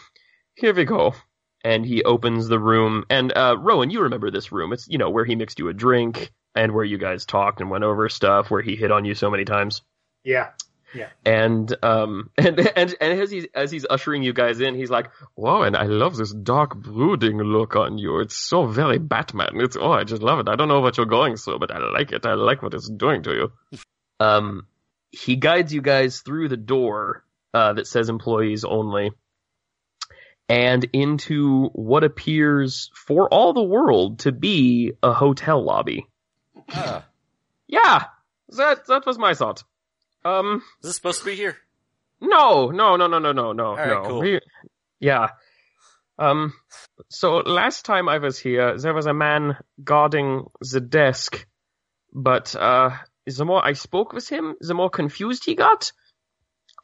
here 0.54 0.74
we 0.74 0.86
go. 0.86 1.16
And 1.64 1.84
he 1.86 2.04
opens 2.04 2.48
the 2.48 2.60
room. 2.60 3.06
And, 3.10 3.36
uh, 3.36 3.58
Rowan, 3.60 3.90
you 3.90 4.02
remember 4.02 4.30
this 4.30 4.52
room. 4.52 4.72
It's, 4.72 4.88
you 4.88 4.98
know, 5.00 5.10
where 5.10 5.26
he 5.26 5.36
mixed 5.36 5.58
you 5.58 5.68
a 5.70 5.74
drink 5.74 6.32
and 6.56 6.74
where 6.74 6.86
you 6.86 7.00
guys 7.00 7.26
talked 7.26 7.60
and 7.60 7.70
went 7.72 7.84
over 7.84 8.08
stuff, 8.08 8.52
where 8.52 8.62
he 8.62 8.76
hit 8.76 8.92
on 8.92 9.04
you 9.04 9.16
so 9.16 9.30
many 9.32 9.46
times. 9.46 9.82
Yeah. 10.24 10.50
And 11.26 11.76
um 11.84 12.30
and 12.38 12.60
and 12.60 12.96
and 13.00 13.22
as 13.22 13.30
he's 13.32 13.46
as 13.54 13.72
he's 13.72 13.86
ushering 13.90 14.24
you 14.24 14.34
guys 14.34 14.60
in, 14.60 14.76
he's 14.76 14.90
like, 14.90 15.10
"Whoa!" 15.36 15.62
And 15.62 15.76
I 15.78 15.84
love 15.84 16.16
this 16.18 16.34
dark, 16.34 16.76
brooding 16.76 17.38
look 17.38 17.76
on 17.76 17.98
you. 17.98 18.20
It's 18.20 18.36
so 18.38 18.66
very 18.66 18.98
Batman. 18.98 19.52
It's 19.62 19.78
oh, 19.80 19.92
I 19.92 20.04
just 20.04 20.22
love 20.22 20.40
it. 20.40 20.50
I 20.50 20.56
don't 20.56 20.68
know 20.68 20.80
what 20.82 20.98
you're 20.98 21.06
going 21.06 21.36
through, 21.38 21.60
but 21.60 21.72
I 21.72 21.80
like 21.80 22.12
it. 22.12 22.26
I 22.26 22.34
like 22.34 22.62
what 22.64 22.74
it's 22.74 22.90
doing 22.90 23.24
to 23.24 23.32
you. 23.34 23.80
um, 24.20 24.68
he 25.12 25.36
guides 25.36 25.74
you 25.74 25.82
guys 25.82 26.22
through 26.22 26.50
the 26.50 26.58
door 26.58 27.24
uh, 27.54 27.74
that 27.74 27.88
says 27.88 28.10
employees 28.10 28.64
only, 28.64 29.12
and 30.48 30.84
into 30.94 31.66
what 31.74 32.04
appears 32.04 32.90
for 32.96 33.28
all 33.32 33.54
the 33.54 33.64
world 33.64 34.20
to 34.20 34.32
be 34.32 34.94
a 35.04 35.14
hotel 35.14 35.64
lobby. 35.64 36.08
Ah, 36.74 37.06
Yeah, 37.68 38.06
that 38.58 38.88
that 38.88 39.06
was 39.06 39.18
my 39.18 39.34
thought. 39.34 39.64
Um. 40.26 40.62
is 40.82 40.90
this 40.90 40.96
supposed 40.96 41.20
to 41.20 41.26
be 41.26 41.36
here? 41.36 41.58
No, 42.22 42.70
no, 42.72 42.98
no, 42.98 43.08
no, 43.08 43.20
no, 43.20 43.32
no, 43.32 43.54
no, 43.54 43.76
right, 43.76 43.88
no. 43.88 44.04
cool. 44.04 44.20
We- 44.22 44.42
yeah. 45.00 45.30
Um. 46.18 46.54
So 47.10 47.38
last 47.38 47.86
time 47.86 48.10
I 48.10 48.18
was 48.18 48.38
here, 48.38 48.78
there 48.78 48.94
was 48.94 49.06
a 49.06 49.14
man 49.14 49.56
guarding 49.84 50.46
the 50.60 50.82
desk, 50.82 51.48
but 52.14 52.56
uh, 52.56 52.92
the 53.26 53.46
more 53.46 53.66
I 53.66 53.74
spoke 53.74 54.12
with 54.12 54.28
him, 54.28 54.56
the 54.60 54.74
more 54.74 54.90
confused 54.90 55.46
he 55.46 55.56
got, 55.56 55.92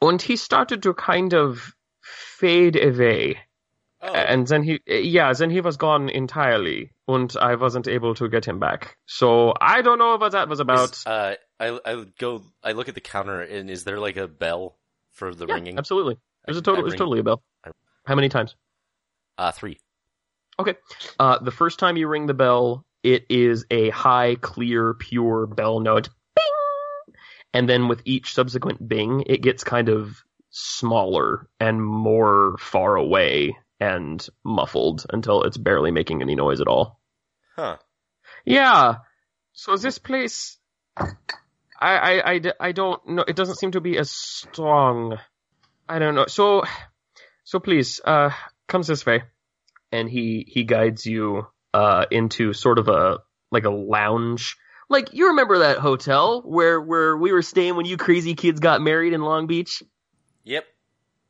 and 0.00 0.20
he 0.22 0.36
started 0.36 0.82
to 0.84 0.94
kind 0.94 1.34
of 1.34 1.74
fade 2.00 2.82
away. 2.82 3.38
Oh, 4.00 4.12
And 4.12 4.46
then 4.46 4.62
he, 4.62 4.80
yeah, 4.86 5.32
then 5.32 5.50
he 5.50 5.60
was 5.60 5.76
gone 5.76 6.08
entirely, 6.08 6.92
and 7.08 7.34
I 7.40 7.56
wasn't 7.56 7.88
able 7.88 8.14
to 8.16 8.28
get 8.28 8.46
him 8.46 8.58
back. 8.58 8.96
So 9.06 9.52
I 9.60 9.82
don't 9.82 9.98
know 9.98 10.16
what 10.16 10.32
that 10.32 10.48
was 10.48 10.60
about. 10.60 10.92
is, 10.92 11.06
uh, 11.06 11.34
I 11.58 11.78
I 11.84 11.94
would 11.94 12.16
go. 12.16 12.42
I 12.62 12.72
look 12.72 12.88
at 12.88 12.94
the 12.94 13.00
counter, 13.00 13.40
and 13.40 13.70
is 13.70 13.84
there 13.84 13.98
like 13.98 14.16
a 14.16 14.28
bell 14.28 14.76
for 15.12 15.34
the 15.34 15.46
yeah, 15.46 15.54
ringing? 15.54 15.78
absolutely. 15.78 16.18
There's 16.44 16.56
I- 16.56 16.60
a 16.60 16.62
total. 16.62 16.84
There's 16.84 16.98
totally 16.98 17.20
a 17.20 17.24
bell. 17.24 17.42
How 18.04 18.14
many 18.14 18.28
times? 18.28 18.54
Uh, 19.36 19.52
three. 19.52 19.78
Okay. 20.58 20.74
Uh, 21.18 21.38
the 21.38 21.50
first 21.50 21.78
time 21.78 21.96
you 21.96 22.08
ring 22.08 22.26
the 22.26 22.34
bell, 22.34 22.86
it 23.02 23.26
is 23.28 23.66
a 23.70 23.90
high, 23.90 24.36
clear, 24.36 24.94
pure 24.94 25.46
bell 25.46 25.80
note. 25.80 26.08
Bing! 26.34 27.14
And 27.52 27.68
then 27.68 27.88
with 27.88 28.00
each 28.04 28.32
subsequent 28.32 28.86
bing, 28.86 29.24
it 29.26 29.42
gets 29.42 29.64
kind 29.64 29.88
of 29.88 30.22
smaller 30.50 31.48
and 31.60 31.84
more 31.84 32.56
far 32.58 32.96
away 32.96 33.56
and 33.80 34.26
muffled 34.44 35.04
until 35.10 35.42
it's 35.42 35.58
barely 35.58 35.90
making 35.90 36.22
any 36.22 36.34
noise 36.34 36.60
at 36.60 36.68
all. 36.68 37.00
Huh. 37.54 37.76
Yeah. 38.44 38.96
So 39.52 39.76
this 39.76 39.98
place, 39.98 40.58
I, 41.78 41.96
I, 41.96 42.32
I, 42.32 42.40
I 42.60 42.72
don't 42.72 43.06
know. 43.08 43.24
It 43.26 43.36
doesn't 43.36 43.56
seem 43.56 43.72
to 43.72 43.80
be 43.80 43.98
as 43.98 44.10
strong. 44.10 45.18
I 45.88 45.98
don't 45.98 46.14
know. 46.14 46.26
So, 46.26 46.64
so 47.44 47.60
please, 47.60 48.00
uh, 48.04 48.30
come 48.66 48.82
this 48.82 49.06
way. 49.06 49.22
And 49.92 50.08
he, 50.10 50.44
he 50.48 50.64
guides 50.64 51.06
you, 51.06 51.46
uh, 51.72 52.06
into 52.10 52.52
sort 52.52 52.78
of 52.78 52.88
a, 52.88 53.18
like 53.50 53.64
a 53.64 53.70
lounge. 53.70 54.56
Like, 54.88 55.14
you 55.14 55.28
remember 55.28 55.58
that 55.58 55.78
hotel 55.78 56.42
where, 56.42 56.80
where 56.80 57.16
we 57.16 57.32
were 57.32 57.42
staying 57.42 57.76
when 57.76 57.86
you 57.86 57.96
crazy 57.96 58.34
kids 58.34 58.60
got 58.60 58.80
married 58.80 59.12
in 59.12 59.20
Long 59.20 59.46
Beach? 59.46 59.82
Yep. 60.44 60.64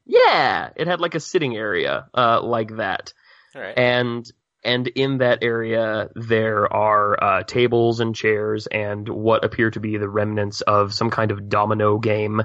Yeah. 0.05 0.71
It 0.77 0.87
had 0.87 1.01
like 1.01 1.15
a 1.15 1.21
sitting 1.21 1.57
area, 1.57 2.09
uh, 2.15 2.41
like 2.43 2.77
that 2.77 3.13
All 3.55 3.61
right. 3.63 3.77
and 3.77 4.31
and 4.67 4.89
in 4.89 5.19
that 5.19 5.39
area 5.43 6.11
there 6.15 6.73
are 6.73 7.23
uh, 7.23 7.43
tables 7.45 8.01
and 8.01 8.15
chairs 8.15 8.67
and 8.67 9.09
what 9.09 9.45
appear 9.45 9.71
to 9.71 9.81
be 9.81 9.97
the 9.97 10.09
remnants 10.09 10.61
of 10.61 10.93
some 10.93 11.11
kind 11.11 11.31
of 11.31 11.49
domino 11.49 11.99
game 11.99 12.43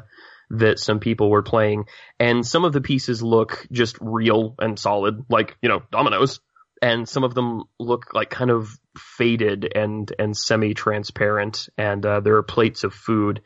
that 0.52 0.80
some 0.80 1.00
people 1.00 1.30
were 1.30 1.44
playing. 1.44 1.86
And 2.20 2.46
some 2.46 2.66
of 2.66 2.74
the 2.74 2.82
pieces 2.82 3.24
look 3.24 3.66
just 3.72 3.98
real 4.02 4.56
and 4.60 4.78
solid 4.78 5.26
like 5.30 5.58
you 5.62 5.70
know 5.70 5.82
dominoes. 5.92 6.40
And 6.84 7.08
some 7.08 7.24
of 7.24 7.36
them 7.36 7.66
look 7.80 8.14
like 8.14 8.30
kind 8.30 8.52
of 8.52 8.78
faded 8.98 9.72
and 9.76 10.12
and 10.18 10.36
semi 10.36 10.74
transparent 10.74 11.70
and 11.78 12.06
uh, 12.06 12.20
there 12.20 12.36
are 12.36 12.44
plates 12.44 12.84
of 12.84 12.94
food 12.94 13.42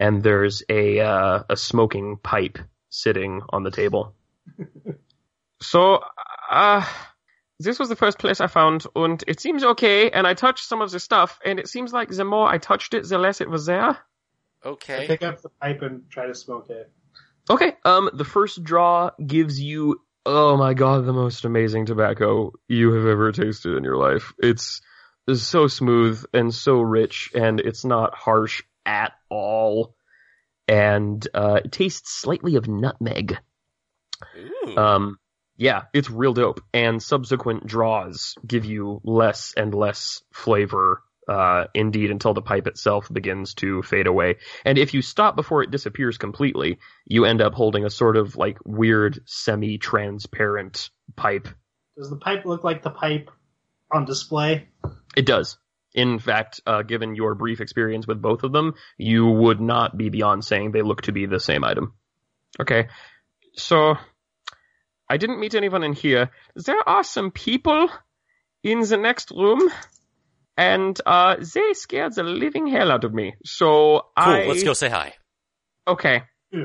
and 0.00 0.22
there's 0.22 0.62
a 0.68 1.00
uh, 1.00 1.42
a 1.48 1.56
smoking 1.56 2.18
pipe 2.22 2.58
sitting 2.90 3.42
on 3.50 3.62
the 3.62 3.70
table. 3.70 4.14
So 5.60 6.00
uh 6.50 6.86
this 7.58 7.78
was 7.78 7.88
the 7.88 7.96
first 7.96 8.18
place 8.18 8.40
I 8.40 8.46
found, 8.46 8.86
and 8.94 9.22
it 9.26 9.40
seems 9.40 9.64
okay. 9.64 10.10
And 10.10 10.26
I 10.26 10.34
touched 10.34 10.66
some 10.68 10.80
of 10.80 10.90
the 10.90 11.00
stuff, 11.00 11.38
and 11.44 11.58
it 11.58 11.68
seems 11.68 11.92
like 11.92 12.08
the 12.08 12.24
more 12.24 12.48
I 12.48 12.58
touched 12.58 12.94
it, 12.94 13.08
the 13.08 13.18
less 13.18 13.40
it 13.40 13.50
was 13.50 13.66
there. 13.66 13.90
I 13.90 14.68
Okay. 14.68 15.06
pick 15.06 15.22
up 15.22 15.40
the 15.40 15.50
pipe 15.60 15.82
and 15.82 16.08
try 16.10 16.26
to 16.26 16.34
smoke 16.34 16.68
it. 16.70 16.90
Okay. 17.48 17.76
Um, 17.84 18.10
the 18.12 18.24
first 18.24 18.62
draw 18.62 19.10
gives 19.24 19.60
you, 19.60 20.00
oh 20.26 20.56
my 20.56 20.74
god, 20.74 21.06
the 21.06 21.12
most 21.12 21.44
amazing 21.44 21.86
tobacco 21.86 22.52
you 22.68 22.92
have 22.92 23.06
ever 23.06 23.32
tasted 23.32 23.76
in 23.76 23.84
your 23.84 23.96
life. 23.96 24.32
It's, 24.38 24.80
it's 25.26 25.42
so 25.42 25.66
smooth 25.68 26.24
and 26.34 26.52
so 26.52 26.80
rich, 26.80 27.30
and 27.34 27.60
it's 27.60 27.84
not 27.84 28.14
harsh 28.14 28.62
at 28.84 29.12
all. 29.30 29.94
And 30.66 31.26
uh, 31.32 31.60
it 31.64 31.72
tastes 31.72 32.12
slightly 32.12 32.56
of 32.56 32.68
nutmeg. 32.68 33.38
Ooh. 34.36 34.76
Um, 34.76 35.18
yeah, 35.58 35.82
it's 35.92 36.08
real 36.08 36.32
dope. 36.32 36.62
And 36.72 37.02
subsequent 37.02 37.66
draws 37.66 38.36
give 38.46 38.64
you 38.64 39.00
less 39.04 39.52
and 39.56 39.74
less 39.74 40.22
flavor, 40.32 41.02
uh, 41.28 41.64
indeed, 41.74 42.12
until 42.12 42.32
the 42.32 42.40
pipe 42.40 42.68
itself 42.68 43.12
begins 43.12 43.54
to 43.54 43.82
fade 43.82 44.06
away. 44.06 44.36
And 44.64 44.78
if 44.78 44.94
you 44.94 45.02
stop 45.02 45.34
before 45.34 45.64
it 45.64 45.72
disappears 45.72 46.16
completely, 46.16 46.78
you 47.04 47.24
end 47.24 47.42
up 47.42 47.54
holding 47.54 47.84
a 47.84 47.90
sort 47.90 48.16
of 48.16 48.36
like 48.36 48.58
weird 48.64 49.20
semi-transparent 49.26 50.90
pipe. 51.16 51.48
Does 51.96 52.08
the 52.08 52.16
pipe 52.16 52.44
look 52.46 52.62
like 52.62 52.82
the 52.84 52.90
pipe 52.90 53.28
on 53.92 54.04
display? 54.04 54.68
It 55.16 55.26
does. 55.26 55.58
In 55.92 56.20
fact, 56.20 56.60
uh, 56.66 56.82
given 56.82 57.16
your 57.16 57.34
brief 57.34 57.60
experience 57.60 58.06
with 58.06 58.22
both 58.22 58.44
of 58.44 58.52
them, 58.52 58.74
you 58.96 59.26
would 59.26 59.60
not 59.60 59.96
be 59.96 60.08
beyond 60.08 60.44
saying 60.44 60.70
they 60.70 60.82
look 60.82 61.02
to 61.02 61.12
be 61.12 61.26
the 61.26 61.40
same 61.40 61.64
item. 61.64 61.94
Okay, 62.60 62.86
so 63.54 63.96
I 65.10 65.16
didn't 65.16 65.40
meet 65.40 65.54
anyone 65.54 65.82
in 65.82 65.92
here. 65.92 66.30
There 66.54 66.88
are 66.88 67.04
some 67.04 67.30
people 67.30 67.88
in 68.62 68.80
the 68.80 68.96
next 68.96 69.30
room, 69.30 69.70
and 70.56 71.00
uh, 71.06 71.36
they 71.36 71.72
scared 71.74 72.14
the 72.14 72.22
living 72.22 72.66
hell 72.66 72.90
out 72.90 73.04
of 73.04 73.14
me. 73.14 73.34
So 73.44 74.00
cool. 74.00 74.06
I 74.16 74.44
Let's 74.46 74.64
go 74.64 74.72
say 74.72 74.88
hi. 74.88 75.14
Okay. 75.86 76.22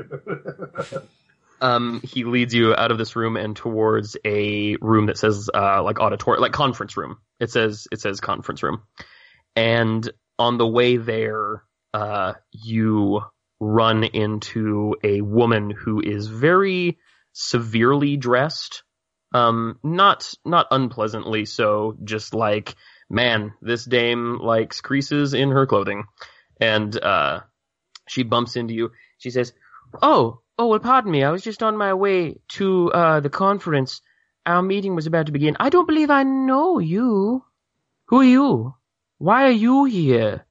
Um, 1.60 2.02
he 2.04 2.24
leads 2.24 2.52
you 2.52 2.74
out 2.74 2.90
of 2.90 2.98
this 2.98 3.16
room 3.16 3.38
and 3.38 3.56
towards 3.56 4.18
a 4.22 4.76
room 4.82 5.06
that 5.06 5.16
says 5.16 5.48
uh, 5.54 5.82
like 5.82 5.98
auditorium, 5.98 6.42
like 6.42 6.52
conference 6.52 6.94
room. 6.94 7.16
It 7.40 7.50
says 7.50 7.88
it 7.90 8.02
says 8.02 8.20
conference 8.20 8.62
room, 8.62 8.82
and 9.56 10.06
on 10.38 10.58
the 10.58 10.66
way 10.66 10.98
there, 10.98 11.64
uh, 11.94 12.34
you 12.52 13.22
run 13.60 14.04
into 14.04 14.96
a 15.02 15.22
woman 15.22 15.70
who 15.70 16.02
is 16.02 16.26
very 16.26 16.98
severely 17.34 18.16
dressed. 18.16 18.82
Um, 19.34 19.78
not 19.82 20.32
not 20.44 20.68
unpleasantly 20.70 21.44
so. 21.44 21.98
Just 22.02 22.32
like 22.32 22.74
man, 23.10 23.52
this 23.60 23.84
dame 23.84 24.38
likes 24.38 24.80
creases 24.80 25.34
in 25.34 25.50
her 25.50 25.66
clothing, 25.66 26.04
and 26.60 26.96
uh, 26.96 27.40
she 28.08 28.22
bumps 28.22 28.56
into 28.56 28.72
you. 28.72 28.92
She 29.18 29.30
says, 29.30 29.52
"Oh, 30.00 30.40
oh, 30.58 30.68
well, 30.68 30.78
pardon 30.78 31.10
me. 31.10 31.24
I 31.24 31.30
was 31.30 31.42
just 31.42 31.62
on 31.62 31.76
my 31.76 31.94
way 31.94 32.36
to 32.50 32.92
uh, 32.92 33.20
the 33.20 33.30
conference. 33.30 34.00
Our 34.46 34.62
meeting 34.62 34.94
was 34.94 35.06
about 35.06 35.26
to 35.26 35.32
begin. 35.32 35.56
I 35.58 35.68
don't 35.70 35.86
believe 35.88 36.10
I 36.10 36.22
know 36.22 36.78
you. 36.78 37.44
Who 38.08 38.20
are 38.20 38.24
you? 38.24 38.74
Why 39.18 39.44
are 39.44 39.50
you 39.50 39.84
here? 39.84 40.46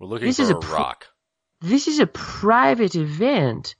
We're 0.00 0.08
looking 0.08 0.26
This 0.26 0.36
for 0.38 0.42
is 0.44 0.50
a, 0.50 0.56
a 0.56 0.60
rock. 0.60 1.06
This 1.60 1.88
is 1.88 1.98
a 1.98 2.06
private 2.06 2.94
event. 2.94 3.74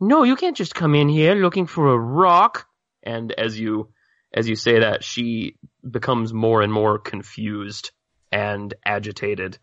No, 0.00 0.22
you 0.22 0.36
can't 0.36 0.56
just 0.56 0.74
come 0.74 0.94
in 0.94 1.08
here 1.08 1.34
looking 1.34 1.66
for 1.66 1.88
a 1.88 1.98
rock." 1.98 2.66
And 3.02 3.32
as 3.32 3.58
you 3.58 3.92
as 4.32 4.48
you 4.48 4.56
say 4.56 4.80
that, 4.80 5.02
she 5.02 5.56
becomes 5.88 6.32
more 6.32 6.62
and 6.62 6.72
more 6.72 6.98
confused 6.98 7.90
and 8.30 8.74
agitated, 8.84 9.58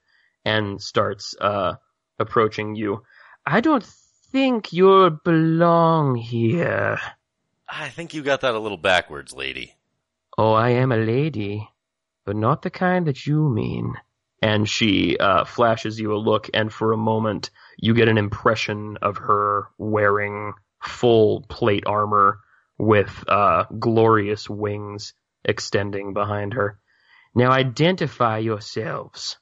and 0.46 0.82
starts 0.82 1.36
uh, 1.40 1.76
approaching 2.18 2.76
you. 2.76 3.04
I 3.46 3.62
don't 3.62 3.84
think 4.32 4.74
you 4.74 5.20
belong 5.24 6.16
here. 6.16 7.00
I 7.70 7.90
think 7.90 8.14
you 8.14 8.24
got 8.24 8.42
that 8.42 8.56
a 8.56 8.60
little 8.60 8.78
backwards, 8.78 9.34
lady. 9.34 9.76
Oh, 10.38 10.54
I 10.54 10.70
am 10.70 10.92
a 10.92 10.98
lady, 10.98 11.70
but 12.26 12.36
not 12.36 12.62
the 12.62 12.70
kind 12.70 13.08
that 13.08 13.28
you 13.28 13.50
mean. 13.50 13.94
And 14.42 14.68
she 14.68 15.18
uh, 15.18 15.46
flashes 15.46 16.00
you 16.00 16.14
a 16.14 16.18
look, 16.18 16.50
and 16.54 16.72
for 16.72 16.92
a 16.92 16.98
moment, 16.98 17.52
you 17.78 17.94
get 17.94 18.08
an 18.08 18.18
impression 18.18 18.98
of 19.02 19.18
her 19.18 19.70
wearing 19.78 20.54
full 20.82 21.42
plate 21.42 21.86
armor 21.86 22.40
with 22.78 23.24
uh, 23.28 23.66
glorious 23.80 24.50
wings 24.50 25.14
extending 25.46 26.14
behind 26.14 26.54
her. 26.54 26.80
Now 27.36 27.52
identify 27.52 28.38
yourselves, 28.40 29.38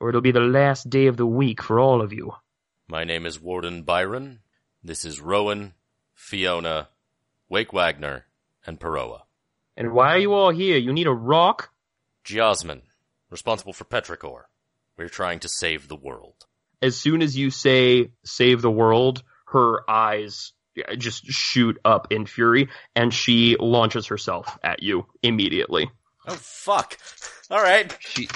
or 0.00 0.08
it'll 0.08 0.20
be 0.20 0.32
the 0.32 0.40
last 0.40 0.90
day 0.90 1.06
of 1.06 1.16
the 1.16 1.26
week 1.26 1.62
for 1.62 1.78
all 1.78 2.02
of 2.02 2.12
you. 2.12 2.32
My 2.88 3.04
name 3.04 3.26
is 3.26 3.40
Warden 3.40 3.82
Byron. 3.82 4.40
This 4.82 5.04
is 5.04 5.20
Rowan, 5.20 5.74
Fiona, 6.14 6.88
Wake 7.48 7.72
Wagner, 7.72 8.26
and 8.66 8.80
Peroa. 8.80 9.22
And 9.76 9.92
why 9.92 10.14
are 10.14 10.18
you 10.18 10.32
all 10.32 10.50
here? 10.50 10.76
You 10.76 10.92
need 10.92 11.06
a 11.06 11.12
rock? 11.12 11.72
geosmin, 12.24 12.82
responsible 13.30 13.72
for 13.72 13.84
Petrichor. 13.84 14.44
We're 14.96 15.08
trying 15.08 15.40
to 15.40 15.48
save 15.48 15.88
the 15.88 15.96
world. 15.96 16.46
As 16.82 16.96
soon 16.96 17.22
as 17.22 17.36
you 17.36 17.50
say 17.50 18.10
save 18.24 18.62
the 18.62 18.70
world, 18.70 19.22
her 19.46 19.88
eyes 19.88 20.52
just 20.96 21.26
shoot 21.26 21.78
up 21.84 22.08
in 22.10 22.26
fury 22.26 22.68
and 22.94 23.12
she 23.12 23.56
launches 23.58 24.06
herself 24.06 24.58
at 24.62 24.82
you 24.82 25.06
immediately. 25.22 25.90
Oh, 26.26 26.34
fuck. 26.34 26.98
Alright. 27.50 27.96
She 28.00 28.28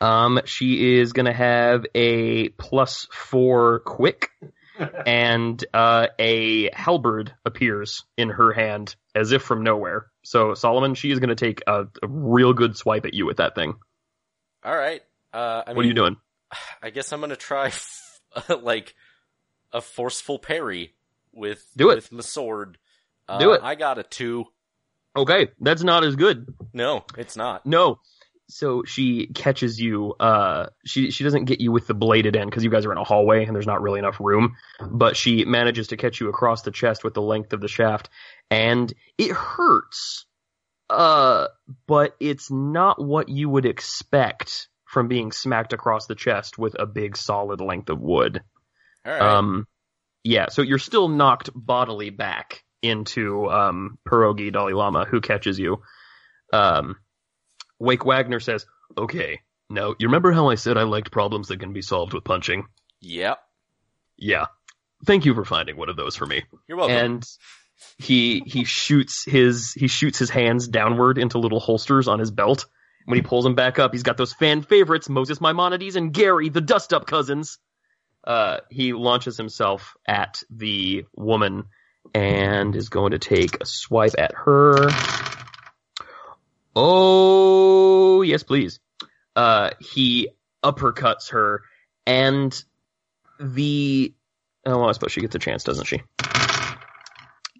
um 0.00 0.40
she 0.44 0.98
is 0.98 1.14
going 1.14 1.26
to 1.26 1.32
have 1.32 1.86
a 1.94 2.50
plus 2.50 3.06
4 3.12 3.80
quick 3.80 4.28
and 5.06 5.64
uh 5.72 6.08
a 6.18 6.70
halberd 6.74 7.32
appears 7.46 8.04
in 8.18 8.28
her 8.28 8.52
hand 8.52 8.94
as 9.14 9.32
if 9.32 9.42
from 9.42 9.62
nowhere. 9.62 10.06
So 10.24 10.54
Solomon, 10.54 10.94
she 10.94 11.10
is 11.10 11.18
going 11.18 11.30
to 11.30 11.34
take 11.34 11.62
a, 11.66 11.86
a 12.02 12.08
real 12.08 12.52
good 12.52 12.76
swipe 12.76 13.06
at 13.06 13.14
you 13.14 13.24
with 13.26 13.38
that 13.38 13.54
thing. 13.54 13.74
Alright. 14.64 15.02
Uh, 15.32 15.62
I 15.66 15.72
what 15.72 15.84
are 15.84 15.88
you 15.88 15.94
doing? 15.94 16.16
I 16.82 16.90
guess 16.90 17.12
I'm 17.12 17.20
gonna 17.20 17.36
try, 17.36 17.72
like, 18.62 18.94
a 19.72 19.80
forceful 19.80 20.38
parry 20.38 20.94
with, 21.32 21.66
Do 21.76 21.90
it. 21.90 21.96
with 21.96 22.12
my 22.12 22.20
sword. 22.20 22.78
Uh, 23.28 23.38
Do 23.38 23.52
it. 23.52 23.60
I 23.62 23.74
got 23.74 23.98
a 23.98 24.02
two. 24.02 24.44
Okay, 25.16 25.48
that's 25.60 25.82
not 25.82 26.04
as 26.04 26.14
good. 26.16 26.46
No, 26.72 27.04
it's 27.16 27.36
not. 27.36 27.64
No. 27.66 28.00
So 28.48 28.84
she 28.84 29.26
catches 29.26 29.80
you. 29.80 30.14
Uh, 30.20 30.66
she 30.84 31.10
she 31.10 31.24
doesn't 31.24 31.46
get 31.46 31.60
you 31.60 31.72
with 31.72 31.88
the 31.88 31.94
bladed 31.94 32.36
end 32.36 32.48
because 32.48 32.62
you 32.62 32.70
guys 32.70 32.86
are 32.86 32.92
in 32.92 32.98
a 32.98 33.02
hallway 33.02 33.44
and 33.44 33.56
there's 33.56 33.66
not 33.66 33.82
really 33.82 33.98
enough 33.98 34.20
room. 34.20 34.54
But 34.80 35.16
she 35.16 35.44
manages 35.44 35.88
to 35.88 35.96
catch 35.96 36.20
you 36.20 36.28
across 36.28 36.62
the 36.62 36.70
chest 36.70 37.02
with 37.02 37.14
the 37.14 37.22
length 37.22 37.52
of 37.52 37.60
the 37.60 37.66
shaft, 37.66 38.08
and 38.50 38.92
it 39.18 39.32
hurts. 39.32 40.26
Uh, 40.88 41.48
but 41.88 42.14
it's 42.20 42.48
not 42.48 43.02
what 43.02 43.28
you 43.28 43.48
would 43.48 43.66
expect 43.66 44.68
from 44.86 45.08
being 45.08 45.32
smacked 45.32 45.72
across 45.72 46.06
the 46.06 46.14
chest 46.14 46.58
with 46.58 46.76
a 46.78 46.86
big 46.86 47.16
solid 47.16 47.60
length 47.60 47.90
of 47.90 48.00
wood. 48.00 48.42
Um, 49.04 49.66
yeah, 50.24 50.48
so 50.48 50.62
you're 50.62 50.78
still 50.78 51.08
knocked 51.08 51.50
bodily 51.54 52.10
back 52.10 52.64
into 52.82 53.50
um, 53.50 53.98
Pierogi 54.08 54.52
Dalai 54.52 54.72
Lama, 54.72 55.04
who 55.04 55.20
catches 55.20 55.58
you. 55.58 55.82
Um, 56.52 56.96
Wake 57.78 58.04
Wagner 58.04 58.40
says, 58.40 58.66
"Okay, 58.96 59.40
now 59.68 59.94
you 59.98 60.08
remember 60.08 60.32
how 60.32 60.48
I 60.48 60.54
said 60.54 60.78
I 60.78 60.84
liked 60.84 61.10
problems 61.10 61.48
that 61.48 61.60
can 61.60 61.72
be 61.72 61.82
solved 61.82 62.14
with 62.14 62.24
punching? 62.24 62.66
yep. 63.00 63.38
Yeah, 64.16 64.46
thank 65.04 65.26
you 65.26 65.34
for 65.34 65.44
finding 65.44 65.76
one 65.76 65.88
of 65.88 65.96
those 65.96 66.16
for 66.16 66.26
me." 66.26 66.44
You're 66.68 66.78
welcome. 66.78 66.96
And 66.96 67.24
he 67.98 68.42
he 68.46 68.64
shoots 68.64 69.24
his 69.24 69.72
he 69.72 69.88
shoots 69.88 70.18
his 70.18 70.30
hands 70.30 70.68
downward 70.68 71.18
into 71.18 71.38
little 71.38 71.60
holsters 71.60 72.08
on 72.08 72.18
his 72.18 72.30
belt. 72.30 72.66
When 73.06 73.16
he 73.16 73.22
pulls 73.22 73.46
him 73.46 73.54
back 73.54 73.78
up, 73.78 73.92
he's 73.92 74.02
got 74.02 74.16
those 74.16 74.32
fan 74.32 74.62
favorites, 74.62 75.08
Moses 75.08 75.40
Maimonides 75.40 75.94
and 75.94 76.12
Gary, 76.12 76.48
the 76.48 76.60
Dust 76.60 76.92
Up 76.92 77.06
cousins. 77.06 77.58
Uh, 78.24 78.58
he 78.68 78.92
launches 78.92 79.36
himself 79.36 79.96
at 80.06 80.42
the 80.50 81.04
woman 81.14 81.64
and 82.14 82.74
is 82.74 82.88
going 82.88 83.12
to 83.12 83.20
take 83.20 83.62
a 83.62 83.64
swipe 83.66 84.14
at 84.18 84.32
her. 84.34 84.88
Oh, 86.74 88.22
yes, 88.22 88.42
please. 88.42 88.80
Uh, 89.36 89.70
he 89.80 90.30
uppercuts 90.64 91.30
her, 91.30 91.62
and 92.06 92.60
the 93.38 94.14
oh, 94.64 94.78
well, 94.78 94.88
I 94.88 94.92
suppose 94.92 95.12
she 95.12 95.20
gets 95.20 95.34
a 95.36 95.38
chance, 95.38 95.62
doesn't 95.62 95.84
she? 95.84 96.02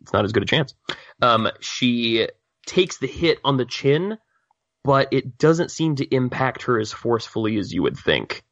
It's 0.01 0.13
not 0.13 0.25
as 0.25 0.33
good 0.33 0.43
a 0.43 0.47
chance. 0.47 0.75
Um, 1.23 1.49
she 1.61 2.29
takes 2.67 2.99
the 2.99 3.07
hit 3.07 3.39
on 3.45 3.57
the 3.57 3.65
chin, 3.65 4.19
but 4.87 5.09
it 5.11 5.37
doesn't 5.37 5.73
seem 5.73 5.97
to 5.97 6.15
impact 6.15 6.63
her 6.63 6.79
as 6.79 6.93
forcefully 6.93 7.59
as 7.59 7.73
you 7.73 7.83
would 7.83 7.99
think. 7.99 8.45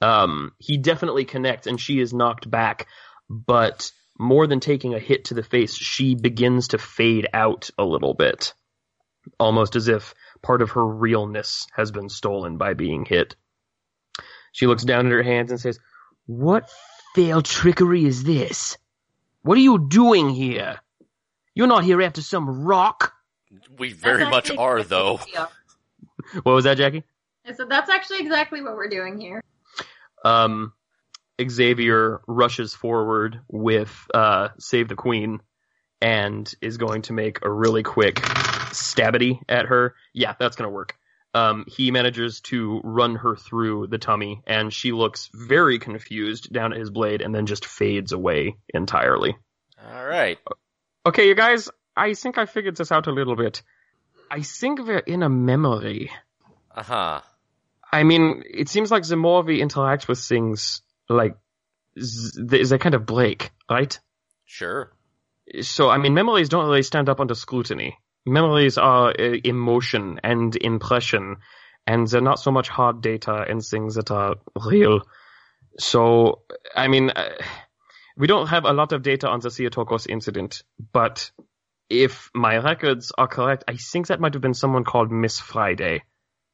Um, 0.00 0.52
he 0.58 0.78
definitely 0.78 1.26
connects, 1.26 1.66
and 1.66 1.78
she 1.78 2.00
is 2.00 2.14
knocked 2.14 2.50
back, 2.50 2.86
but 3.28 3.92
more 4.18 4.46
than 4.46 4.60
taking 4.60 4.94
a 4.94 4.98
hit 4.98 5.26
to 5.26 5.34
the 5.34 5.42
face, 5.42 5.74
she 5.74 6.14
begins 6.14 6.68
to 6.68 6.78
fade 6.78 7.28
out 7.34 7.68
a 7.76 7.84
little 7.84 8.14
bit, 8.14 8.54
almost 9.38 9.76
as 9.76 9.88
if 9.88 10.14
part 10.42 10.62
of 10.62 10.70
her 10.70 10.86
realness 10.86 11.66
has 11.74 11.90
been 11.90 12.08
stolen 12.08 12.56
by 12.56 12.72
being 12.72 13.04
hit. 13.04 13.36
She 14.52 14.66
looks 14.66 14.84
down 14.84 15.04
at 15.04 15.12
her 15.12 15.22
hands 15.22 15.50
and 15.50 15.60
says, 15.60 15.78
What 16.24 16.70
fail 17.14 17.42
trickery 17.42 18.06
is 18.06 18.24
this? 18.24 18.78
What 19.42 19.58
are 19.58 19.62
you 19.62 19.86
doing 19.86 20.30
here? 20.30 20.80
You're 21.54 21.66
not 21.66 21.84
here 21.84 22.00
after 22.00 22.22
some 22.22 22.64
rock. 22.64 23.12
we 23.78 23.92
very 23.92 24.24
much 24.24 24.50
are, 24.50 24.78
exactly 24.78 24.96
though. 24.96 25.20
What 26.32 26.34
we 26.34 26.38
are. 26.38 26.42
What 26.42 26.54
was 26.54 26.64
that, 26.64 26.76
Jackie? 26.76 27.04
I 27.46 27.52
said 27.52 27.68
that's 27.68 27.90
actually 27.90 28.20
exactly 28.20 28.62
what 28.62 28.74
we're 28.74 28.88
doing 28.88 29.20
here. 29.20 29.42
Um, 30.24 30.72
Xavier 31.46 32.20
rushes 32.26 32.74
forward 32.74 33.40
with 33.48 33.94
uh, 34.14 34.48
Save 34.58 34.88
the 34.88 34.94
Queen 34.94 35.40
and 36.00 36.52
is 36.60 36.76
going 36.76 37.02
to 37.02 37.12
make 37.12 37.44
a 37.44 37.50
really 37.50 37.82
quick 37.82 38.16
stabbity 38.16 39.40
at 39.48 39.66
her. 39.66 39.94
Yeah, 40.12 40.34
that's 40.38 40.56
going 40.56 40.68
to 40.68 40.74
work. 40.74 40.96
Um, 41.34 41.64
he 41.66 41.90
manages 41.90 42.40
to 42.42 42.80
run 42.84 43.16
her 43.16 43.34
through 43.34 43.88
the 43.88 43.98
tummy, 43.98 44.40
and 44.46 44.72
she 44.72 44.92
looks 44.92 45.28
very 45.34 45.80
confused 45.80 46.52
down 46.52 46.72
at 46.72 46.78
his 46.78 46.90
blade 46.90 47.22
and 47.22 47.34
then 47.34 47.46
just 47.46 47.66
fades 47.66 48.12
away 48.12 48.56
entirely. 48.72 49.36
Alright. 49.84 50.38
Okay, 51.04 51.26
you 51.26 51.34
guys, 51.34 51.68
I 51.96 52.14
think 52.14 52.38
I 52.38 52.46
figured 52.46 52.76
this 52.76 52.92
out 52.92 53.08
a 53.08 53.12
little 53.12 53.34
bit. 53.34 53.62
I 54.30 54.42
think 54.42 54.80
we're 54.80 54.98
in 54.98 55.22
a 55.22 55.28
memory. 55.28 56.10
Uh 56.74 56.82
huh. 56.82 57.20
I 57.92 58.02
mean, 58.02 58.42
it 58.48 58.68
seems 58.68 58.90
like 58.90 59.06
the 59.06 59.16
more 59.16 59.42
we 59.42 59.62
interact 59.62 60.08
with 60.08 60.18
things, 60.18 60.82
like, 61.08 61.36
z- 62.00 62.42
they 62.44 62.78
kind 62.78 62.94
of 62.94 63.06
break, 63.06 63.52
right? 63.70 63.98
Sure. 64.44 64.92
So, 65.60 65.90
I 65.90 65.98
mean, 65.98 66.14
memories 66.14 66.48
don't 66.48 66.66
really 66.66 66.82
stand 66.82 67.08
up 67.08 67.20
under 67.20 67.34
scrutiny. 67.34 67.98
Memories 68.26 68.78
are 68.78 69.10
uh, 69.10 69.36
emotion 69.44 70.18
and 70.24 70.56
impression, 70.56 71.36
and 71.86 72.08
they're 72.08 72.20
not 72.20 72.40
so 72.40 72.50
much 72.50 72.68
hard 72.68 73.00
data 73.02 73.44
and 73.48 73.62
things 73.62 73.94
that 73.94 74.10
are 74.10 74.36
real. 74.66 75.02
So, 75.78 76.42
I 76.74 76.88
mean, 76.88 77.10
uh, 77.10 77.28
we 78.16 78.26
don't 78.26 78.46
have 78.48 78.64
a 78.64 78.72
lot 78.72 78.92
of 78.92 79.02
data 79.02 79.28
on 79.28 79.40
the 79.40 79.50
Theotokos 79.50 80.06
incident, 80.06 80.62
but 80.92 81.30
if 81.90 82.30
my 82.34 82.56
records 82.58 83.12
are 83.16 83.28
correct, 83.28 83.64
I 83.68 83.76
think 83.76 84.06
that 84.08 84.20
might 84.20 84.34
have 84.34 84.42
been 84.42 84.54
someone 84.54 84.84
called 84.84 85.10
Miss 85.12 85.38
Friday, 85.40 86.02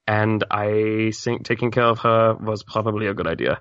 and 0.06 0.44
I 0.50 1.12
think 1.14 1.44
taking 1.44 1.70
care 1.70 1.84
of 1.84 2.00
her 2.00 2.34
was 2.34 2.62
probably 2.62 3.06
a 3.06 3.14
good 3.14 3.26
idea. 3.26 3.60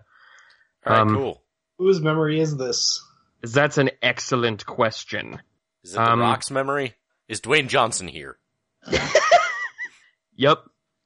All 0.86 0.94
right, 0.94 1.02
Um, 1.02 1.16
cool. 1.16 1.44
Whose 1.78 2.02
memory 2.02 2.40
is 2.40 2.58
this? 2.58 3.02
That's 3.42 3.78
an 3.78 3.92
excellent 4.02 4.66
question. 4.66 5.42
Is 5.84 5.94
it 5.94 5.98
the 5.98 6.12
um, 6.12 6.20
Rock's 6.20 6.52
memory? 6.52 6.96
Is 7.30 7.40
Dwayne 7.42 7.68
Johnson 7.70 8.08
here? 8.08 8.38
Yep, 10.36 10.60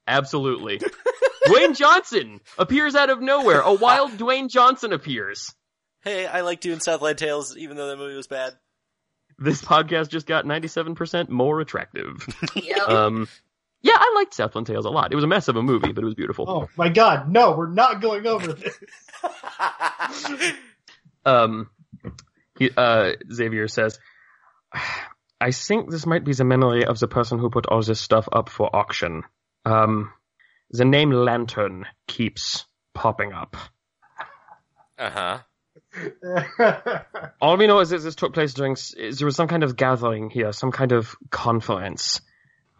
absolutely. 0.06 0.78
Dwayne 1.48 1.76
Johnson 1.76 2.40
appears 2.56 2.94
out 2.94 3.10
of 3.10 3.20
nowhere. 3.20 3.60
A 3.60 3.72
wild 3.74 4.12
Dwayne 4.12 4.48
Johnson 4.48 4.92
appears. 4.92 5.52
Hey, 6.04 6.24
I 6.26 6.42
like 6.42 6.60
doing 6.60 6.78
Southland 6.78 7.18
Tales, 7.18 7.56
even 7.56 7.76
though 7.76 7.88
that 7.88 7.96
movie 7.96 8.14
was 8.14 8.28
bad. 8.28 8.54
This 9.38 9.62
podcast 9.62 10.10
just 10.10 10.26
got 10.26 10.44
97% 10.44 11.28
more 11.28 11.60
attractive. 11.60 12.26
Yep. 12.54 12.88
Um, 12.88 13.28
yeah, 13.82 13.96
I 13.96 14.12
liked 14.16 14.34
Southland 14.34 14.66
Tales 14.66 14.86
a 14.86 14.90
lot. 14.90 15.12
It 15.12 15.14
was 15.14 15.24
a 15.24 15.28
mess 15.28 15.48
of 15.48 15.56
a 15.56 15.62
movie, 15.62 15.92
but 15.92 16.02
it 16.02 16.04
was 16.04 16.14
beautiful. 16.14 16.48
Oh 16.48 16.68
my 16.76 16.88
god, 16.88 17.30
no, 17.30 17.52
we're 17.52 17.68
not 17.68 18.00
going 18.00 18.26
over 18.26 18.52
this. 18.52 18.78
Um, 21.26 21.70
he, 22.58 22.70
uh, 22.76 23.12
Xavier 23.32 23.68
says, 23.68 23.98
I 25.40 25.50
think 25.52 25.90
this 25.90 26.06
might 26.06 26.24
be 26.24 26.32
the 26.32 26.44
memory 26.44 26.84
of 26.84 26.98
the 26.98 27.08
person 27.08 27.38
who 27.38 27.50
put 27.50 27.66
all 27.66 27.82
this 27.82 28.00
stuff 28.00 28.28
up 28.32 28.48
for 28.48 28.74
auction. 28.74 29.22
Um, 29.64 30.12
the 30.70 30.84
name 30.84 31.10
Lantern 31.10 31.86
keeps 32.06 32.66
popping 32.94 33.32
up. 33.32 33.56
uh 34.98 35.10
huh. 35.10 35.38
All 37.40 37.56
we 37.56 37.66
know 37.66 37.80
is 37.80 37.90
that 37.90 38.02
this 38.02 38.14
took 38.14 38.34
place 38.34 38.54
during, 38.54 38.76
is 38.96 39.18
there 39.18 39.26
was 39.26 39.36
some 39.36 39.48
kind 39.48 39.62
of 39.62 39.76
gathering 39.76 40.30
here, 40.30 40.52
some 40.52 40.72
kind 40.72 40.92
of 40.92 41.16
conference. 41.30 42.20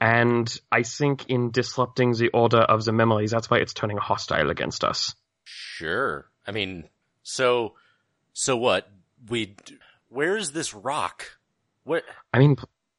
And 0.00 0.54
I 0.70 0.82
think 0.82 1.26
in 1.28 1.50
disrupting 1.50 2.12
the 2.12 2.28
order 2.28 2.58
of 2.58 2.84
the 2.84 2.92
memories, 2.92 3.30
that's 3.30 3.48
why 3.48 3.58
it's 3.58 3.72
turning 3.72 3.96
hostile 3.96 4.50
against 4.50 4.84
us. 4.84 5.14
Sure. 5.44 6.26
I 6.46 6.52
mean, 6.52 6.88
so, 7.22 7.74
so 8.32 8.56
what? 8.56 8.88
We, 9.28 9.56
where's 10.08 10.50
this 10.50 10.74
rock? 10.74 11.24
What? 11.84 12.04
I 12.32 12.38
mean, 12.38 12.56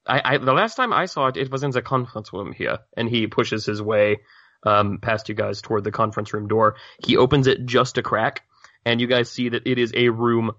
I, 0.08 0.22
I 0.24 0.38
the 0.38 0.54
last 0.54 0.76
time 0.76 0.94
I 0.94 1.06
saw 1.06 1.28
it, 1.28 1.38
it 1.38 1.52
was 1.52 1.64
in 1.64 1.72
the 1.72 1.82
conference 1.82 2.32
room 2.34 2.54
here, 2.54 2.80
and 2.96 3.10
he 3.10 3.28
pushes 3.28 3.66
his 3.66 3.82
way 3.82 4.18
um, 4.66 5.00
past 5.02 5.30
you 5.30 5.36
guys 5.36 5.62
toward 5.62 5.84
the 5.84 5.92
conference 5.92 6.34
room 6.34 6.48
door. 6.48 6.76
He 7.04 7.18
opens 7.18 7.48
it 7.48 7.66
just 7.66 7.98
a 7.98 8.04
crack, 8.04 8.44
and 8.86 9.02
you 9.02 9.08
guys 9.08 9.30
see 9.30 9.50
that 9.50 9.68
it 9.68 9.78
is 9.80 9.92
a 9.96 10.10
room 10.10 10.52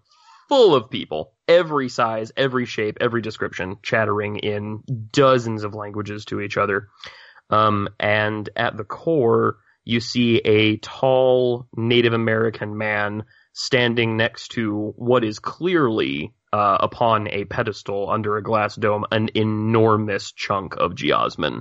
full 0.49 0.75
of 0.75 0.91
people, 0.91 1.33
every 1.49 1.89
size, 1.89 2.33
every 2.37 2.67
shape, 2.67 2.99
every 3.01 3.23
description, 3.23 3.77
chattering 3.83 4.39
in 4.39 4.83
dozens 5.13 5.65
of 5.65 5.75
languages 5.75 6.25
to 6.27 6.41
each 6.41 6.57
other. 6.57 6.89
Um, 7.51 7.89
and 7.99 8.49
at 8.57 8.77
the 8.77 8.85
core, 8.85 9.59
you 9.85 10.01
see 10.01 10.39
a 10.39 10.79
tall 10.79 11.69
Native 11.77 12.13
American 12.13 12.77
man 12.77 13.25
standing 13.53 14.17
next 14.17 14.49
to 14.49 14.93
what 14.97 15.25
is 15.25 15.39
clearly 15.39 16.35
uh, 16.53 16.79
upon 16.81 17.29
a 17.29 17.45
pedestal 17.45 18.11
under 18.11 18.37
a 18.37 18.43
glass 18.43 18.77
dome 18.77 19.05
an 19.11 19.31
enormous 19.35 20.33
chunk 20.33 20.77
of 20.77 20.93
geosmin. 20.93 21.61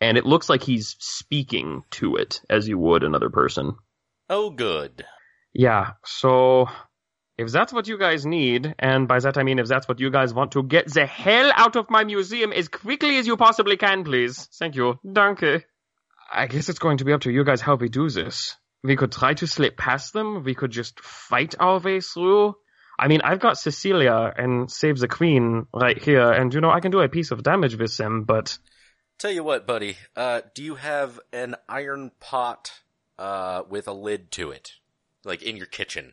And 0.00 0.18
it 0.18 0.26
looks 0.26 0.48
like 0.48 0.62
he's 0.62 0.96
speaking 0.98 1.82
to 1.92 2.16
it 2.16 2.40
as 2.50 2.68
you 2.68 2.78
would 2.78 3.04
another 3.04 3.30
person. 3.30 3.76
Oh, 4.28 4.50
good. 4.50 5.04
Yeah, 5.54 5.92
so 6.04 6.68
if 7.38 7.50
that's 7.50 7.72
what 7.72 7.88
you 7.88 7.98
guys 7.98 8.26
need, 8.26 8.74
and 8.78 9.08
by 9.08 9.20
that 9.20 9.38
I 9.38 9.42
mean 9.42 9.58
if 9.58 9.68
that's 9.68 9.88
what 9.88 10.00
you 10.00 10.10
guys 10.10 10.34
want 10.34 10.52
to 10.52 10.62
get 10.62 10.92
the 10.92 11.06
hell 11.06 11.52
out 11.54 11.76
of 11.76 11.90
my 11.90 12.04
museum 12.04 12.52
as 12.52 12.68
quickly 12.68 13.18
as 13.18 13.26
you 13.26 13.36
possibly 13.36 13.76
can, 13.76 14.04
please. 14.04 14.48
Thank 14.58 14.74
you. 14.74 14.98
Danke. 15.04 15.64
I 16.32 16.46
guess 16.46 16.68
it's 16.68 16.78
going 16.78 16.98
to 16.98 17.04
be 17.04 17.12
up 17.12 17.22
to 17.22 17.32
you 17.32 17.44
guys 17.44 17.60
how 17.60 17.76
we 17.76 17.88
do 17.88 18.10
this. 18.10 18.56
We 18.82 18.96
could 18.96 19.12
try 19.12 19.34
to 19.34 19.46
slip 19.46 19.76
past 19.76 20.12
them. 20.12 20.42
We 20.44 20.54
could 20.54 20.70
just 20.70 21.00
fight 21.00 21.54
our 21.58 21.78
way 21.78 22.00
through. 22.00 22.54
I 22.98 23.08
mean, 23.08 23.22
I've 23.22 23.40
got 23.40 23.58
Cecilia 23.58 24.32
and 24.36 24.70
Save 24.70 24.98
the 24.98 25.08
Queen 25.08 25.66
right 25.72 26.00
here, 26.00 26.30
and 26.30 26.52
you 26.52 26.60
know, 26.60 26.70
I 26.70 26.80
can 26.80 26.90
do 26.90 27.00
a 27.00 27.08
piece 27.08 27.30
of 27.30 27.42
damage 27.42 27.76
with 27.76 27.96
them, 27.96 28.24
but 28.24 28.58
Tell 29.18 29.30
you 29.30 29.44
what, 29.44 29.66
buddy. 29.66 29.96
Uh, 30.16 30.42
do 30.54 30.62
you 30.62 30.74
have 30.74 31.20
an 31.32 31.54
iron 31.68 32.10
pot, 32.20 32.72
uh, 33.18 33.62
with 33.68 33.86
a 33.86 33.92
lid 33.92 34.30
to 34.32 34.50
it? 34.50 34.72
Like 35.24 35.42
in 35.42 35.56
your 35.56 35.66
kitchen? 35.66 36.12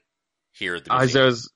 Here 0.53 0.75
at 0.75 0.85
the 0.85 0.93
museum? 0.93 1.23
there's, 1.23 1.49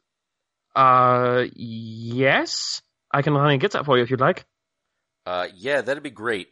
uh, 0.76 1.46
yes? 1.56 2.82
I 3.12 3.22
can 3.22 3.34
run 3.34 3.52
and 3.52 3.62
get 3.62 3.72
that 3.72 3.86
for 3.86 3.98
you 3.98 4.04
if 4.04 4.10
you'd 4.10 4.22
like. 4.22 4.46
Uh, 5.26 5.48
yeah, 5.56 5.82
that'd 5.82 6.04
be 6.04 6.10
great. 6.10 6.50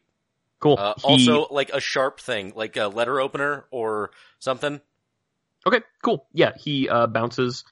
Cool. 0.60 0.78
Uh, 0.80 0.94
He- 0.98 1.30
also, 1.30 1.54
like 1.54 1.70
a 1.72 1.80
sharp 1.80 2.20
thing, 2.20 2.54
like 2.56 2.76
a 2.78 2.88
letter 2.88 3.20
opener 3.20 3.66
or 3.72 4.12
something. 4.40 4.82
Okay, 5.66 5.82
cool. 6.04 6.28
Yeah, 6.34 6.52
he 6.58 6.90
uh, 6.90 7.08
bounces 7.08 7.64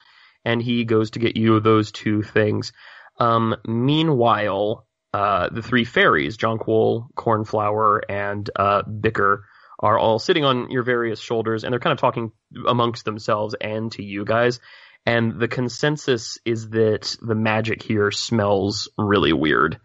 and 0.44 0.62
he 0.62 0.84
goes 0.84 1.10
to 1.12 1.18
get 1.18 1.36
you 1.36 1.60
those 1.60 1.92
two 1.92 2.22
things. 2.22 2.72
Um, 3.18 3.56
meanwhile, 3.66 4.86
uh, 5.12 5.48
the 5.50 5.62
three 5.62 5.84
fairies, 5.84 6.36
Jonquil, 6.36 7.08
Cornflower, 7.14 8.02
and 8.10 8.48
uh, 8.56 8.82
Bicker, 8.82 9.44
are 9.82 9.98
all 9.98 10.18
sitting 10.18 10.44
on 10.44 10.70
your 10.70 10.84
various 10.84 11.20
shoulders 11.20 11.64
and 11.64 11.72
they're 11.72 11.80
kind 11.80 11.92
of 11.92 12.00
talking 12.00 12.32
amongst 12.66 13.04
themselves 13.04 13.54
and 13.60 13.90
to 13.92 14.02
you 14.02 14.24
guys. 14.24 14.60
And 15.04 15.40
the 15.40 15.48
consensus 15.48 16.38
is 16.44 16.70
that 16.70 17.16
the 17.20 17.34
magic 17.34 17.82
here 17.82 18.12
smells 18.12 18.88
really 18.96 19.32
weird. 19.32 19.80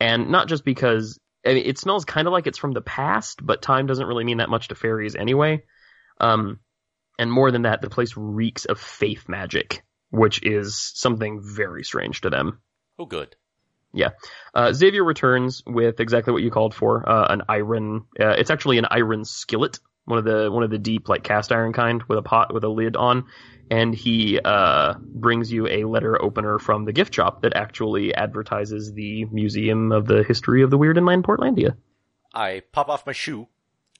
And 0.00 0.30
not 0.30 0.48
just 0.48 0.64
because 0.64 1.18
I 1.46 1.54
mean, 1.54 1.66
it 1.66 1.78
smells 1.78 2.04
kind 2.04 2.26
of 2.26 2.32
like 2.32 2.48
it's 2.48 2.58
from 2.58 2.72
the 2.72 2.80
past, 2.80 3.44
but 3.44 3.62
time 3.62 3.86
doesn't 3.86 4.06
really 4.06 4.24
mean 4.24 4.38
that 4.38 4.50
much 4.50 4.68
to 4.68 4.74
fairies 4.74 5.14
anyway. 5.14 5.62
Um, 6.20 6.58
and 7.18 7.30
more 7.30 7.52
than 7.52 7.62
that, 7.62 7.80
the 7.80 7.90
place 7.90 8.16
reeks 8.16 8.64
of 8.64 8.80
faith 8.80 9.28
magic, 9.28 9.84
which 10.10 10.42
is 10.42 10.92
something 10.94 11.40
very 11.42 11.84
strange 11.84 12.22
to 12.22 12.30
them. 12.30 12.60
Oh, 12.98 13.06
good. 13.06 13.36
Uh, 14.54 14.72
Xavier 14.72 15.04
returns 15.04 15.62
with 15.66 16.00
exactly 16.00 16.32
what 16.32 16.42
you 16.42 16.50
called 16.50 16.74
for, 16.74 17.08
uh, 17.08 17.26
an 17.32 17.42
iron, 17.48 18.06
uh, 18.20 18.30
it's 18.30 18.50
actually 18.50 18.78
an 18.78 18.86
iron 18.90 19.24
skillet, 19.24 19.78
one 20.04 20.18
of 20.18 20.24
the, 20.24 20.50
one 20.50 20.62
of 20.62 20.70
the 20.70 20.78
deep, 20.78 21.08
like 21.08 21.22
cast 21.24 21.52
iron 21.52 21.72
kind 21.72 22.02
with 22.04 22.18
a 22.18 22.22
pot 22.22 22.52
with 22.54 22.64
a 22.64 22.68
lid 22.68 22.96
on. 22.96 23.24
And 23.68 23.94
he, 23.94 24.38
uh, 24.38 24.94
brings 25.12 25.50
you 25.50 25.66
a 25.66 25.84
letter 25.84 26.20
opener 26.22 26.58
from 26.60 26.84
the 26.84 26.92
gift 26.92 27.12
shop 27.14 27.42
that 27.42 27.56
actually 27.56 28.14
advertises 28.14 28.92
the 28.92 29.24
Museum 29.24 29.90
of 29.90 30.06
the 30.06 30.22
History 30.22 30.62
of 30.62 30.70
the 30.70 30.78
Weird 30.78 30.98
in 30.98 31.04
Land 31.04 31.24
Portlandia. 31.24 31.76
I 32.32 32.62
pop 32.72 32.88
off 32.88 33.06
my 33.06 33.12
shoe. 33.12 33.48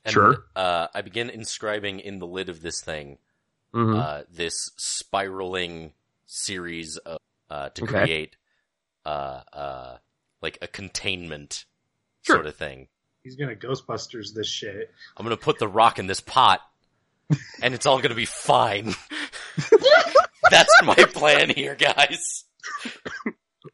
And, 0.05 0.13
Sure. 0.13 0.45
Uh, 0.55 0.87
I 0.95 1.03
begin 1.03 1.29
inscribing 1.31 1.99
in 1.99 2.21
the 2.21 2.29
lid 2.29 2.49
of 2.49 2.63
this 2.63 2.81
thing, 2.81 3.19
hmm 3.75 3.97
uh, 3.97 4.23
this 4.31 4.71
spiraling 4.77 5.95
series 6.27 6.97
of, 6.99 7.19
uh, 7.51 7.71
to 7.71 7.83
Okay. 7.83 7.93
create, 7.93 8.37
uh, 9.07 9.41
uh, 9.53 9.97
like 10.43 10.59
a 10.63 10.67
containment 10.67 11.65
Sure. 12.23 12.37
sort 12.37 12.47
of 12.47 12.57
thing. 12.57 12.89
He's 13.23 13.37
gonna 13.37 13.55
Ghostbusters 13.55 14.35
this 14.35 14.49
shit. 14.49 14.91
I'm 15.17 15.25
gonna 15.25 15.37
put 15.37 15.59
the 15.59 15.69
rock 15.69 15.99
in 15.99 16.07
this 16.07 16.21
pot, 16.21 16.61
and 17.63 17.73
it's 17.75 17.87
all 17.87 18.01
gonna 18.01 18.15
be 18.15 18.25
fine. 18.25 18.95
That's 20.51 20.83
my 20.83 20.95
plan 20.95 21.51
here, 21.51 21.75
guys. 21.75 22.45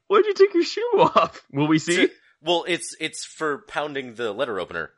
Why'd 0.07 0.25
you 0.27 0.35
take 0.35 0.55
your 0.55 0.65
shoe 0.65 0.91
off? 0.95 1.43
Will 1.53 1.67
we 1.69 1.79
see? 1.79 2.09
Well, 2.43 2.65
it's 2.67 2.95
it's 3.01 3.25
for 3.25 3.59
pounding 3.69 4.15
the 4.15 4.33
letter 4.33 4.59
opener, 4.61 4.91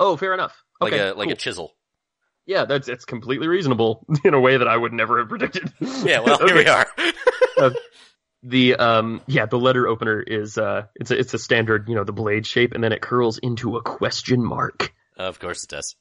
Oh, 0.00 0.16
fair 0.16 0.34
enough. 0.34 0.62
like 0.80 0.92
a 0.92 1.12
like 1.12 1.26
cool. 1.28 1.32
a 1.32 1.36
chisel. 1.36 1.74
Yeah, 2.46 2.64
that's 2.66 2.88
it's 2.88 3.04
completely 3.04 3.48
reasonable 3.48 4.06
in 4.24 4.34
a 4.34 4.40
way 4.40 4.56
that 4.56 4.68
I 4.68 4.76
would 4.76 4.92
never 4.92 5.18
have 5.18 5.28
predicted. 5.28 5.72
Yeah, 5.80 6.20
well, 6.20 6.38
here 6.46 6.54
we 6.56 6.66
are. 6.66 6.86
The 8.46 8.76
um 8.76 9.22
yeah, 9.26 9.46
the 9.46 9.58
letter 9.58 9.88
opener 9.88 10.20
is 10.20 10.58
uh 10.58 10.86
it's 10.94 11.10
a 11.10 11.18
it's 11.18 11.32
a 11.32 11.38
standard, 11.38 11.88
you 11.88 11.94
know, 11.94 12.04
the 12.04 12.12
blade 12.12 12.46
shape 12.46 12.72
and 12.72 12.84
then 12.84 12.92
it 12.92 13.00
curls 13.00 13.38
into 13.38 13.76
a 13.76 13.82
question 13.82 14.44
mark. 14.44 14.92
of 15.16 15.40
course 15.40 15.64
it 15.64 15.70
does. 15.70 15.96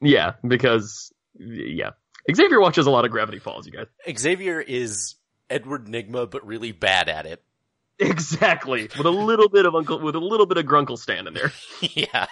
Yeah, 0.00 0.32
because 0.46 1.12
yeah. 1.38 1.90
Xavier 2.34 2.60
watches 2.60 2.86
a 2.86 2.90
lot 2.90 3.04
of 3.04 3.10
Gravity 3.10 3.38
Falls, 3.38 3.66
you 3.66 3.72
guys. 3.72 3.86
Xavier 4.18 4.60
is 4.60 5.14
Edward 5.48 5.86
Nygma, 5.86 6.28
but 6.30 6.44
really 6.46 6.72
bad 6.72 7.08
at 7.08 7.26
it. 7.26 7.42
Exactly. 8.00 8.88
With 8.98 9.06
a 9.06 9.10
little 9.10 9.48
bit 9.48 9.66
of 9.66 9.76
Uncle 9.76 10.00
with 10.00 10.16
a 10.16 10.20
little 10.20 10.46
bit 10.46 10.58
of 10.58 10.66
Grunkle 10.66 10.98
Stan 10.98 11.28
in 11.28 11.34
there. 11.34 11.52
yeah. 11.80 12.26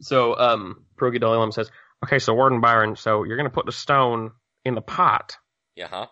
So 0.00 0.36
um 0.36 0.84
Progi 0.96 1.20
Progidolium 1.20 1.52
says, 1.54 1.70
Okay, 2.04 2.18
so 2.18 2.34
Warden 2.34 2.60
Byron, 2.60 2.96
so 2.96 3.22
you're 3.22 3.36
gonna 3.36 3.50
put 3.50 3.66
the 3.66 3.72
stone 3.72 4.32
in 4.64 4.74
the 4.74 4.80
pot. 4.82 5.36
Yeah, 5.76 5.86
huh? 5.86 6.06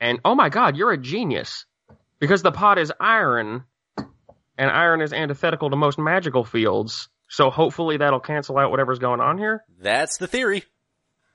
And 0.00 0.20
oh 0.24 0.34
my 0.34 0.48
god, 0.48 0.78
you're 0.78 0.92
a 0.92 0.96
genius. 0.96 1.66
Because 2.20 2.42
the 2.42 2.52
pot 2.52 2.78
is 2.78 2.92
iron, 3.00 3.64
and 3.96 4.70
iron 4.70 5.00
is 5.00 5.12
antithetical 5.12 5.70
to 5.70 5.76
most 5.76 5.98
magical 5.98 6.44
fields. 6.44 7.08
So 7.28 7.50
hopefully 7.50 7.98
that'll 7.98 8.20
cancel 8.20 8.58
out 8.58 8.70
whatever's 8.70 8.98
going 8.98 9.20
on 9.20 9.38
here. 9.38 9.64
That's 9.80 10.16
the 10.16 10.26
theory. 10.26 10.64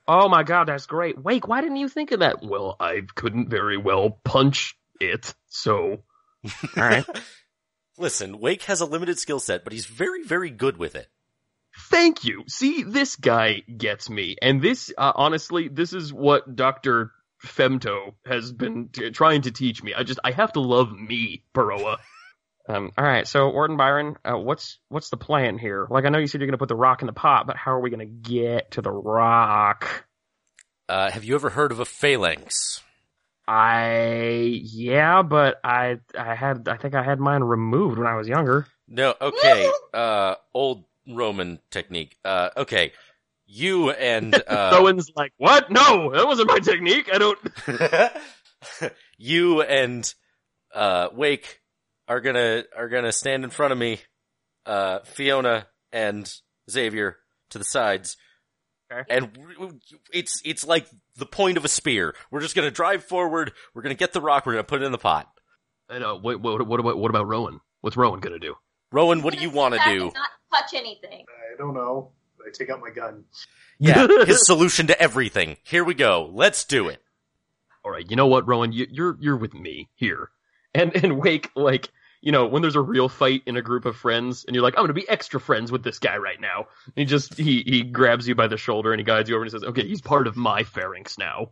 Oh 0.07 0.27
my 0.27 0.43
god, 0.43 0.67
that's 0.67 0.85
great. 0.85 1.17
Wake, 1.17 1.47
why 1.47 1.61
didn't 1.61 1.77
you 1.77 1.87
think 1.87 2.11
of 2.11 2.19
that? 2.19 2.43
Well, 2.43 2.75
I 2.79 3.01
couldn't 3.15 3.49
very 3.49 3.77
well 3.77 4.19
punch 4.23 4.77
it. 4.99 5.33
So, 5.47 6.03
all 6.45 6.83
right. 6.83 7.05
Listen, 7.97 8.39
Wake 8.39 8.63
has 8.63 8.81
a 8.81 8.85
limited 8.85 9.19
skill 9.19 9.39
set, 9.39 9.63
but 9.63 9.71
he's 9.71 9.85
very, 9.85 10.23
very 10.23 10.49
good 10.49 10.77
with 10.77 10.95
it. 10.95 11.07
Thank 11.89 12.23
you. 12.23 12.43
See, 12.47 12.83
this 12.83 13.15
guy 13.15 13.61
gets 13.77 14.09
me. 14.09 14.35
And 14.41 14.61
this, 14.61 14.91
uh, 14.97 15.13
honestly, 15.15 15.67
this 15.69 15.93
is 15.93 16.11
what 16.11 16.55
Dr. 16.55 17.11
Femto 17.45 18.13
has 18.25 18.51
been 18.51 18.89
t- 18.89 19.11
trying 19.11 19.41
to 19.43 19.51
teach 19.51 19.83
me. 19.83 19.93
I 19.93 20.03
just, 20.03 20.19
I 20.23 20.31
have 20.31 20.53
to 20.53 20.61
love 20.61 20.91
me, 20.91 21.43
Baroa. 21.53 21.97
Um, 22.65 22.91
all 22.97 23.03
right, 23.03 23.27
so 23.27 23.49
Warden 23.49 23.75
Byron, 23.75 24.15
uh, 24.23 24.37
what's 24.37 24.79
what's 24.87 25.09
the 25.09 25.17
plan 25.17 25.57
here? 25.57 25.85
Like, 25.89 26.05
I 26.05 26.09
know 26.09 26.17
you 26.17 26.27
said 26.27 26.39
you're 26.39 26.47
going 26.47 26.53
to 26.53 26.59
put 26.59 26.69
the 26.69 26.77
rock 26.77 27.01
in 27.01 27.07
the 27.07 27.11
pot, 27.11 27.45
but 27.45 27.57
how 27.57 27.71
are 27.73 27.81
we 27.81 27.89
going 27.89 27.99
to 27.99 28.05
get 28.29 28.71
to 28.71 28.81
the 28.81 28.89
rock? 28.89 30.05
Uh, 30.87 31.11
have 31.11 31.25
you 31.25 31.35
ever 31.35 31.49
heard 31.49 31.73
of 31.73 31.81
a 31.81 31.85
phalanx? 31.85 32.81
I 33.45 34.61
yeah, 34.63 35.21
but 35.23 35.59
I 35.63 35.97
I 36.17 36.35
had 36.35 36.69
I 36.69 36.77
think 36.77 36.95
I 36.95 37.03
had 37.03 37.19
mine 37.19 37.43
removed 37.43 37.97
when 37.97 38.07
I 38.07 38.15
was 38.15 38.27
younger. 38.27 38.65
No, 38.87 39.13
okay. 39.19 39.69
Uh, 39.93 40.35
old 40.55 40.85
Roman 41.07 41.59
technique. 41.69 42.17
Uh, 42.25 42.49
okay. 42.57 42.93
You 43.55 43.91
and, 43.91 44.33
uh, 44.47 44.71
Owen's 44.79 45.11
like, 45.15 45.31
what? 45.37 45.69
No, 45.69 46.11
that 46.11 46.25
wasn't 46.25 46.47
my 46.47 46.57
technique. 46.57 47.07
I 47.13 47.19
don't. 47.19 47.39
you 49.17 49.61
and, 49.61 50.11
uh, 50.73 51.09
Wake 51.13 51.61
are 52.07 52.19
gonna, 52.19 52.63
are 52.75 52.89
gonna 52.89 53.11
stand 53.11 53.43
in 53.43 53.51
front 53.51 53.71
of 53.71 53.77
me, 53.77 53.99
uh, 54.65 54.99
Fiona 55.03 55.67
and 55.91 56.31
Xavier 56.69 57.17
to 57.51 57.59
the 57.59 57.63
sides. 57.63 58.17
Okay. 58.91 59.03
And 59.07 59.31
w- 59.33 59.53
w- 59.53 59.79
it's, 60.11 60.41
it's 60.43 60.65
like 60.65 60.87
the 61.17 61.27
point 61.27 61.57
of 61.57 61.63
a 61.63 61.67
spear. 61.67 62.15
We're 62.31 62.41
just 62.41 62.55
gonna 62.55 62.71
drive 62.71 63.03
forward, 63.03 63.51
we're 63.75 63.83
gonna 63.83 63.93
get 63.93 64.13
the 64.13 64.21
rock, 64.21 64.47
we're 64.47 64.53
gonna 64.53 64.63
put 64.63 64.81
it 64.81 64.85
in 64.85 64.91
the 64.91 64.97
pot. 64.97 65.27
I 65.89 65.99
know. 65.99 66.17
What, 66.17 66.41
what, 66.41 66.65
what 66.65 66.79
about 66.79 66.97
what 66.97 67.09
about 67.09 67.27
Rowan? 67.27 67.59
What's 67.81 67.97
Rowan 67.97 68.19
gonna 68.19 68.39
do? 68.39 68.55
Rowan, 68.91 69.21
what 69.21 69.35
do 69.35 69.41
you 69.41 69.51
want 69.51 69.75
to 69.75 69.81
do? 69.85 70.05
Not 70.05 70.29
touch 70.51 70.73
anything. 70.73 71.25
I 71.29 71.57
don't 71.57 71.75
know. 71.75 72.13
I 72.45 72.51
take 72.51 72.69
out 72.69 72.79
my 72.81 72.89
gun. 72.89 73.25
Yeah, 73.79 74.07
his 74.25 74.45
solution 74.45 74.87
to 74.87 75.01
everything. 75.01 75.57
Here 75.63 75.83
we 75.83 75.93
go. 75.93 76.29
Let's 76.31 76.63
do 76.63 76.89
it. 76.89 77.01
All 77.83 77.91
right, 77.91 78.09
you 78.09 78.15
know 78.15 78.27
what, 78.27 78.47
Rowan? 78.47 78.71
You, 78.71 78.87
you're 78.89 79.17
you're 79.19 79.37
with 79.37 79.53
me 79.53 79.89
here, 79.95 80.29
and 80.73 80.95
and 80.95 81.19
Wake 81.19 81.49
like 81.55 81.89
you 82.21 82.31
know 82.31 82.45
when 82.45 82.61
there's 82.61 82.75
a 82.75 82.81
real 82.81 83.09
fight 83.09 83.43
in 83.45 83.57
a 83.57 83.61
group 83.61 83.85
of 83.85 83.95
friends, 83.97 84.45
and 84.45 84.55
you're 84.55 84.63
like, 84.63 84.75
I'm 84.77 84.83
gonna 84.83 84.93
be 84.93 85.07
extra 85.09 85.39
friends 85.39 85.71
with 85.71 85.83
this 85.83 85.99
guy 85.99 86.17
right 86.17 86.39
now. 86.39 86.67
And 86.85 86.93
he 86.95 87.05
just 87.05 87.37
he 87.37 87.63
he 87.65 87.83
grabs 87.83 88.27
you 88.27 88.35
by 88.35 88.47
the 88.47 88.57
shoulder 88.57 88.93
and 88.93 88.99
he 88.99 89.03
guides 89.03 89.29
you 89.29 89.35
over 89.35 89.43
and 89.43 89.51
he 89.51 89.57
says, 89.57 89.67
Okay, 89.67 89.87
he's 89.87 90.01
part 90.01 90.27
of 90.27 90.37
my 90.37 90.63
pharynx 90.63 91.17
now. 91.17 91.51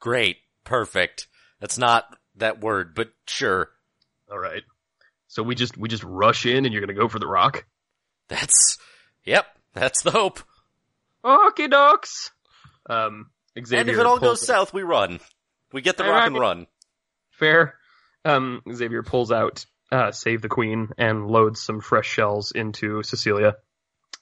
Great. 0.00 0.38
Perfect. 0.64 1.28
That's 1.60 1.78
not 1.78 2.04
that 2.36 2.60
word, 2.60 2.94
but 2.94 3.10
sure. 3.26 3.70
All 4.30 4.38
right. 4.38 4.62
So 5.28 5.42
we 5.42 5.54
just 5.54 5.76
we 5.76 5.88
just 5.88 6.04
rush 6.04 6.46
in 6.46 6.64
and 6.64 6.72
you're 6.72 6.80
gonna 6.80 6.94
go 6.94 7.08
for 7.08 7.18
the 7.18 7.26
rock. 7.26 7.64
That's, 8.28 8.78
yep, 9.24 9.46
that's 9.74 10.02
the 10.02 10.10
hope. 10.10 10.40
Okay, 11.24 11.68
docs. 11.68 12.30
Um, 12.88 13.30
Xavier 13.58 13.80
and 13.80 13.90
if 13.90 13.98
it 13.98 14.06
all 14.06 14.18
pulls 14.18 14.40
goes 14.40 14.46
south, 14.46 14.72
we 14.74 14.82
run. 14.82 15.20
We 15.72 15.80
get 15.82 15.96
the 15.96 16.04
All 16.04 16.10
rock 16.10 16.26
and 16.26 16.38
run. 16.38 16.66
Fair. 17.30 17.74
Um, 18.24 18.62
Xavier 18.72 19.02
pulls 19.02 19.32
out 19.32 19.64
uh, 19.90 20.12
Save 20.12 20.42
the 20.42 20.48
Queen 20.48 20.90
and 20.98 21.26
loads 21.26 21.60
some 21.60 21.80
fresh 21.80 22.08
shells 22.08 22.52
into 22.52 23.02
Cecilia. 23.02 23.56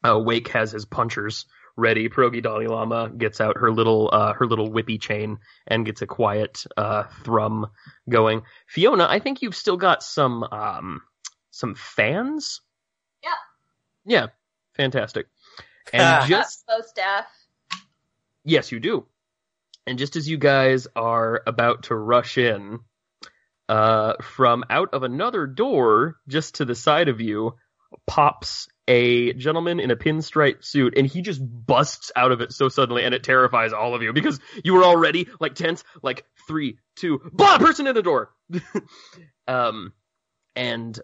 Uh, 0.05 0.19
Wake 0.19 0.49
has 0.49 0.73
his 0.73 0.85
punchers 0.85 1.47
ready. 1.77 2.09
Pierogi 2.09 2.43
Dalai 2.43 2.67
Lama 2.67 3.11
gets 3.11 3.41
out 3.41 3.59
her 3.59 3.71
little 3.71 4.11
uh, 4.13 4.33
her 4.35 4.47
little 4.47 4.71
whippy 4.71 5.01
chain 5.01 5.39
and 5.67 5.87
gets 5.87 6.03
a 6.03 6.07
quiet 6.07 6.65
uh, 6.77 7.05
thrum 7.25 7.67
going. 8.09 8.43
Fiona, 8.67 9.07
I 9.09 9.19
think 9.19 9.43
you've 9.43 9.57
still 9.57 9.77
got 9.77 10.03
some 10.03 10.43
um, 10.43 11.01
some 11.51 11.75
fans. 11.75 12.61
Yeah. 13.23 13.31
Yeah, 14.05 14.27
fantastic. 14.75 15.27
And 15.93 16.27
just 16.29 16.65
Expo 16.69 16.85
staff. 16.85 17.27
Yes, 18.45 18.73
you 18.73 18.81
do. 18.81 19.07
And 19.87 19.99
just 19.99 20.17
as 20.17 20.29
you 20.29 20.39
guys 20.39 20.87
are 20.95 21.43
about 21.47 21.85
to 21.85 21.95
rush 21.95 22.39
in, 22.39 22.81
uh, 23.69 24.15
from 24.23 24.65
out 24.71 24.93
of 24.93 25.03
another 25.03 25.47
door, 25.47 26.17
just 26.29 26.57
to 26.57 26.65
the 26.65 26.75
side 26.75 27.09
of 27.09 27.21
you, 27.21 27.55
pops 28.07 28.69
a 28.89 29.33
gentleman 29.35 29.81
in 29.81 29.91
a 29.91 29.97
pinstripe 29.97 30.65
suit, 30.65 30.95
and 30.97 31.07
he 31.07 31.23
just 31.23 31.41
busts 31.43 32.11
out 32.17 32.33
of 32.33 32.41
it 32.41 32.53
so 32.53 32.69
suddenly, 32.69 33.05
and 33.05 33.15
it 33.15 33.23
terrifies 33.23 33.73
all 33.73 33.95
of 33.95 34.03
you 34.03 34.13
because 34.13 34.41
you 34.65 34.75
were 34.75 34.85
already 34.85 35.29
like 35.41 35.55
tense, 35.55 35.85
like 36.03 36.25
three, 36.47 36.79
two, 36.97 37.21
blah, 37.33 37.59
person 37.59 37.87
in 37.87 37.95
the 37.95 38.03
door. 38.03 38.31
um, 39.49 39.93
and 40.55 40.99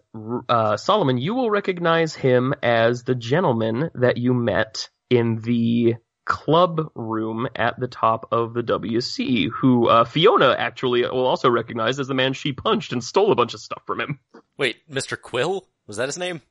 uh, 0.47 0.77
Solomon, 0.77 1.17
you 1.17 1.33
will 1.35 1.49
recognize 1.49 2.13
him 2.15 2.53
as 2.61 3.03
the 3.03 3.15
gentleman 3.15 3.89
that 3.95 4.17
you 4.17 4.33
met 4.33 4.89
in 5.09 5.37
the 5.41 5.95
club 6.25 6.91
room 6.93 7.47
at 7.55 7.79
the 7.79 7.87
top 7.87 8.27
of 8.31 8.53
the 8.53 8.61
WC, 8.61 9.49
who 9.49 9.87
uh, 9.87 10.05
Fiona 10.05 10.55
actually 10.57 11.01
will 11.01 11.25
also 11.25 11.49
recognize 11.49 11.99
as 11.99 12.07
the 12.07 12.13
man 12.13 12.33
she 12.33 12.53
punched 12.53 12.93
and 12.93 13.03
stole 13.03 13.31
a 13.31 13.35
bunch 13.35 13.55
of 13.55 13.59
stuff 13.59 13.81
from 13.87 13.99
him. 13.99 14.19
Wait, 14.57 14.77
Mr. 14.89 15.19
Quill? 15.19 15.67
Was 15.87 15.97
that 15.97 16.07
his 16.07 16.19
name? 16.19 16.41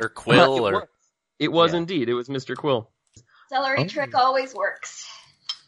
Or 0.00 0.08
Quill? 0.08 0.56
it 0.56 0.60
or 0.60 0.72
was, 0.72 0.82
it 1.38 1.52
was 1.52 1.72
Yeah. 1.72 1.78
indeed. 1.80 2.08
It 2.08 2.14
was 2.14 2.28
Mr. 2.30 2.56
Quill. 2.56 2.90
Celery 3.50 3.80
Oh. 3.80 3.86
trick 3.86 4.14
always 4.14 4.54
works. 4.54 5.06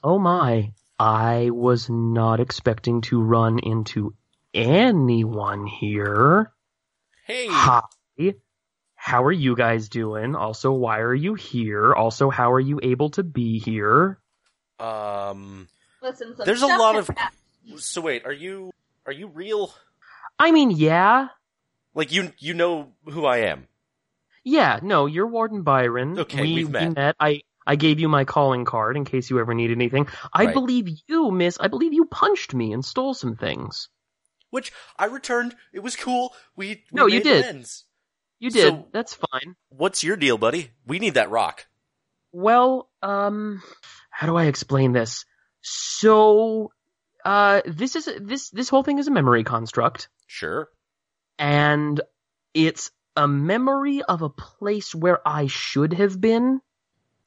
Oh 0.03 0.19
my! 0.19 0.73
I 0.99 1.51
was 1.51 1.91
not 1.91 2.41
expecting 2.41 3.03
to 3.03 3.21
run 3.21 3.59
into 3.59 4.15
anyone 4.55 5.67
here. 5.67 6.53
Hey, 7.25 7.47
Hi. 7.49 7.83
How 8.95 9.25
are 9.25 9.33
you 9.33 9.57
guys 9.57 9.89
doing? 9.89 10.37
Also, 10.37 10.71
why 10.73 11.01
are 11.01 11.15
you 11.15 11.35
here? 11.35 11.93
Also, 11.93 12.31
how 12.31 12.53
are 12.53 12.61
you 12.61 12.79
able 12.83 13.11
to 13.11 13.23
be 13.23 13.59
here? 13.59 14.19
um, 14.79 15.69
Listen, 16.01 16.37
some 16.37 16.47
There's 16.47 16.63
a 16.63 16.67
lot 16.67 16.97
of- 16.97 17.09
happened. 17.09 17.81
so 17.81 18.01
wait, 18.01 18.25
are 18.25 18.33
you, 18.33 18.73
are 19.07 19.13
you 19.13 19.29
real? 19.29 19.73
I 20.39 20.51
mean, 20.51 20.71
yeah. 20.73 21.29
Like 21.95 22.11
you, 22.13 22.33
you 22.39 22.55
know 22.55 22.93
who 23.05 23.25
I 23.25 23.39
am. 23.39 23.69
Yeah, 24.45 24.81
no, 24.83 25.07
you're 25.07 25.27
Warden 25.29 25.63
Byron. 25.63 26.19
Okay, 26.19 26.41
we, 26.43 26.55
we've 26.55 26.67
we 26.67 26.73
met. 26.73 26.95
met. 26.97 27.17
I 27.21 27.43
I 27.65 27.77
gave 27.77 28.01
you 28.01 28.09
my 28.09 28.25
calling 28.25 28.65
card 28.65 28.97
in 28.97 29.05
case 29.05 29.31
you 29.31 29.39
ever 29.39 29.55
need 29.55 29.71
anything. 29.71 30.09
I 30.33 30.47
Right. 30.47 30.55
believe 30.55 30.89
you, 31.07 31.31
miss. 31.31 31.59
I 31.61 31.69
believe 31.69 31.93
you 31.93 32.07
punched 32.07 32.53
me 32.55 32.73
and 32.73 32.85
stole 32.85 33.15
some 33.15 33.37
things. 33.37 33.89
Which 34.53 34.71
I 34.99 35.07
returned. 35.07 35.57
It 35.73 35.81
was 35.81 35.97
cool. 35.97 36.33
We, 36.57 36.69
we 36.69 36.85
No, 36.93 37.07
you 37.07 37.21
did. 37.23 37.45
amends. 37.45 37.85
You 38.39 38.51
did. 38.51 38.69
So- 38.75 38.87
That's 38.93 39.15
fine. 39.15 39.57
What's 39.71 40.05
your 40.05 40.17
deal, 40.17 40.37
buddy? 40.39 40.71
We 40.87 40.99
need 41.01 41.15
that 41.15 41.31
rock. 41.31 41.67
Well, 42.33 42.91
um, 43.03 43.63
how 44.11 44.27
do 44.27 44.37
I 44.37 44.45
explain 44.45 44.93
this? 44.93 45.25
So, 45.63 46.71
uh, 47.25 47.63
this 47.67 47.97
is 47.97 48.09
this 48.21 48.51
this 48.51 48.69
whole 48.69 48.83
thing 48.83 48.99
is 48.99 49.07
a 49.09 49.11
memory 49.13 49.45
construct, 49.45 50.09
Sure. 50.27 50.69
and 51.39 52.01
it's 52.55 52.91
a 53.17 53.29
memory 53.29 54.03
of 54.03 54.23
a 54.23 54.29
place 54.31 54.95
where 54.95 55.21
I 55.27 55.47
should 55.47 55.93
have 55.95 56.21
been. 56.21 56.61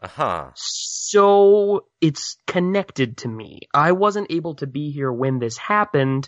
Uh 0.01 0.07
huh. 0.07 0.51
So 0.55 1.85
it's 2.01 2.37
connected 2.45 3.17
to 3.17 3.27
me. 3.27 3.61
I 3.73 3.93
wasn't 3.93 4.31
able 4.31 4.55
to 4.55 4.67
be 4.67 4.91
here 4.91 5.11
when 5.11 5.39
this 5.39 5.57
happened, 5.57 6.27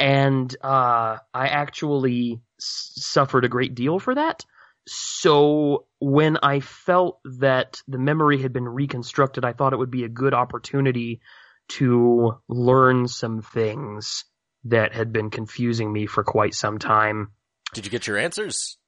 and 0.00 0.56
uh, 0.64 1.18
I 1.32 1.48
actually 1.48 2.40
s- 2.58 2.92
suffered 2.96 3.44
a 3.44 3.48
great 3.48 3.74
deal 3.74 3.98
for 4.00 4.14
that. 4.14 4.44
So 4.86 5.86
when 6.00 6.38
I 6.42 6.60
felt 6.60 7.20
that 7.38 7.82
the 7.86 7.98
memory 7.98 8.40
had 8.40 8.52
been 8.52 8.66
reconstructed, 8.68 9.44
I 9.44 9.52
thought 9.52 9.74
it 9.74 9.78
would 9.78 9.90
be 9.90 10.04
a 10.04 10.08
good 10.08 10.34
opportunity 10.34 11.20
to 11.68 12.40
learn 12.48 13.06
some 13.06 13.42
things 13.42 14.24
that 14.64 14.92
had 14.92 15.12
been 15.12 15.30
confusing 15.30 15.92
me 15.92 16.06
for 16.06 16.24
quite 16.24 16.54
some 16.54 16.78
time. 16.78 17.32
Did 17.74 17.84
you 17.84 17.90
get 17.90 18.06
your 18.06 18.16
answers? 18.18 18.78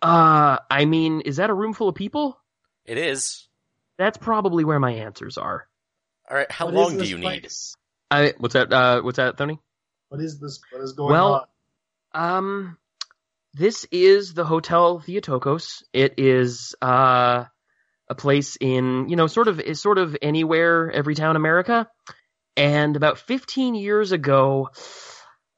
Uh, 0.00 0.58
I 0.70 0.84
mean, 0.84 1.20
is 1.22 1.36
that 1.36 1.50
a 1.50 1.54
room 1.54 1.74
full 1.74 1.88
of 1.88 1.94
people? 1.94 2.38
It 2.86 2.98
is. 2.98 3.48
That's 3.98 4.16
probably 4.18 4.64
where 4.64 4.80
my 4.80 4.92
answers 4.92 5.38
are. 5.38 5.68
All 6.30 6.36
right. 6.36 6.50
How 6.50 6.66
What 6.66 6.74
long 6.74 6.92
do 6.92 6.98
this 6.98 7.10
you 7.10 7.18
need? 7.18 7.42
place? 7.42 7.74
I, 8.10 8.32
what's 8.38 8.54
that? 8.54 8.72
Uh, 8.72 9.02
what's 9.02 9.16
that, 9.16 9.36
Tony? 9.36 9.58
What 10.12 10.20
is 10.20 10.38
this? 10.38 10.60
What 10.70 10.82
is 10.82 10.92
going 10.92 11.10
Well, 11.10 11.48
on? 12.12 12.36
Um, 12.36 12.78
this 13.54 13.86
is 13.90 14.34
the 14.34 14.44
Hotel 14.44 14.98
Theotokos. 15.00 15.84
It 15.94 16.16
is 16.18 16.74
uh 16.82 17.46
a 18.10 18.14
place 18.14 18.58
in 18.60 19.08
you 19.08 19.16
know 19.16 19.26
sort 19.26 19.48
of 19.48 19.58
is 19.58 19.80
sort 19.80 19.96
of 19.96 20.14
anywhere, 20.20 20.90
every 20.90 21.14
town, 21.14 21.36
America. 21.36 21.88
And 22.58 22.94
about 22.94 23.20
15 23.20 23.74
years 23.74 24.12
ago, 24.12 24.68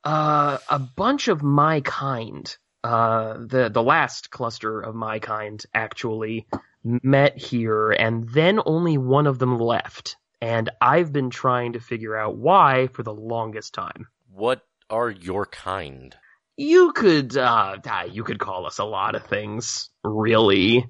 uh, 0.05 0.59
a 0.71 0.79
bunch 0.79 1.27
of 1.27 1.43
my 1.43 1.81
kind, 1.81 2.57
uh, 2.85 3.33
the 3.39 3.71
the 3.75 3.83
last 3.83 4.31
cluster 4.31 4.81
of 4.81 4.95
my 4.95 5.19
kind 5.19 5.61
actually 5.75 6.47
met 6.85 7.37
here, 7.37 7.91
and 7.91 8.29
then 8.29 8.61
only 8.65 8.99
one 8.99 9.27
of 9.27 9.41
them 9.41 9.59
left. 9.59 10.15
And 10.41 10.71
I've 10.81 11.13
been 11.13 11.31
trying 11.31 11.73
to 11.73 11.81
figure 11.81 12.17
out 12.17 12.37
why 12.37 12.87
for 12.93 13.03
the 13.03 13.13
longest 13.13 13.75
time. 13.75 14.07
What 14.35 14.62
are 14.91 15.11
your 15.11 15.47
kind? 15.47 16.14
You 16.57 16.93
could 16.93 17.37
uh 17.37 17.76
ah, 17.87 18.05
you 18.05 18.24
could 18.24 18.41
call 18.41 18.66
us 18.66 18.78
a 18.78 18.85
lot 18.85 19.14
of 19.14 19.26
things, 19.26 19.91
really. 20.03 20.87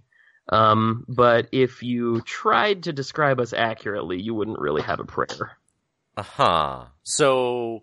Um, 0.49 1.05
but 1.09 1.49
if 1.53 1.83
you 1.83 2.21
tried 2.23 2.85
to 2.85 2.93
describe 2.93 3.41
us 3.41 3.53
accurately, 3.53 4.21
you 4.21 4.35
wouldn't 4.35 4.59
really 4.59 4.83
have 4.83 5.01
a 5.01 5.05
prayer. 5.05 5.59
Uh 6.17 6.23
huh. 6.23 6.85
So, 7.03 7.83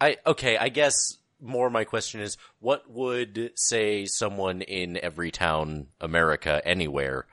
I 0.00 0.16
okay. 0.26 0.56
I 0.56 0.68
guess 0.68 1.16
more 1.40 1.70
my 1.70 1.84
question 1.84 2.20
is, 2.20 2.36
what 2.58 2.90
would 2.90 3.52
say 3.54 4.04
someone 4.06 4.62
in 4.62 4.98
every 5.00 5.30
town, 5.30 5.88
America, 6.00 6.60
anywhere, 6.64 7.26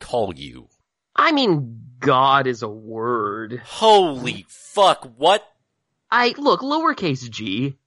call 0.00 0.34
you? 0.34 0.68
I 1.14 1.32
mean, 1.32 1.82
God 1.98 2.46
is 2.46 2.62
a 2.62 2.68
word. 2.68 3.60
Holy 3.64 4.46
fuck! 4.48 5.10
What? 5.16 5.46
I 6.12 6.34
look 6.36 6.60
lowercase 6.60 7.28
g. 7.30 7.78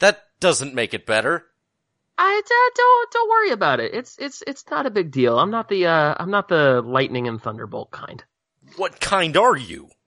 That 0.00 0.24
doesn't 0.40 0.74
make 0.74 0.92
it 0.92 1.06
better. 1.06 1.46
I 2.18 2.42
uh, 2.44 2.70
don't 2.74 3.10
don't 3.12 3.30
worry 3.30 3.50
about 3.52 3.78
it. 3.78 3.94
It's 3.94 4.18
it's 4.18 4.42
it's 4.44 4.64
not 4.68 4.86
a 4.86 4.90
big 4.90 5.12
deal. 5.12 5.38
I'm 5.38 5.52
not 5.52 5.68
the 5.68 5.86
uh 5.86 6.14
I'm 6.18 6.32
not 6.32 6.48
the 6.48 6.82
lightning 6.84 7.28
and 7.28 7.40
thunderbolt 7.40 7.92
kind. 7.92 8.24
What 8.76 9.00
kind 9.00 9.36
are 9.36 9.56
you? 9.56 9.88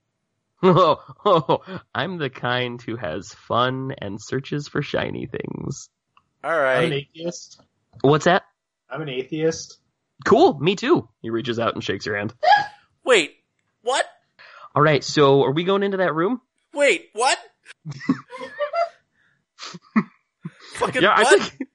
Oh, 0.66 1.04
oh, 1.26 1.82
I'm 1.94 2.18
the 2.20 2.30
kind 2.30 2.82
who 2.82 2.96
has 2.96 3.34
fun 3.34 3.94
and 3.98 4.22
searches 4.22 4.70
for 4.70 4.82
shiny 4.82 5.26
things. 5.26 5.90
All 6.42 6.58
right. 6.58 6.78
I'm 6.78 6.86
an 6.86 6.94
atheist. 6.94 7.62
What's 8.00 8.24
that? 8.24 8.44
I'm 8.90 9.02
an 9.02 9.10
atheist. 9.10 9.80
Cool, 10.24 10.58
me 10.58 10.78
too. 10.78 11.10
He 11.22 11.32
reaches 11.32 11.60
out 11.60 11.74
and 11.74 11.84
shakes 11.84 12.06
your 12.06 12.16
hand. 12.16 12.34
Wait. 13.04 13.36
What? 13.82 14.06
All 14.74 14.82
right, 14.82 15.04
so 15.04 15.44
are 15.44 15.52
we 15.52 15.66
going 15.66 15.84
into 15.84 15.98
that 15.98 16.16
room? 16.16 16.40
Wait. 16.74 17.10
What? 17.12 17.38
Fucking 20.76 21.02
yeah, 21.02 21.18
what? 21.18 21.28
I 21.28 21.40
think 21.40 21.70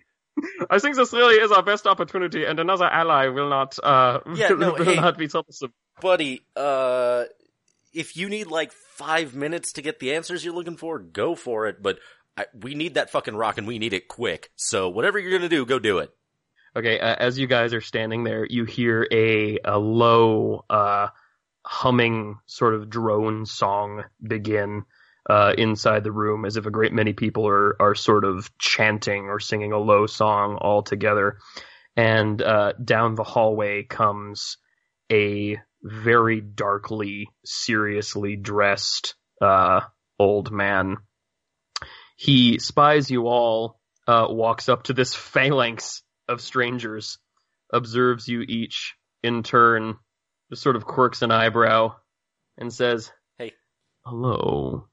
I 0.70 0.78
think 0.78 0.96
this 0.96 1.12
really 1.12 1.36
is 1.36 1.50
our 1.52 1.62
best 1.62 1.86
opportunity, 1.86 2.44
and 2.44 2.58
another 2.60 2.84
ally 2.86 3.28
will 3.28 3.48
not 3.48 3.78
uh 3.82 4.20
Yeah, 4.34 4.48
no, 4.50 4.74
will 4.74 4.84
hey. 4.84 4.96
not 4.96 5.18
be 5.18 5.28
troublesome. 5.28 5.72
buddy, 6.00 6.42
uh, 6.56 7.24
if 7.92 8.16
you 8.16 8.28
need 8.28 8.48
like 8.48 8.72
five 8.72 9.34
minutes 9.34 9.72
to 9.74 9.82
get 9.82 9.98
the 10.00 10.14
answers 10.14 10.44
you're 10.44 10.54
looking 10.54 10.76
for, 10.76 10.98
go 10.98 11.34
for 11.34 11.66
it. 11.66 11.82
But 11.82 11.98
I, 12.36 12.46
we 12.54 12.74
need 12.74 12.94
that 12.94 13.10
fucking 13.10 13.36
rock 13.36 13.58
and 13.58 13.66
we 13.66 13.78
need 13.78 13.92
it 13.92 14.08
quick. 14.08 14.50
So 14.56 14.88
whatever 14.88 15.18
you're 15.18 15.32
gonna 15.32 15.48
do, 15.48 15.64
go 15.66 15.78
do 15.78 15.98
it. 15.98 16.10
Okay, 16.76 17.00
uh, 17.00 17.16
as 17.18 17.38
you 17.38 17.46
guys 17.46 17.72
are 17.74 17.80
standing 17.80 18.24
there, 18.24 18.46
you 18.48 18.64
hear 18.64 19.06
a 19.10 19.58
a 19.64 19.78
low 19.78 20.64
uh 20.68 21.08
humming 21.64 22.38
sort 22.46 22.74
of 22.74 22.88
drone 22.88 23.44
song 23.44 24.04
begin 24.22 24.84
uh 25.28 25.52
inside 25.56 26.04
the 26.04 26.12
room 26.12 26.44
as 26.44 26.56
if 26.56 26.66
a 26.66 26.70
great 26.70 26.92
many 26.92 27.12
people 27.12 27.46
are 27.46 27.80
are 27.80 27.94
sort 27.94 28.24
of 28.24 28.50
chanting 28.58 29.24
or 29.24 29.40
singing 29.40 29.72
a 29.72 29.78
low 29.78 30.06
song 30.06 30.56
all 30.56 30.82
together. 30.82 31.38
And 31.96 32.40
uh 32.40 32.72
down 32.82 33.14
the 33.14 33.24
hallway 33.24 33.82
comes 33.82 34.56
a 35.10 35.58
very 35.82 36.40
darkly 36.40 37.28
seriously 37.44 38.36
dressed 38.36 39.14
uh 39.40 39.80
old 40.18 40.50
man. 40.50 40.96
He 42.16 42.58
spies 42.58 43.10
you 43.10 43.26
all, 43.28 43.80
uh 44.06 44.26
walks 44.28 44.68
up 44.68 44.84
to 44.84 44.92
this 44.92 45.14
phalanx 45.14 46.02
of 46.28 46.40
strangers, 46.40 47.18
observes 47.72 48.28
you 48.28 48.42
each 48.42 48.94
in 49.22 49.42
turn, 49.42 49.96
just 50.50 50.62
sort 50.62 50.76
of 50.76 50.84
quirks 50.84 51.22
an 51.22 51.30
eyebrow, 51.30 51.94
and 52.56 52.72
says, 52.72 53.10
Hey. 53.38 53.52
Hello. 54.04 54.88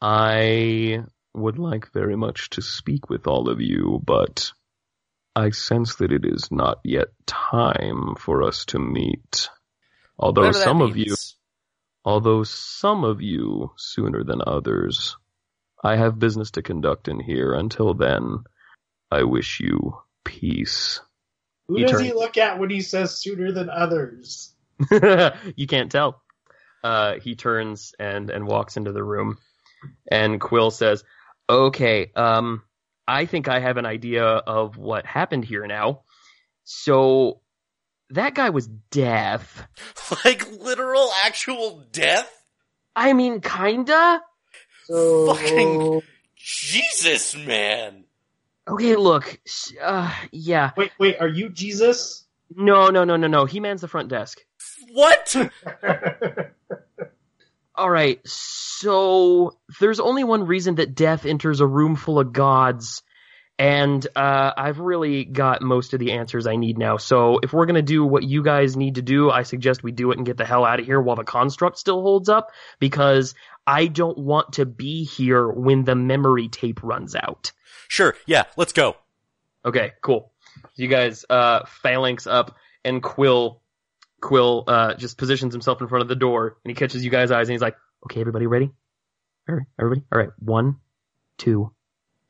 I 0.00 1.04
would 1.34 1.58
like 1.58 1.92
very 1.92 2.16
much 2.16 2.50
to 2.50 2.62
speak 2.62 3.08
with 3.10 3.26
all 3.26 3.48
of 3.48 3.60
you, 3.60 4.00
but 4.04 4.52
I 5.36 5.50
sense 5.50 5.96
that 5.96 6.12
it 6.12 6.24
is 6.24 6.48
not 6.50 6.80
yet 6.84 7.08
time 7.26 8.14
for 8.18 8.42
us 8.42 8.64
to 8.66 8.78
meet. 8.78 9.48
Although 10.18 10.42
Whatever 10.42 10.64
some 10.64 10.82
of 10.82 10.96
you 10.96 11.14
although 12.04 12.42
some 12.44 13.04
of 13.04 13.20
you 13.20 13.70
sooner 13.76 14.24
than 14.24 14.40
others. 14.46 15.16
I 15.82 15.96
have 15.96 16.18
business 16.18 16.50
to 16.52 16.62
conduct 16.62 17.08
in 17.08 17.20
here. 17.20 17.52
Until 17.54 17.94
then, 17.94 18.38
I 19.10 19.22
wish 19.24 19.60
you 19.60 19.98
peace. 20.24 21.00
Who 21.68 21.78
You 21.78 21.86
does 21.86 21.92
turn- 21.92 22.04
he 22.04 22.12
look 22.12 22.36
at 22.36 22.58
when 22.58 22.70
he 22.70 22.80
says 22.80 23.16
sooner 23.18 23.52
than 23.52 23.70
others? 23.70 24.54
you 24.90 25.66
can't 25.66 25.90
tell. 25.92 26.22
Uh, 26.82 27.18
he 27.20 27.34
turns 27.34 27.92
and 27.98 28.30
and 28.30 28.46
walks 28.46 28.76
into 28.78 28.92
the 28.92 29.04
room, 29.04 29.36
and 30.10 30.40
Quill 30.40 30.70
says, 30.70 31.04
"Okay, 31.48 32.10
um, 32.16 32.62
I 33.06 33.26
think 33.26 33.48
I 33.48 33.60
have 33.60 33.76
an 33.76 33.86
idea 33.86 34.24
of 34.24 34.76
what 34.76 35.04
happened 35.06 35.44
here 35.44 35.66
now. 35.66 36.02
So 36.64 37.40
that 38.10 38.34
guy 38.34 38.50
was 38.50 38.66
deaf. 38.68 39.66
like 40.24 40.50
literal 40.50 41.10
actual 41.24 41.84
death? 41.90 42.30
I 42.94 43.12
mean, 43.12 43.40
kinda. 43.40 44.22
So 44.84 45.34
Fucking- 45.34 46.02
Jesus, 46.36 47.36
man. 47.36 48.04
Okay, 48.68 48.96
look, 48.96 49.40
uh, 49.82 50.14
yeah, 50.30 50.70
wait, 50.76 50.92
wait, 50.98 51.20
are 51.20 51.28
you 51.28 51.48
Jesus? 51.48 52.24
no, 52.54 52.88
no, 52.88 53.04
no, 53.04 53.16
no, 53.16 53.26
no. 53.26 53.44
He 53.44 53.60
mans 53.60 53.80
the 53.80 53.88
front 53.88 54.08
desk." 54.08 54.40
What? 54.92 55.36
All 57.80 57.88
right, 57.88 58.20
so 58.26 59.56
there's 59.80 60.00
only 60.00 60.22
one 60.22 60.44
reason 60.46 60.74
that 60.74 60.94
death 60.94 61.24
enters 61.24 61.60
a 61.60 61.66
room 61.66 61.96
full 61.96 62.18
of 62.18 62.30
gods, 62.30 63.02
and 63.58 64.06
uh, 64.14 64.52
I've 64.54 64.80
really 64.80 65.24
got 65.24 65.62
most 65.62 65.94
of 65.94 65.98
the 65.98 66.12
answers 66.12 66.46
I 66.46 66.56
need 66.56 66.76
now. 66.76 66.98
So 66.98 67.38
if 67.42 67.54
we're 67.54 67.64
gonna 67.64 67.80
do 67.80 68.04
what 68.04 68.22
you 68.22 68.42
guys 68.42 68.76
need 68.76 68.96
to 68.96 69.02
do, 69.02 69.30
I 69.30 69.44
suggest 69.44 69.82
we 69.82 69.92
do 69.92 70.10
it 70.10 70.18
and 70.18 70.26
get 70.26 70.36
the 70.36 70.44
hell 70.44 70.66
out 70.66 70.78
of 70.78 70.84
here 70.84 71.00
while 71.00 71.16
the 71.16 71.24
construct 71.24 71.78
still 71.78 72.02
holds 72.02 72.28
up, 72.28 72.50
because 72.80 73.34
I 73.66 73.86
don't 73.86 74.18
want 74.18 74.52
to 74.54 74.66
be 74.66 75.04
here 75.04 75.48
when 75.48 75.84
the 75.84 75.94
memory 75.94 76.48
tape 76.48 76.82
runs 76.82 77.16
out. 77.16 77.50
Sure, 77.88 78.14
yeah, 78.26 78.44
let's 78.58 78.74
go. 78.74 78.96
Okay, 79.64 79.92
cool. 80.02 80.32
You 80.76 80.88
guys 80.88 81.24
uh, 81.30 81.64
phalanx 81.64 82.26
up, 82.26 82.56
and 82.84 83.02
Quill 83.02 83.62
Quill 84.20 84.64
uh, 84.66 84.94
just 84.94 85.16
positions 85.18 85.54
himself 85.54 85.80
in 85.80 85.88
front 85.88 86.02
of 86.02 86.08
the 86.08 86.16
door, 86.16 86.58
and 86.64 86.70
he 86.70 86.74
catches 86.74 87.04
you 87.04 87.10
guys' 87.10 87.30
eyes, 87.30 87.48
and 87.48 87.52
he's 87.52 87.62
like, 87.62 87.76
"Okay, 88.04 88.20
everybody, 88.20 88.46
ready? 88.46 88.70
All 89.48 89.54
right, 89.56 89.66
everybody, 89.78 90.04
all 90.12 90.18
right, 90.18 90.30
one, 90.38 90.76
two, 91.38 91.72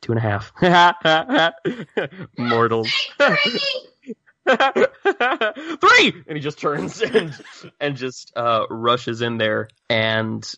two 0.00 0.12
and 0.12 0.18
a 0.18 0.22
half, 0.22 0.52
mortals, 2.38 2.90
three, 5.78 6.14
and 6.26 6.36
he 6.36 6.40
just 6.40 6.58
turns 6.58 7.02
and 7.02 7.34
and 7.80 7.96
just 7.96 8.32
uh, 8.36 8.66
rushes 8.70 9.20
in 9.22 9.38
there, 9.38 9.68
and 9.88 10.50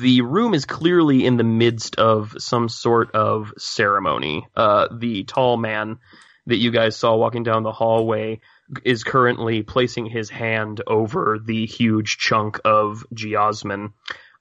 the 0.00 0.20
room 0.20 0.54
is 0.54 0.64
clearly 0.64 1.24
in 1.24 1.36
the 1.36 1.44
midst 1.44 1.96
of 1.96 2.34
some 2.38 2.68
sort 2.68 3.12
of 3.14 3.52
ceremony. 3.58 4.46
Uh, 4.54 4.88
the 4.92 5.24
tall 5.24 5.56
man 5.56 5.98
that 6.46 6.56
you 6.56 6.70
guys 6.70 6.96
saw 6.96 7.16
walking 7.16 7.42
down 7.42 7.62
the 7.62 7.72
hallway 7.72 8.40
is 8.84 9.04
currently 9.04 9.62
placing 9.62 10.06
his 10.06 10.30
hand 10.30 10.82
over 10.86 11.38
the 11.44 11.66
huge 11.66 12.18
chunk 12.18 12.60
of 12.64 13.04
geosmin. 13.14 13.92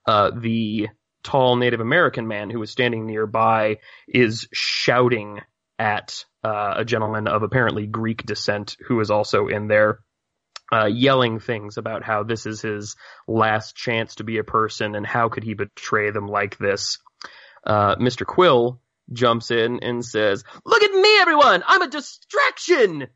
Uh, 0.05 0.32
the 0.36 0.89
tall 1.23 1.55
Native 1.55 1.80
American 1.80 2.28
man 2.28 2.49
who 2.49 2.59
was 2.59 2.71
standing 2.71 3.05
nearby 3.05 3.80
is 4.07 4.47
shouting 4.53 5.41
at 5.80 6.25
uh, 6.43 6.75
a 6.78 6.86
gentleman 6.86 7.28
of 7.28 7.43
apparently 7.43 7.86
Greek 7.86 8.25
descent 8.25 8.78
who 8.88 8.99
is 8.99 9.11
also 9.11 9.47
in 9.47 9.67
there, 9.67 9.99
uh, 10.71 10.86
yelling 10.86 11.39
things 11.39 11.78
about 11.78 12.03
how 12.03 12.23
this 12.23 12.45
is 12.45 12.61
his 12.61 12.95
last 13.28 13.75
chance 13.75 14.15
to 14.15 14.23
be 14.23 14.38
a 14.38 14.43
person 14.43 14.95
and 14.95 15.05
how 15.05 15.30
could 15.30 15.43
he 15.43 15.53
betray 15.53 16.11
them 16.11 16.28
like 16.28 16.57
this. 16.57 16.99
Uh, 17.65 17.95
Mr. 17.95 18.25
Quill 18.25 18.82
jumps 19.11 19.51
in 19.51 19.80
and 19.82 20.03
says, 20.03 20.43
"Look 20.65 20.84
at 20.84 20.91
me, 20.91 21.19
everyone! 21.19 21.63
I'm 21.65 21.82
a 21.82 21.89
distraction!" 21.89 23.07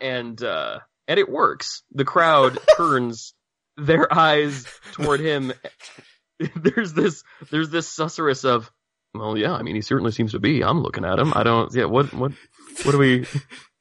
And 0.00 0.42
uh, 0.42 0.80
and 1.08 1.18
it 1.18 1.28
works. 1.28 1.82
The 1.92 2.04
crowd 2.04 2.58
turns 2.76 3.34
their 3.76 4.12
eyes 4.12 4.66
toward 4.92 5.20
him. 5.20 5.52
There's 6.56 6.92
this 6.92 7.22
there's 7.50 7.70
this 7.70 7.88
susurrus 7.96 8.44
of, 8.44 8.70
well, 9.14 9.38
yeah, 9.38 9.52
I 9.52 9.62
mean, 9.62 9.76
he 9.76 9.82
certainly 9.82 10.10
seems 10.10 10.32
to 10.32 10.40
be. 10.40 10.64
I'm 10.64 10.82
looking 10.82 11.04
at 11.04 11.20
him. 11.20 11.32
I 11.34 11.44
don't. 11.44 11.72
Yeah, 11.72 11.84
what 11.84 12.12
what 12.12 12.32
what 12.82 12.92
do 12.92 12.98
we? 12.98 13.26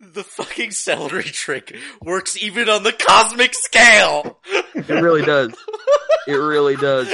The 0.06 0.24
fucking 0.24 0.72
celery 0.72 1.24
trick 1.24 1.76
works 2.02 2.36
even 2.38 2.68
on 2.68 2.84
the 2.84 2.92
cosmic 2.92 3.54
scale. 3.56 4.38
It 4.76 4.90
really 4.90 5.22
does. 5.24 5.56
It 6.28 6.34
really 6.34 6.76
does. 6.76 7.08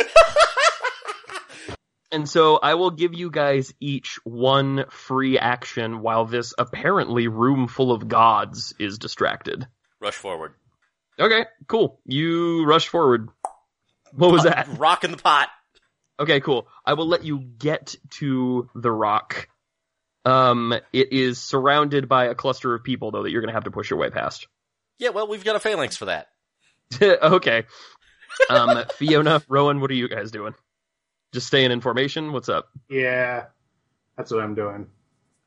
And 2.11 2.27
so 2.27 2.57
I 2.57 2.73
will 2.73 2.91
give 2.91 3.13
you 3.13 3.29
guys 3.29 3.73
each 3.79 4.19
one 4.23 4.85
free 4.89 5.37
action 5.37 6.01
while 6.01 6.25
this 6.25 6.53
apparently 6.57 7.27
room 7.27 7.67
full 7.67 7.91
of 7.91 8.07
gods 8.07 8.73
is 8.79 8.97
distracted. 8.97 9.67
Rush 10.01 10.15
forward. 10.15 10.53
Okay, 11.19 11.45
cool. 11.67 11.99
You 12.05 12.65
rush 12.65 12.87
forward. 12.87 13.29
What 14.13 14.31
was 14.31 14.43
that? 14.43 14.67
Rock 14.77 15.03
in 15.03 15.11
the 15.11 15.17
pot. 15.17 15.49
Okay, 16.19 16.39
cool. 16.39 16.67
I 16.85 16.93
will 16.93 17.07
let 17.07 17.23
you 17.23 17.39
get 17.39 17.95
to 18.11 18.69
the 18.73 18.91
rock. 18.91 19.47
Um, 20.25 20.73
it 20.91 21.13
is 21.13 21.39
surrounded 21.41 22.09
by 22.09 22.25
a 22.25 22.35
cluster 22.35 22.73
of 22.73 22.83
people, 22.83 23.11
though, 23.11 23.23
that 23.23 23.31
you're 23.31 23.41
going 23.41 23.49
to 23.49 23.55
have 23.55 23.65
to 23.65 23.71
push 23.71 23.89
your 23.89 23.99
way 23.99 24.09
past. 24.09 24.47
Yeah, 24.97 25.09
well, 25.09 25.27
we've 25.27 25.43
got 25.43 25.55
a 25.55 25.59
phalanx 25.59 25.95
for 25.95 26.05
that. 26.05 26.27
okay. 27.01 27.63
Um, 28.49 28.83
Fiona, 28.95 29.41
Rowan, 29.47 29.79
what 29.79 29.91
are 29.91 29.95
you 29.95 30.09
guys 30.09 30.31
doing? 30.31 30.55
Just 31.33 31.47
staying 31.47 31.71
in 31.71 31.81
formation? 31.81 32.31
What's 32.31 32.49
up? 32.49 32.69
Yeah, 32.89 33.45
that's 34.17 34.31
what 34.31 34.41
I'm 34.41 34.55
doing. 34.55 34.87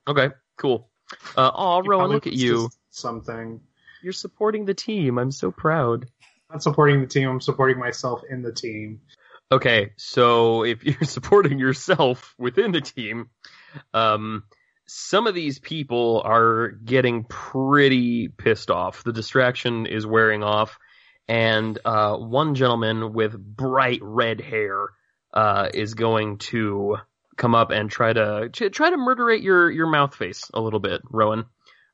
Okay, 0.07 0.31
cool. 0.57 0.89
Uh, 1.37 1.49
aw, 1.49 1.79
Rowan, 1.79 1.85
Probably 1.85 2.15
look 2.15 2.27
at 2.27 2.33
you. 2.33 2.71
Something. 2.91 3.61
You're 4.03 4.13
supporting 4.13 4.65
the 4.65 4.75
team. 4.75 5.19
I'm 5.19 5.31
so 5.31 5.51
proud. 5.51 6.07
Not 6.51 6.63
supporting 6.63 7.01
the 7.01 7.07
team. 7.07 7.29
I'm 7.29 7.41
supporting 7.41 7.79
myself 7.79 8.23
in 8.29 8.43
the 8.43 8.53
team. 8.53 9.01
Okay, 9.51 9.93
so 9.97 10.65
if 10.65 10.85
you're 10.85 11.03
supporting 11.03 11.59
yourself 11.59 12.35
within 12.39 12.73
the 12.73 12.81
team, 12.81 13.31
um, 13.93 14.45
some 14.87 15.27
of 15.27 15.35
these 15.35 15.59
people 15.59 16.23
are 16.25 16.69
getting 16.69 17.25
pretty 17.25 18.29
pissed 18.29 18.71
off. 18.71 19.05
The 19.05 19.13
distraction 19.13 19.87
is 19.87 20.07
wearing 20.07 20.43
off, 20.43 20.79
and 21.29 21.79
uh, 21.85 22.17
one 22.17 22.55
gentleman 22.55 23.13
with 23.13 23.39
bright 23.39 24.01
red 24.03 24.41
hair 24.41 24.89
uh, 25.33 25.69
is 25.73 25.95
going 25.95 26.39
to 26.39 26.97
come 27.37 27.55
up 27.55 27.71
and 27.71 27.91
try 27.91 28.13
to 28.13 28.49
try 28.51 28.91
to 28.91 28.97
murderate 28.97 29.43
your 29.43 29.71
your 29.71 29.87
mouth 29.89 30.15
face 30.15 30.51
a 30.55 30.61
little 30.61 30.81
bit, 30.81 31.01
Rowan. 31.11 31.47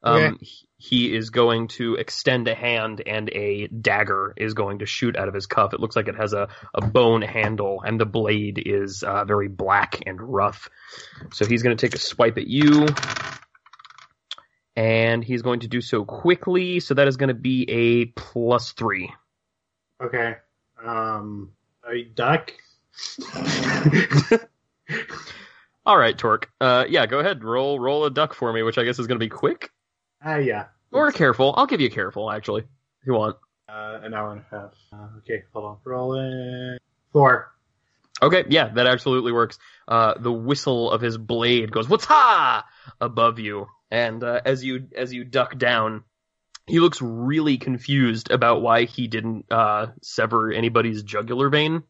Um, 0.03 0.16
Okay. 0.16 0.36
he- 0.76 1.14
is 1.16 1.30
going 1.30 1.66
to 1.68 1.97
extend 1.97 2.47
a 2.47 2.55
hand, 2.55 3.03
and 3.05 3.28
a 3.30 3.66
dagger 3.66 4.32
is 4.36 4.55
going 4.55 4.78
to 4.78 4.86
shoot 4.86 5.16
out 5.16 5.26
of 5.26 5.34
his 5.34 5.47
cuff. 5.47 5.74
It 5.74 5.80
looks 5.80 5.97
like 5.97 6.07
it 6.07 6.14
has 6.14 6.32
a, 6.34 6.49
a 6.72 6.86
bone 6.86 7.20
handle, 7.22 7.82
and 7.84 7.99
the 8.01 8.07
blade 8.07 8.62
is 8.64 9.03
uh, 9.03 9.24
very 9.24 9.49
black 9.49 10.01
and 10.07 10.20
rough. 10.20 10.70
So 11.32 11.47
he's 11.47 11.64
going 11.64 11.76
to 11.76 11.80
take 11.86 11.97
a 11.97 11.99
swipe 11.99 12.39
at 12.39 12.47
you, 12.47 12.86
and 14.76 15.24
he's 15.24 15.43
going 15.43 15.61
to 15.61 15.68
do 15.68 15.80
so 15.80 16.05
quickly. 16.05 16.78
So 16.80 16.95
that 16.95 17.09
is 17.09 17.16
going 17.16 17.28
to 17.28 17.34
be 17.34 17.64
a 17.68 18.05
plus 18.07 18.72
three. 18.72 19.12
Okay. 20.01 20.36
Um, 20.84 21.53
a 21.89 22.05
duck. 22.05 22.53
All 25.87 25.97
right, 25.97 26.17
Torque. 26.19 26.51
Uh, 26.61 26.85
yeah, 26.89 27.07
go 27.07 27.19
ahead. 27.19 27.43
Roll 27.43 27.79
roll 27.81 28.05
a 28.05 28.11
duck 28.11 28.35
for 28.35 28.53
me, 28.53 28.63
which 28.63 28.77
I 28.79 28.85
guess 28.85 28.99
is 28.99 29.07
going 29.07 29.19
to 29.19 29.25
be 29.25 29.31
quick 29.31 29.71
Ah, 30.23 30.37
yeah. 30.37 30.67
or 30.93 31.11
careful. 31.13 31.55
I'll 31.57 31.67
give 31.67 31.81
you 31.81 31.91
careful, 31.91 32.31
actually, 32.31 32.63
if 32.63 33.07
you 33.07 33.15
want. 33.15 33.37
Uh, 33.69 34.01
an 34.03 34.13
hour 34.15 34.33
and 34.33 34.43
a 34.43 34.55
half. 34.55 34.73
Uh, 34.93 35.19
okay, 35.19 35.45
hold 35.53 35.65
on. 35.65 35.77
Rolling. 35.85 36.79
Four. 37.13 37.53
Okay, 38.21 38.45
yeah, 38.49 38.69
that 38.69 38.87
absolutely 38.87 39.33
works. 39.33 39.59
Uh, 39.87 40.15
the 40.19 40.33
whistle 40.33 40.91
of 40.91 41.01
his 41.01 41.17
blade 41.17 41.71
goes 41.71 41.89
"What's 41.89 42.05
ha!" 42.05 42.65
above 43.01 43.39
you, 43.39 43.69
and 43.91 44.23
uh, 44.25 44.41
as 44.45 44.65
you 44.65 44.89
as 44.97 45.13
you 45.13 45.25
duck 45.25 45.57
down, 45.57 46.03
he 46.67 46.81
looks 46.81 47.01
really 47.01 47.57
confused 47.59 48.31
about 48.31 48.61
why 48.61 48.85
he 48.85 49.07
didn't 49.07 49.47
uh, 49.51 49.87
sever 50.03 50.53
anybody's 50.53 51.03
jugular 51.03 51.49
vein. 51.49 51.85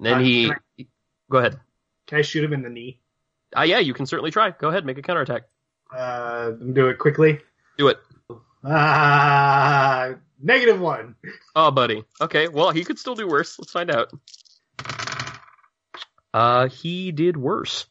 And 0.00 0.06
then 0.06 0.14
Uh, 0.14 0.18
he, 0.20 0.46
can 0.46 0.86
go 1.30 1.38
ahead. 1.38 1.60
Can 2.06 2.18
I 2.18 2.22
shoot 2.22 2.42
him 2.42 2.54
in 2.54 2.62
the 2.62 2.70
knee? 2.70 2.98
Ah, 3.54 3.64
yeah, 3.64 3.80
you 3.80 3.92
can 3.92 4.06
certainly 4.06 4.30
try. 4.30 4.50
Go 4.50 4.68
ahead, 4.68 4.86
make 4.86 4.96
a 4.96 5.02
counterattack. 5.02 5.42
Uh, 5.94 6.50
do 6.52 6.88
it 6.88 6.98
quickly. 6.98 7.40
Do 7.76 7.88
it. 7.88 7.98
Ah, 8.64 10.14
negative 10.42 10.80
one. 10.80 11.16
Oh, 11.54 11.70
buddy. 11.70 12.02
Okay, 12.18 12.48
well, 12.48 12.70
he 12.70 12.82
could 12.84 12.98
still 12.98 13.14
do 13.14 13.28
worse. 13.28 13.58
Let's 13.58 13.72
find 13.72 13.90
out. 13.90 14.10
Uh, 16.32 16.68
he 16.68 17.12
did 17.12 17.36
worse. 17.36 17.86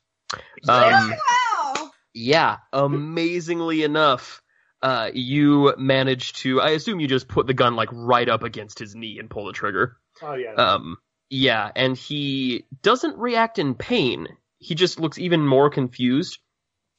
Um, 0.67 1.13
wow. 1.13 1.91
yeah, 2.13 2.57
amazingly 2.73 3.83
enough, 3.83 4.41
uh, 4.81 5.11
you 5.13 5.75
managed 5.77 6.37
to. 6.37 6.59
I 6.61 6.71
assume 6.71 6.99
you 6.99 7.07
just 7.07 7.27
put 7.27 7.45
the 7.45 7.53
gun 7.53 7.75
like 7.75 7.89
right 7.91 8.27
up 8.27 8.41
against 8.43 8.79
his 8.79 8.95
knee 8.95 9.19
and 9.19 9.29
pull 9.29 9.45
the 9.45 9.53
trigger. 9.53 9.97
Oh 10.21 10.33
yeah. 10.35 10.53
Um, 10.53 10.97
yeah, 11.29 11.71
and 11.75 11.95
he 11.95 12.65
doesn't 12.81 13.17
react 13.17 13.59
in 13.59 13.75
pain. 13.75 14.27
He 14.57 14.75
just 14.75 14.99
looks 14.99 15.17
even 15.17 15.45
more 15.45 15.69
confused, 15.69 16.39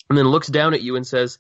and 0.09 0.17
then 0.17 0.27
looks 0.27 0.49
down 0.49 0.75
at 0.75 0.83
you 0.83 0.97
and 0.97 1.07
says, 1.07 1.39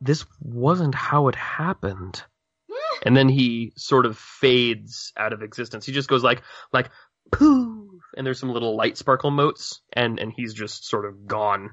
"This 0.00 0.24
wasn't 0.40 0.94
how 0.94 1.28
it 1.28 1.34
happened." 1.34 2.22
and 3.04 3.16
then 3.16 3.28
he 3.28 3.72
sort 3.76 4.06
of 4.06 4.18
fades 4.18 5.12
out 5.16 5.32
of 5.32 5.42
existence. 5.42 5.86
He 5.86 5.92
just 5.92 6.08
goes 6.08 6.22
like 6.22 6.42
like 6.72 6.90
poof, 7.32 8.02
and 8.16 8.26
there's 8.26 8.38
some 8.38 8.52
little 8.52 8.76
light 8.76 8.96
sparkle 8.98 9.30
motes, 9.30 9.80
and 9.92 10.18
and 10.18 10.32
he's 10.34 10.54
just 10.54 10.86
sort 10.86 11.06
of 11.06 11.26
gone. 11.26 11.70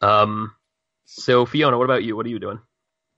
Um, 0.00 0.52
so 1.04 1.46
Fiona, 1.46 1.76
what 1.78 1.84
about 1.84 2.04
you? 2.04 2.16
What 2.16 2.26
are 2.26 2.30
you 2.30 2.38
doing? 2.38 2.60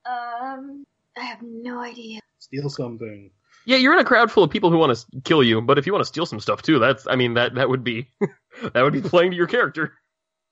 Um, 0.06 0.84
I 1.16 1.24
have 1.24 1.42
no 1.42 1.80
idea. 1.80 2.20
Steal 2.38 2.70
something. 2.70 3.30
Yeah, 3.66 3.76
you're 3.76 3.92
in 3.92 3.98
a 4.00 4.04
crowd 4.04 4.30
full 4.30 4.42
of 4.44 4.50
people 4.50 4.70
who 4.70 4.78
want 4.78 4.96
to 4.96 5.06
kill 5.22 5.42
you, 5.42 5.60
but 5.60 5.78
if 5.78 5.86
you 5.86 5.92
want 5.92 6.02
to 6.02 6.08
steal 6.08 6.26
some 6.26 6.40
stuff 6.40 6.62
too, 6.62 6.78
that's 6.78 7.06
I 7.06 7.16
mean 7.16 7.34
that 7.34 7.54
that 7.56 7.68
would 7.68 7.84
be 7.84 8.08
that 8.74 8.82
would 8.82 8.92
be 8.92 9.02
playing 9.02 9.30
to 9.32 9.36
your 9.36 9.46
character. 9.46 9.92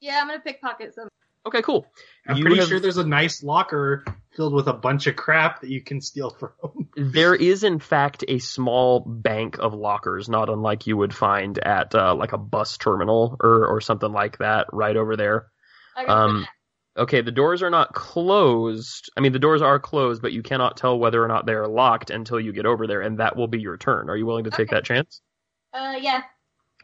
Yeah, 0.00 0.18
I'm 0.20 0.28
gonna 0.28 0.40
pickpocket 0.40 0.94
some. 0.94 1.08
Okay, 1.46 1.62
cool. 1.62 1.86
I'm 2.28 2.36
You 2.36 2.42
pretty 2.44 2.58
have- 2.60 2.68
sure 2.68 2.80
there's 2.80 2.98
a 2.98 3.06
nice 3.06 3.42
locker 3.42 4.04
filled 4.36 4.52
with 4.52 4.68
a 4.68 4.72
bunch 4.74 5.06
of 5.06 5.16
crap 5.16 5.62
that 5.62 5.70
you 5.70 5.80
can 5.82 6.00
steal 6.00 6.30
from. 6.30 6.50
There 6.96 7.34
is 7.34 7.64
in 7.64 7.78
fact 7.78 8.24
a 8.28 8.38
small 8.40 9.00
bank 9.00 9.58
of 9.58 9.72
lockers, 9.72 10.28
not 10.28 10.48
unlike 10.50 10.86
you 10.86 10.96
would 10.96 11.14
find 11.14 11.58
at 11.58 11.94
uh, 11.94 12.14
like 12.14 12.32
a 12.32 12.38
bus 12.38 12.76
terminal 12.76 13.36
or 13.40 13.66
or 13.66 13.80
something 13.80 14.12
like 14.12 14.38
that, 14.38 14.66
right 14.72 14.96
over 14.96 15.16
there. 15.16 15.46
I 15.96 16.04
got 16.04 16.18
Um, 16.18 16.46
okay, 16.98 17.20
the 17.22 17.30
doors 17.32 17.62
are 17.62 17.70
not 17.70 17.94
closed. 17.94 19.10
I 19.16 19.20
mean, 19.20 19.32
the 19.32 19.38
doors 19.38 19.62
are 19.62 19.78
closed, 19.78 20.20
but 20.22 20.32
you 20.32 20.42
cannot 20.42 20.76
tell 20.76 20.98
whether 20.98 21.22
or 21.22 21.28
not 21.28 21.46
they 21.46 21.52
are 21.54 21.68
locked 21.68 22.10
until 22.10 22.38
you 22.40 22.52
get 22.52 22.66
over 22.66 22.86
there, 22.86 23.00
and 23.00 23.18
that 23.18 23.36
will 23.36 23.46
be 23.48 23.60
your 23.60 23.76
turn. 23.76 24.10
Are 24.10 24.16
you 24.16 24.26
willing 24.26 24.44
to 24.44 24.50
take 24.50 24.68
Okay. 24.68 24.76
that 24.76 24.84
chance? 24.84 25.20
uh, 25.72 25.94
yeah. 26.00 26.22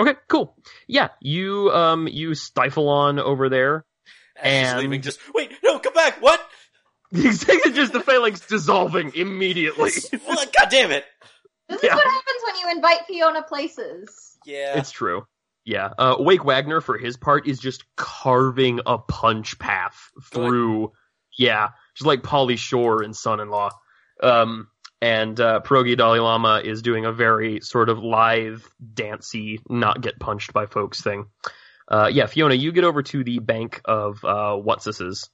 Okay, 0.00 0.14
cool. 0.28 0.56
Yeah, 0.88 1.08
you 1.20 1.70
um 1.72 2.08
you 2.08 2.34
stifle 2.34 2.88
on 2.88 3.18
over 3.20 3.48
there. 3.48 3.84
As 4.36 4.52
she's 4.62 4.72
And- 4.72 4.80
leaving, 4.80 5.02
just 5.02 5.20
wait, 5.34 5.52
no, 5.62 5.78
come 5.78 5.92
back. 5.94 6.20
What? 6.22 6.40
Exactly, 7.12 7.70
just 7.72 7.92
the 7.92 8.00
phalanx 8.00 8.40
dissolving 8.46 9.12
immediately. 9.14 9.90
Well, 10.26 10.44
God 10.58 10.68
damn 10.68 10.90
it! 10.90 11.04
This 11.68 11.80
Yeah. 11.82 11.90
is 11.90 11.94
what 11.96 12.04
happens 12.04 12.42
when 12.44 12.56
you 12.60 12.76
invite 12.76 13.06
Fiona 13.06 13.42
places. 13.42 14.36
Yeah, 14.44 14.78
It's 14.78 14.90
true. 14.90 15.24
Yeah. 15.64 15.90
Uh, 15.98 16.16
Wake 16.18 16.44
Wagner, 16.44 16.80
for 16.80 16.98
his 16.98 17.16
part, 17.16 17.48
is 17.48 17.58
just 17.58 17.84
carving 17.96 18.80
a 18.86 18.98
punch 18.98 19.58
path 19.58 20.10
through. 20.30 20.92
Yeah, 21.36 21.70
just 21.96 22.06
like 22.06 22.22
Pauly 22.22 22.58
Shore 22.58 23.02
in 23.02 23.12
Son-in-Law. 23.12 23.70
Um, 24.22 24.68
and 25.00 25.38
uh, 25.40 25.60
Pierogi 25.64 25.96
Dalai 25.96 26.20
Lama 26.20 26.62
is 26.64 26.80
doing 26.80 27.04
a 27.04 27.12
very 27.12 27.60
sort 27.60 27.88
of 27.88 27.98
lithe, 27.98 28.62
dancey, 28.94 29.60
not 29.68 30.00
get 30.00 30.20
punched 30.20 30.52
by 30.52 30.66
folks 30.66 31.00
thing. 31.00 31.26
Uh, 31.88 32.08
yeah, 32.12 32.26
Fiona, 32.26 32.54
you 32.54 32.72
get 32.72 32.84
over 32.84 33.02
to 33.02 33.24
the 33.24 33.38
bank 33.38 33.80
of 33.84 34.24
uh, 34.24 34.56
Whatsis's, 34.56 35.28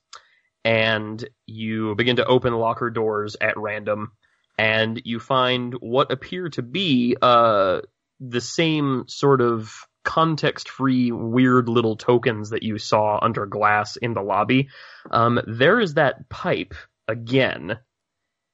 and 0.65 1.25
you 1.47 1.95
begin 1.95 2.17
to 2.17 2.25
open 2.25 2.53
locker 2.55 2.91
doors 2.91 3.37
at 3.41 3.57
random, 3.57 4.13
and 4.59 5.01
you 5.05 5.21
find 5.21 5.75
what 5.75 6.11
appear 6.11 6.49
to 6.51 6.63
be 6.63 7.17
uh, 7.21 7.83
the 8.19 8.41
same 8.41 9.05
sort 9.07 9.41
of 9.41 9.73
context-free, 10.05 11.13
weird 11.13 11.69
little 11.69 11.97
tokens 11.97 12.51
that 12.51 12.63
you 12.63 12.79
saw 12.79 13.19
under 13.21 13.47
glass 13.47 13.97
in 13.97 14.15
the 14.15 14.23
lobby. 14.23 14.69
Um, 15.11 15.41
there 15.47 15.81
is 15.81 15.95
that 15.95 16.29
pipe 16.29 16.75
again, 17.07 17.79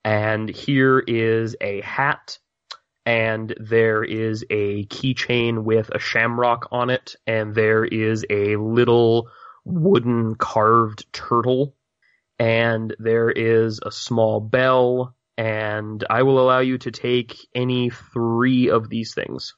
and 0.05 0.49
here 0.49 0.99
is 0.99 1.57
a 1.61 1.81
hat, 1.81 2.39
and 3.05 3.55
there 3.61 4.03
is 4.03 4.45
a 4.51 4.85
keychain 4.87 5.63
with 5.63 5.91
a 5.91 5.99
shamrock 5.99 6.69
on 6.73 6.91
it, 6.91 7.17
and 7.27 7.55
there 7.55 7.85
is 7.85 8.25
a 8.29 8.57
little 8.57 9.31
wooden 9.65 10.35
carved 10.35 11.07
turtle, 11.13 11.77
and 12.39 12.95
there 12.99 13.31
is 13.31 13.81
a 13.85 13.91
small 13.91 14.41
bell, 14.41 15.15
and 15.39 16.05
I 16.09 16.23
will 16.23 16.41
allow 16.41 16.61
you 16.61 16.79
to 16.79 16.91
take 16.91 17.37
any 17.55 17.91
three 17.91 18.71
of 18.71 18.89
these 18.89 19.15
things. 19.15 19.55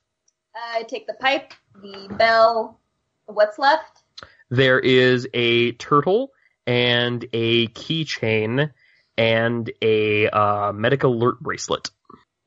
I 0.54 0.82
take 0.82 1.06
the 1.06 1.14
pipe, 1.14 1.54
the 1.82 2.14
bell. 2.16 2.78
What's 3.26 3.58
left? 3.58 4.02
There 4.50 4.78
is 4.78 5.28
a 5.34 5.72
turtle 5.72 6.32
and 6.66 7.26
a 7.32 7.68
keychain 7.68 8.70
and 9.16 9.70
a 9.82 10.28
uh, 10.28 10.72
medic 10.72 11.02
alert 11.02 11.40
bracelet. 11.40 11.90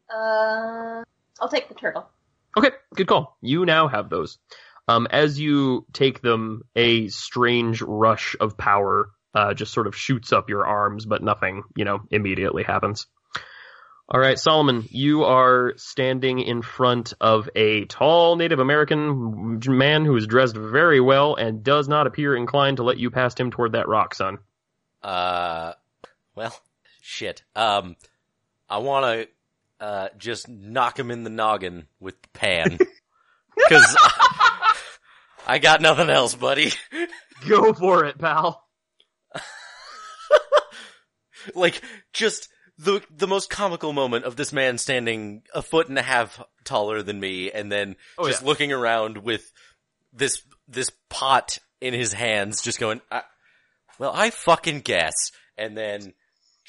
Uh, 0.10 1.04
I'll 1.40 1.50
take 1.50 1.70
the 1.70 1.76
turtle. 1.76 2.10
Okay, 2.58 2.72
good 2.96 3.08
call. 3.08 3.38
You 3.42 3.66
now 3.66 3.88
have 3.88 4.10
those. 4.10 4.38
Um, 4.88 5.08
as 5.10 5.40
you 5.40 5.86
take 5.94 6.22
them, 6.22 6.64
a 6.76 7.08
strange 7.08 7.82
rush 7.82 8.36
of 8.40 8.58
power 8.58 9.12
uh, 9.34 9.54
just 9.54 9.74
sort 9.74 9.88
of 9.88 9.96
shoots 9.96 10.34
up 10.34 10.50
your 10.50 10.66
arms, 10.66 11.06
but 11.06 11.24
nothing, 11.24 11.64
you 11.76 11.86
know, 11.86 12.02
immediately 12.12 12.64
happens. 12.64 13.08
All 14.14 14.20
right, 14.20 14.38
Solomon, 14.38 14.86
you 14.90 15.24
are 15.24 15.72
standing 15.78 16.40
in 16.40 16.62
front 16.62 17.14
of 17.22 17.50
a 17.56 17.86
tall 17.86 18.36
Native 18.36 18.60
American 18.60 19.62
man 19.66 20.04
who 20.04 20.18
is 20.18 20.28
dressed 20.28 20.58
very 20.58 21.00
well 21.00 21.36
and 21.36 21.64
does 21.64 21.88
not 21.88 22.08
appear 22.08 22.36
inclined 22.36 22.78
to 22.78 22.84
let 22.84 22.98
you 22.98 23.10
past 23.10 23.40
him 23.40 23.52
toward 23.52 23.72
that 23.72 23.88
rock, 23.88 24.14
son. 24.14 24.40
Uh, 25.02 25.72
well, 26.36 26.54
shit. 27.02 27.42
Um, 27.56 27.96
I 28.70 28.80
want 28.80 29.06
to 29.06 29.86
uh 29.86 30.10
just 30.18 30.50
knock 30.50 31.00
him 31.00 31.10
in 31.10 31.24
the 31.24 31.30
noggin 31.30 31.88
with 32.02 32.22
the 32.22 32.28
pan 32.34 32.78
because 33.56 33.98
I 35.48 35.58
got 35.60 35.80
nothing 35.80 36.10
else, 36.10 36.36
buddy. 36.36 36.74
Go 37.48 37.72
for 37.72 38.04
it, 38.04 38.18
pal. 38.18 38.68
like 41.56 41.82
just 42.12 42.50
the 42.84 43.02
the 43.16 43.28
most 43.28 43.50
comical 43.50 43.94
moment 43.94 44.26
of 44.26 44.36
this 44.36 44.52
man 44.52 44.78
standing 44.78 45.44
a 45.54 45.62
foot 45.62 45.88
and 45.88 45.98
a 45.98 46.02
half 46.02 46.42
taller 46.64 47.02
than 47.04 47.20
me 47.20 47.52
and 47.52 47.72
then 47.72 47.96
Oh, 48.18 48.28
just 48.28 48.42
yeah. 48.42 48.48
looking 48.48 48.72
around 48.72 49.18
with 49.20 49.52
this 50.14 50.42
this 50.68 50.92
pot 51.10 51.58
in 51.80 51.94
his 51.94 52.12
hands 52.14 52.62
just 52.62 52.80
going 52.80 53.02
I, 53.12 53.22
well 54.00 54.12
I 54.14 54.30
fucking 54.32 54.82
guess 54.82 55.14
and 55.58 55.78
then 55.78 56.14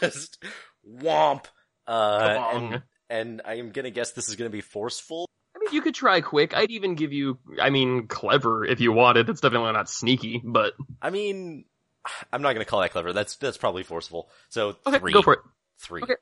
just 0.00 0.42
womp 0.88 1.44
uh 1.86 2.50
and, 2.52 2.82
and 3.10 3.42
I 3.44 3.54
am 3.54 3.70
going 3.70 3.84
to 3.84 3.90
guess 3.90 4.12
this 4.12 4.28
is 4.28 4.36
going 4.36 4.50
to 4.50 4.54
be 4.56 4.60
forceful 4.60 5.28
I 5.54 5.60
mean, 5.60 5.72
you 5.72 5.82
could 5.82 5.94
try 5.94 6.20
quick. 6.20 6.52
I'd 6.52 6.72
even 6.72 6.96
give 6.96 7.12
you, 7.12 7.38
I 7.62 7.70
mean, 7.70 8.08
clever 8.08 8.64
if 8.64 8.80
you 8.80 8.90
wanted. 8.90 9.28
That's 9.28 9.40
definitely 9.40 9.72
not 9.72 9.88
sneaky, 9.88 10.42
but 10.44 10.72
I 11.00 11.10
mean 11.10 11.64
I'm 12.32 12.42
not 12.42 12.54
going 12.54 12.64
to 12.64 12.70
call 12.70 12.80
that 12.80 12.92
clever 12.92 13.12
that's 13.12 13.36
that's 13.36 13.56
probably 13.56 13.82
forceful 13.82 14.28
so 14.48 14.76
okay, 14.86 14.98
3 14.98 15.12
go 15.12 15.22
for 15.22 15.34
it. 15.34 15.40
3 15.80 16.02
Okay. 16.02 16.14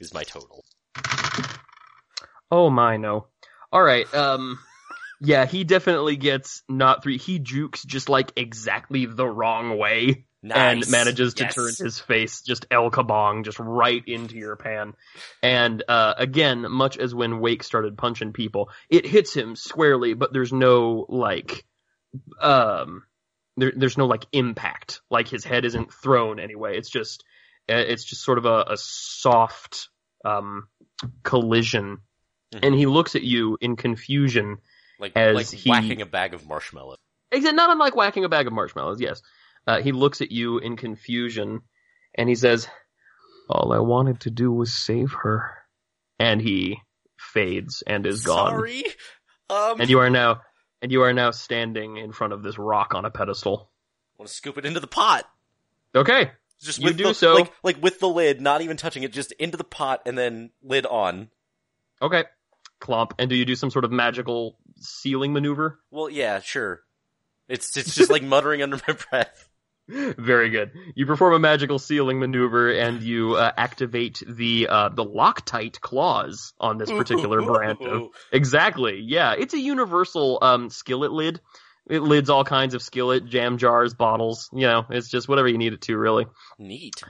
is 0.00 0.12
my 0.14 0.24
total 0.24 0.64
Oh 2.50 2.70
my, 2.70 2.96
no. 2.98 3.26
All 3.72 3.82
right, 3.82 4.12
um, 4.14 4.58
yeah, 5.20 5.46
he 5.46 5.64
definitely 5.64 6.16
gets 6.16 6.62
not 6.68 7.02
three. 7.02 7.18
He 7.18 7.38
jukes 7.40 7.82
just 7.82 8.08
like 8.08 8.32
exactly 8.36 9.06
the 9.06 9.26
wrong 9.26 9.76
way 9.78 10.26
nice 10.42 10.56
and 10.56 10.88
manages 10.90 11.34
to 11.34 11.44
Yes. 11.44 11.54
turn 11.54 11.74
his 11.80 11.98
face 11.98 12.42
just 12.42 12.66
El 12.70 12.90
Kabong 12.90 13.44
just 13.44 13.58
right 13.58 14.02
into 14.06 14.36
your 14.36 14.54
pan. 14.56 14.92
And 15.42 15.82
uh, 15.88 16.14
again, 16.16 16.70
much 16.70 16.98
as 16.98 17.14
when 17.14 17.40
Wake 17.40 17.62
started 17.64 17.96
punching 17.98 18.32
people, 18.34 18.70
it 18.88 19.06
hits 19.06 19.34
him 19.34 19.56
squarely, 19.56 20.14
but 20.14 20.32
there's 20.32 20.52
no 20.52 21.06
like, 21.08 21.64
um, 22.40 23.04
there, 23.56 23.72
there's 23.74 23.98
no 23.98 24.06
like 24.06 24.26
impact. 24.32 25.00
Like 25.10 25.28
his 25.28 25.44
head 25.44 25.64
isn't 25.64 25.92
thrown 25.92 26.38
anyway. 26.40 26.76
It's 26.76 26.90
just, 26.90 27.24
uh, 27.70 27.74
it's 27.74 28.04
just 28.04 28.22
sort 28.22 28.38
of 28.38 28.46
a, 28.46 28.64
a 28.70 28.76
soft 28.76 29.88
um, 30.24 30.68
collision. 31.22 31.98
Mhm. 32.54 32.60
And 32.62 32.74
he 32.74 32.86
looks 32.86 33.14
at 33.16 33.22
you 33.22 33.58
in 33.60 33.76
confusion. 33.76 34.58
like 34.98 35.12
as 35.16 35.34
like 35.36 35.46
he- 35.48 35.70
whacking 35.70 36.02
a 36.02 36.06
bag 36.06 36.34
of 36.34 36.46
marshmallow. 36.46 36.96
Except 37.32 37.54
not 37.56 37.70
unlike 37.70 37.96
whacking 37.96 38.24
a 38.24 38.28
bag 38.28 38.46
of 38.46 38.52
marshmallows, 38.52 39.00
yes. 39.00 39.20
Uh, 39.66 39.80
he 39.80 39.92
looks 39.92 40.20
at 40.20 40.30
you 40.30 40.58
in 40.58 40.76
confusion 40.76 41.62
and 42.14 42.28
he 42.28 42.34
says, 42.36 42.68
All 43.48 43.72
I 43.72 43.78
wanted 43.80 44.20
to 44.20 44.30
do 44.30 44.52
was 44.52 44.72
save 44.72 45.12
her. 45.22 45.50
And 46.18 46.40
he 46.40 46.78
fades 47.18 47.82
and 47.86 48.06
is 48.06 48.22
gone. 48.24 48.50
Sorry. 48.50 48.84
Um, 49.50 49.80
And 49.80 49.90
you 49.90 49.98
are 49.98 50.10
now 50.10 50.40
and 50.84 50.92
you 50.92 51.00
are 51.00 51.14
now 51.14 51.30
standing 51.30 51.96
in 51.96 52.12
front 52.12 52.34
of 52.34 52.42
this 52.42 52.58
rock 52.58 52.94
on 52.94 53.06
a 53.06 53.10
pedestal. 53.10 53.70
want 54.18 54.28
to 54.28 54.34
scoop 54.34 54.58
it 54.58 54.66
into 54.66 54.80
the 54.80 54.86
pot. 54.86 55.24
Okay. 55.94 56.30
Just 56.60 56.78
You 56.78 56.84
with 56.88 56.98
do 56.98 57.04
the, 57.04 57.14
so. 57.14 57.32
like 57.36 57.50
like 57.62 57.82
with 57.82 58.00
the 58.00 58.08
lid, 58.08 58.42
not 58.42 58.60
even 58.60 58.76
touching 58.76 59.02
it, 59.02 59.10
just 59.10 59.32
into 59.32 59.56
the 59.56 59.64
pot 59.64 60.02
and 60.04 60.18
then 60.18 60.50
lid 60.62 60.84
on. 60.84 61.30
Okay. 62.02 62.24
Clomp. 62.82 63.12
And 63.18 63.30
do 63.30 63.34
you 63.34 63.46
do 63.46 63.56
some 63.56 63.70
sort 63.70 63.86
of 63.86 63.92
magical 63.92 64.58
sealing 64.76 65.32
maneuver? 65.32 65.80
Well, 65.90 66.10
yeah, 66.10 66.40
sure. 66.40 66.82
It's 67.48 67.74
it's 67.78 67.94
just 67.94 68.10
like 68.10 68.22
muttering 68.34 68.60
under 68.62 68.76
my 68.86 68.94
breath. 69.10 69.48
Very 69.88 70.48
good. 70.48 70.72
You 70.94 71.04
perform 71.04 71.34
a 71.34 71.38
magical 71.38 71.78
sealing 71.78 72.18
maneuver 72.18 72.72
and 72.72 73.02
you 73.02 73.34
uh, 73.34 73.52
activate 73.56 74.22
the 74.26 74.68
uh, 74.68 74.88
the 74.88 75.04
Loctite 75.04 75.80
clause 75.80 76.54
on 76.58 76.78
this 76.78 76.90
particular 76.90 77.42
brand 77.46 77.82
of 77.82 78.08
Exactly. 78.32 79.00
Yeah, 79.00 79.34
it's 79.36 79.52
a 79.52 79.58
universal 79.58 80.38
um, 80.40 80.70
skillet 80.70 81.12
lid. 81.12 81.40
It 81.88 82.00
lids 82.00 82.30
all 82.30 82.44
kinds 82.44 82.72
of 82.72 82.82
skillet, 82.82 83.26
jam 83.26 83.58
jars, 83.58 83.92
bottles. 83.92 84.48
You 84.54 84.66
know, 84.66 84.86
it's 84.88 85.10
just 85.10 85.28
whatever 85.28 85.48
you 85.48 85.58
need 85.58 85.74
it 85.74 85.82
to, 85.82 85.98
really. 85.98 86.26
Neat. 86.58 87.02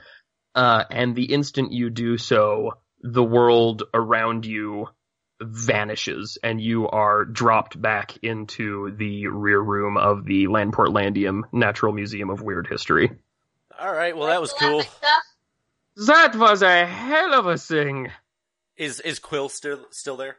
Uh, 0.53 0.83
and 0.89 1.15
the 1.15 1.31
instant 1.33 1.71
you 1.71 1.89
do 1.89 2.17
so, 2.17 2.73
the 3.01 3.23
world 3.23 3.83
around 3.93 4.45
you 4.45 4.89
vanishes, 5.41 6.37
and 6.43 6.61
you 6.61 6.87
are 6.87 7.25
dropped 7.25 7.79
back 7.81 8.17
into 8.23 8.95
the 8.97 9.27
rear 9.27 9.59
room 9.59 9.97
of 9.97 10.25
the 10.25 10.47
Landportlandium 10.47 11.41
Natural 11.51 11.91
Museum 11.93 12.29
of 12.29 12.41
Weird 12.41 12.67
History. 12.67 13.11
All 13.79 13.93
right. 13.93 14.15
Well, 14.15 14.27
that 14.27 14.41
was 14.41 14.53
cool. 14.53 14.83
That 16.07 16.35
was 16.35 16.61
a 16.61 16.85
hell 16.85 17.33
of 17.33 17.45
a 17.47 17.57
thing. 17.57 18.11
Is 18.77 18.99
is 18.99 19.19
Quill 19.19 19.47
still 19.49 19.85
still 19.91 20.17
there? 20.17 20.37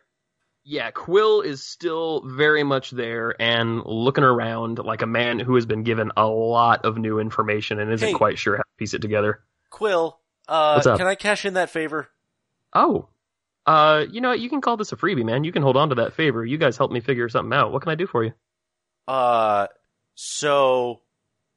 Yeah, 0.64 0.90
Quill 0.90 1.42
is 1.42 1.62
still 1.62 2.22
very 2.26 2.62
much 2.64 2.90
there 2.90 3.40
and 3.40 3.82
looking 3.86 4.24
around 4.24 4.78
like 4.78 5.00
a 5.02 5.06
man 5.06 5.38
who 5.38 5.54
has 5.54 5.64
been 5.64 5.84
given 5.84 6.10
a 6.16 6.26
lot 6.26 6.84
of 6.84 6.98
new 6.98 7.20
information 7.20 7.78
and 7.78 7.92
isn't 7.92 8.08
Hey. 8.08 8.14
quite 8.14 8.36
sure 8.38 8.56
how 8.56 8.62
to 8.62 8.68
piece 8.76 8.92
it 8.92 9.00
together. 9.00 9.44
Quill, 9.70 10.18
uh, 10.48 10.82
can 10.96 11.06
I 11.06 11.14
cash 11.14 11.44
in 11.44 11.54
that 11.54 11.70
favor? 11.70 12.08
Oh, 12.74 13.08
uh, 13.66 14.04
you 14.10 14.20
know 14.20 14.30
what? 14.30 14.40
You 14.40 14.48
can 14.48 14.60
call 14.60 14.76
this 14.76 14.92
a 14.92 14.96
freebie, 14.96 15.24
man. 15.24 15.44
You 15.44 15.52
can 15.52 15.62
hold 15.62 15.76
on 15.76 15.90
to 15.90 15.96
that 15.96 16.14
favor. 16.14 16.44
You 16.44 16.58
guys 16.58 16.76
help 16.76 16.90
me 16.90 17.00
figure 17.00 17.28
something 17.28 17.52
out. 17.52 17.72
What 17.72 17.82
can 17.82 17.90
I 17.90 17.96
do 17.96 18.06
for 18.06 18.24
you? 18.24 18.32
Uh, 19.08 19.66
so, 20.14 21.02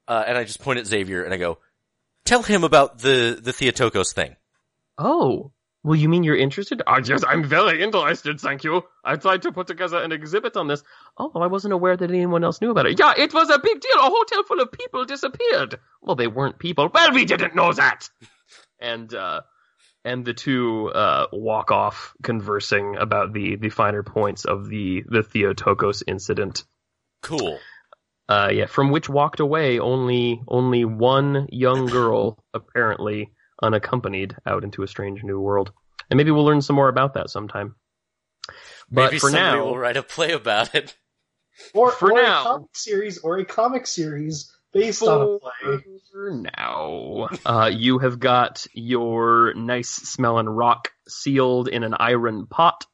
uh, 0.08 0.24
and 0.28 0.38
I 0.38 0.44
just 0.44 0.62
point 0.62 0.80
at 0.80 0.88
Xavier 0.88 1.24
and 1.24 1.34
I 1.34 1.38
go, 1.38 1.60
tell 2.26 2.44
him 2.44 2.64
about 2.64 3.00
the 3.00 3.40
the 3.42 3.54
Theotokos 3.54 4.14
thing. 4.14 4.36
Oh, 4.98 5.52
well, 5.82 5.96
you 5.96 6.10
mean 6.10 6.24
you're 6.24 6.36
interested? 6.36 6.82
Oh, 6.86 7.00
yes, 7.04 7.24
I'm 7.26 7.44
very 7.44 7.82
interested, 7.82 8.40
thank 8.42 8.66
you. 8.66 8.84
I 9.06 9.16
tried 9.16 9.44
to 9.44 9.52
put 9.54 9.68
together 9.68 9.98
an 10.04 10.12
exhibit 10.12 10.58
on 10.58 10.68
this. 10.68 10.84
Oh, 11.18 11.32
I 11.36 11.48
wasn't 11.48 11.74
aware 11.74 11.96
that 11.96 12.12
anyone 12.12 12.44
else 12.44 12.60
knew 12.60 12.72
about 12.72 12.86
it. 12.86 13.00
Yeah, 13.00 13.14
it 13.18 13.34
was 13.34 13.50
a 13.50 13.60
big 13.60 13.80
deal. 13.80 13.98
A 13.98 14.10
hotel 14.10 14.44
full 14.44 14.60
of 14.60 14.74
people 14.74 15.06
disappeared. 15.06 15.80
Well, 16.02 16.18
they 16.18 16.28
weren't 16.28 16.60
people. 16.60 16.90
Well, 16.94 17.14
we 17.14 17.24
didn't 17.24 17.56
know 17.56 17.72
that. 17.72 18.10
And, 18.82 19.14
uh, 19.14 19.42
and 20.06 20.26
the 20.26 20.34
two, 20.34 20.88
uh, 20.90 21.28
walk 21.32 21.72
off 21.72 22.14
conversing 22.24 22.96
about 22.98 23.34
the, 23.34 23.56
the 23.58 23.70
finer 23.70 24.04
points 24.04 24.46
of 24.46 24.68
the, 24.70 25.04
the 25.08 25.24
Theotokos 25.24 26.04
incident. 26.08 26.64
Cool. 27.22 27.60
Uh, 28.28 28.50
yeah, 28.54 28.66
from 28.68 28.92
which 28.92 29.10
walked 29.10 29.40
away 29.40 29.80
only, 29.80 30.42
only 30.48 30.86
one 30.86 31.48
young 31.52 31.88
girl, 31.88 32.38
apparently 32.54 33.32
unaccompanied 33.62 34.36
out 34.46 34.64
into 34.64 34.84
a 34.84 34.88
strange 34.88 35.24
new 35.24 35.40
world. 35.40 35.72
And 36.10 36.18
maybe 36.18 36.32
we'll 36.32 36.46
learn 36.46 36.62
some 36.62 36.76
more 36.76 36.90
about 36.90 37.16
that 37.16 37.30
sometime. 37.30 37.76
But 38.92 39.06
Maybe 39.12 39.20
for 39.20 39.30
somebody 39.30 39.58
now, 39.58 39.66
will 39.66 39.78
write 39.78 39.98
a 39.98 40.04
play 40.04 40.32
about 40.32 40.74
it. 40.76 40.96
Or, 41.74 41.92
For 41.92 42.12
or 42.14 42.22
now. 42.22 42.42
a 42.42 42.44
comic 42.44 42.76
series 42.76 43.18
or 43.20 43.38
a 43.38 43.46
comic 43.46 43.86
series 43.86 44.52
based 44.74 45.04
on 45.04 45.22
a 45.22 45.40
play. 45.40 45.84
now, 46.58 47.28
uh, 47.46 47.70
you 47.74 48.00
have 48.00 48.20
got 48.20 48.66
your 48.74 49.54
nice 49.56 49.90
smelling 49.90 50.48
rock 50.50 50.92
sealed 51.08 51.68
in 51.68 51.84
an 51.84 51.96
iron 52.00 52.48
pot, 52.48 52.86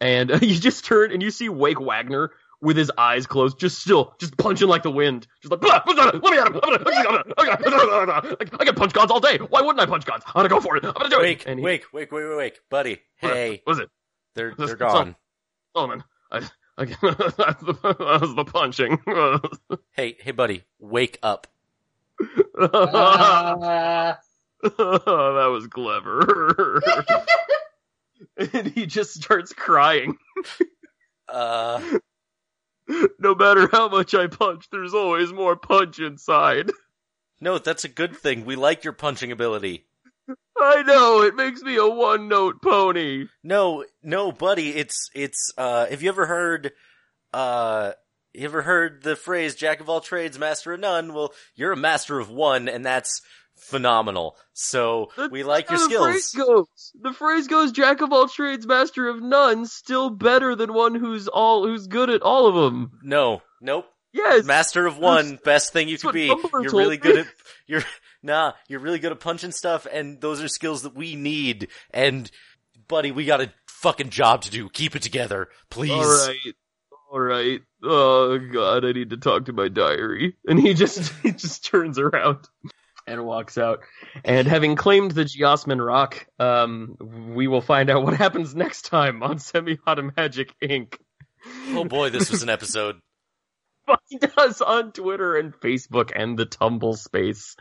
and 0.00 0.30
uh, 0.30 0.38
you 0.42 0.58
just 0.58 0.84
turn 0.84 1.12
and 1.12 1.22
you 1.22 1.30
see 1.30 1.48
Wake 1.48 1.80
Wagner 1.80 2.30
with 2.62 2.76
his 2.76 2.90
eyes 2.98 3.26
closed, 3.26 3.58
just 3.58 3.78
still, 3.80 4.14
just 4.20 4.36
punching 4.36 4.68
like 4.68 4.82
the 4.82 4.90
wind, 4.90 5.26
just 5.42 5.50
like 5.50 5.60
"Blah, 5.60 5.82
blah, 5.84 5.94
blah, 5.94 6.04
let 6.04 6.22
me 6.22 6.38
at 6.38 6.46
him. 6.46 6.60
I'm 6.62 6.74
I'm 6.74 7.62
gonna, 7.62 7.92
I'm 7.92 8.06
gonna, 8.06 8.36
I 8.58 8.64
can 8.64 8.74
punch 8.74 8.92
gods 8.92 9.10
all 9.10 9.20
day. 9.20 9.38
Why 9.38 9.62
wouldn't 9.62 9.80
I 9.80 9.86
punch 9.86 10.04
gods? 10.04 10.24
I'm 10.26 10.32
gonna 10.34 10.48
go 10.50 10.60
for 10.60 10.76
it. 10.76 10.84
I'm 10.84 10.92
gonna 10.92 11.08
do 11.08 11.18
Wake, 11.20 11.42
it. 11.42 11.46
And 11.46 11.58
he- 11.58 11.64
wake, 11.64 11.86
wake, 11.92 12.12
wake, 12.12 12.24
wake, 12.28 12.36
wake, 12.36 12.58
buddy. 12.70 13.00
Hey, 13.16 13.62
what 13.64 13.72
was 13.72 13.78
it? 13.78 13.88
they're 14.34 14.54
they're 14.56 14.76
gone. 14.76 15.16
Solomon, 15.74 16.04
I, 16.30 16.42
I, 16.80 16.84
that's 17.02 17.62
the, 17.62 17.74
that 17.82 18.18
was 18.20 18.34
the 18.34 18.44
punching. 18.44 18.98
Hey, 19.92 20.16
hey, 20.20 20.30
buddy, 20.30 20.64
wake 20.78 21.18
up. 21.22 21.46
Ah. 22.58 24.18
that 24.62 25.48
was 25.52 25.66
clever. 25.66 26.80
and 28.36 28.66
he 28.68 28.86
just 28.86 29.14
starts 29.14 29.52
crying. 29.52 30.16
Uh, 31.28 31.80
No 33.18 33.34
matter 33.34 33.68
how 33.70 33.88
much 33.88 34.14
I 34.14 34.26
punch, 34.26 34.68
there's 34.72 34.94
always 34.94 35.32
more 35.32 35.54
punch 35.56 35.98
inside. 36.00 36.70
no, 37.40 37.58
that's 37.58 37.84
a 37.84 37.88
good 37.88 38.16
thing. 38.16 38.44
We 38.44 38.56
like 38.56 38.82
your 38.84 38.92
punching 38.94 39.30
ability. 39.32 39.84
I 40.60 40.82
know, 40.82 41.22
it 41.22 41.34
makes 41.34 41.62
me 41.62 41.76
a 41.76 41.86
one 41.86 42.28
note 42.28 42.60
pony. 42.62 43.26
No, 43.42 43.84
no, 44.02 44.32
buddy, 44.32 44.70
it's 44.70 45.10
it's. 45.14 45.52
uh 45.56 45.86
Have 45.86 46.02
you 46.02 46.08
ever 46.10 46.26
heard? 46.26 46.72
uh 47.32 47.92
You 48.34 48.44
ever 48.44 48.62
heard 48.62 49.02
the 49.02 49.16
phrase 49.16 49.54
"Jack 49.54 49.80
of 49.80 49.88
all 49.88 50.00
trades, 50.00 50.38
master 50.38 50.72
of 50.72 50.80
none"? 50.80 51.14
Well, 51.14 51.32
you're 51.54 51.72
a 51.72 51.76
master 51.76 52.18
of 52.18 52.30
one, 52.30 52.68
and 52.68 52.84
that's 52.84 53.22
phenomenal. 53.56 54.36
So 54.54 55.10
That's 55.16 55.30
we 55.30 55.42
like 55.42 55.70
your 55.70 55.78
the 55.88 55.94
phrase 55.98 56.26
skills. 56.26 56.46
goes. 56.48 56.92
The 57.00 57.12
phrase 57.12 57.46
goes: 57.48 57.72
"Jack 57.72 58.00
of 58.00 58.12
all 58.12 58.28
trades, 58.28 58.66
master 58.66 59.08
of 59.08 59.22
none." 59.22 59.66
Still 59.66 60.10
better 60.10 60.54
than 60.56 60.72
one 60.72 60.94
who's 60.94 61.28
all 61.28 61.66
who's 61.66 61.86
good 61.86 62.10
at 62.10 62.22
all 62.22 62.46
of 62.46 62.54
them. 62.54 62.98
No, 63.02 63.42
nope. 63.60 63.86
Yes, 64.12 64.44
Master 64.44 64.86
of 64.88 64.98
one, 64.98 65.38
best 65.44 65.72
thing 65.72 65.88
you 65.88 65.96
could 65.96 66.12
be. 66.12 66.26
You're 66.26 66.62
really 66.72 66.96
good 66.96 67.18
at 67.18 67.26
you're 67.68 67.84
nah, 68.22 68.52
you're 68.68 68.80
really 68.80 68.98
good 68.98 69.12
at 69.12 69.20
punching 69.20 69.52
stuff 69.52 69.86
and 69.90 70.20
those 70.20 70.42
are 70.42 70.48
skills 70.48 70.82
that 70.82 70.94
we 70.94 71.16
need. 71.16 71.68
And 71.90 72.30
buddy, 72.88 73.10
we 73.10 73.24
got 73.24 73.40
a 73.40 73.52
fucking 73.66 74.10
job 74.10 74.42
to 74.42 74.50
do. 74.50 74.68
Keep 74.68 74.96
it 74.96 75.02
together, 75.02 75.48
please. 75.70 75.92
All 75.92 76.26
right, 76.26 76.54
all 77.12 77.20
right. 77.20 77.60
Oh 77.82 78.38
God, 78.38 78.84
I 78.84 78.92
need 78.92 79.10
to 79.10 79.16
talk 79.16 79.46
to 79.46 79.52
my 79.52 79.68
diary. 79.68 80.36
And 80.46 80.60
he 80.60 80.74
just 80.74 81.12
he 81.22 81.32
just 81.32 81.64
turns 81.64 81.98
around 81.98 82.48
and 83.06 83.24
walks 83.24 83.58
out. 83.58 83.80
And 84.24 84.46
having 84.46 84.76
claimed 84.76 85.12
the 85.12 85.24
Geosmin 85.24 85.84
Rock, 85.84 86.26
um, 86.38 86.96
we 87.34 87.48
will 87.48 87.62
find 87.62 87.90
out 87.90 88.02
what 88.04 88.14
happens 88.14 88.54
next 88.54 88.82
time 88.82 89.22
on 89.22 89.38
Semi-Auto 89.38 90.10
Magic 90.16 90.54
Inc. 90.62 90.96
Oh 91.70 91.84
boy, 91.84 92.10
this 92.10 92.30
was 92.30 92.42
an 92.42 92.50
episode. 92.50 92.96
Find 93.90 94.32
us 94.38 94.60
on 94.60 94.92
Twitter 94.92 95.36
and 95.36 95.52
Facebook 95.54 96.12
and 96.14 96.38
the 96.38 96.46
Tumble 96.46 96.94
Space. 96.94 97.56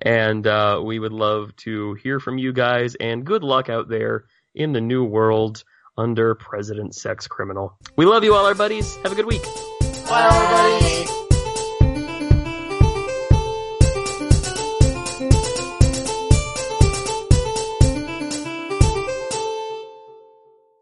And 0.00 0.46
uh, 0.46 0.80
we 0.84 0.98
would 0.98 1.12
love 1.12 1.54
to 1.56 1.94
hear 1.94 2.20
from 2.20 2.38
you 2.38 2.52
guys. 2.52 2.94
And 2.94 3.24
good 3.24 3.42
luck 3.42 3.68
out 3.68 3.88
there 3.88 4.24
in 4.54 4.72
the 4.72 4.80
new 4.80 5.04
world 5.04 5.64
under 5.96 6.34
President 6.34 6.94
Sex 6.94 7.26
Criminal. 7.26 7.78
We 7.96 8.04
love 8.06 8.24
you 8.24 8.34
all, 8.34 8.46
our 8.46 8.54
buddies. 8.54 8.96
Have 8.96 9.12
a 9.12 9.14
good 9.14 9.26
week. 9.26 9.44
Bye 10.08 10.28
everybody. 10.30 11.23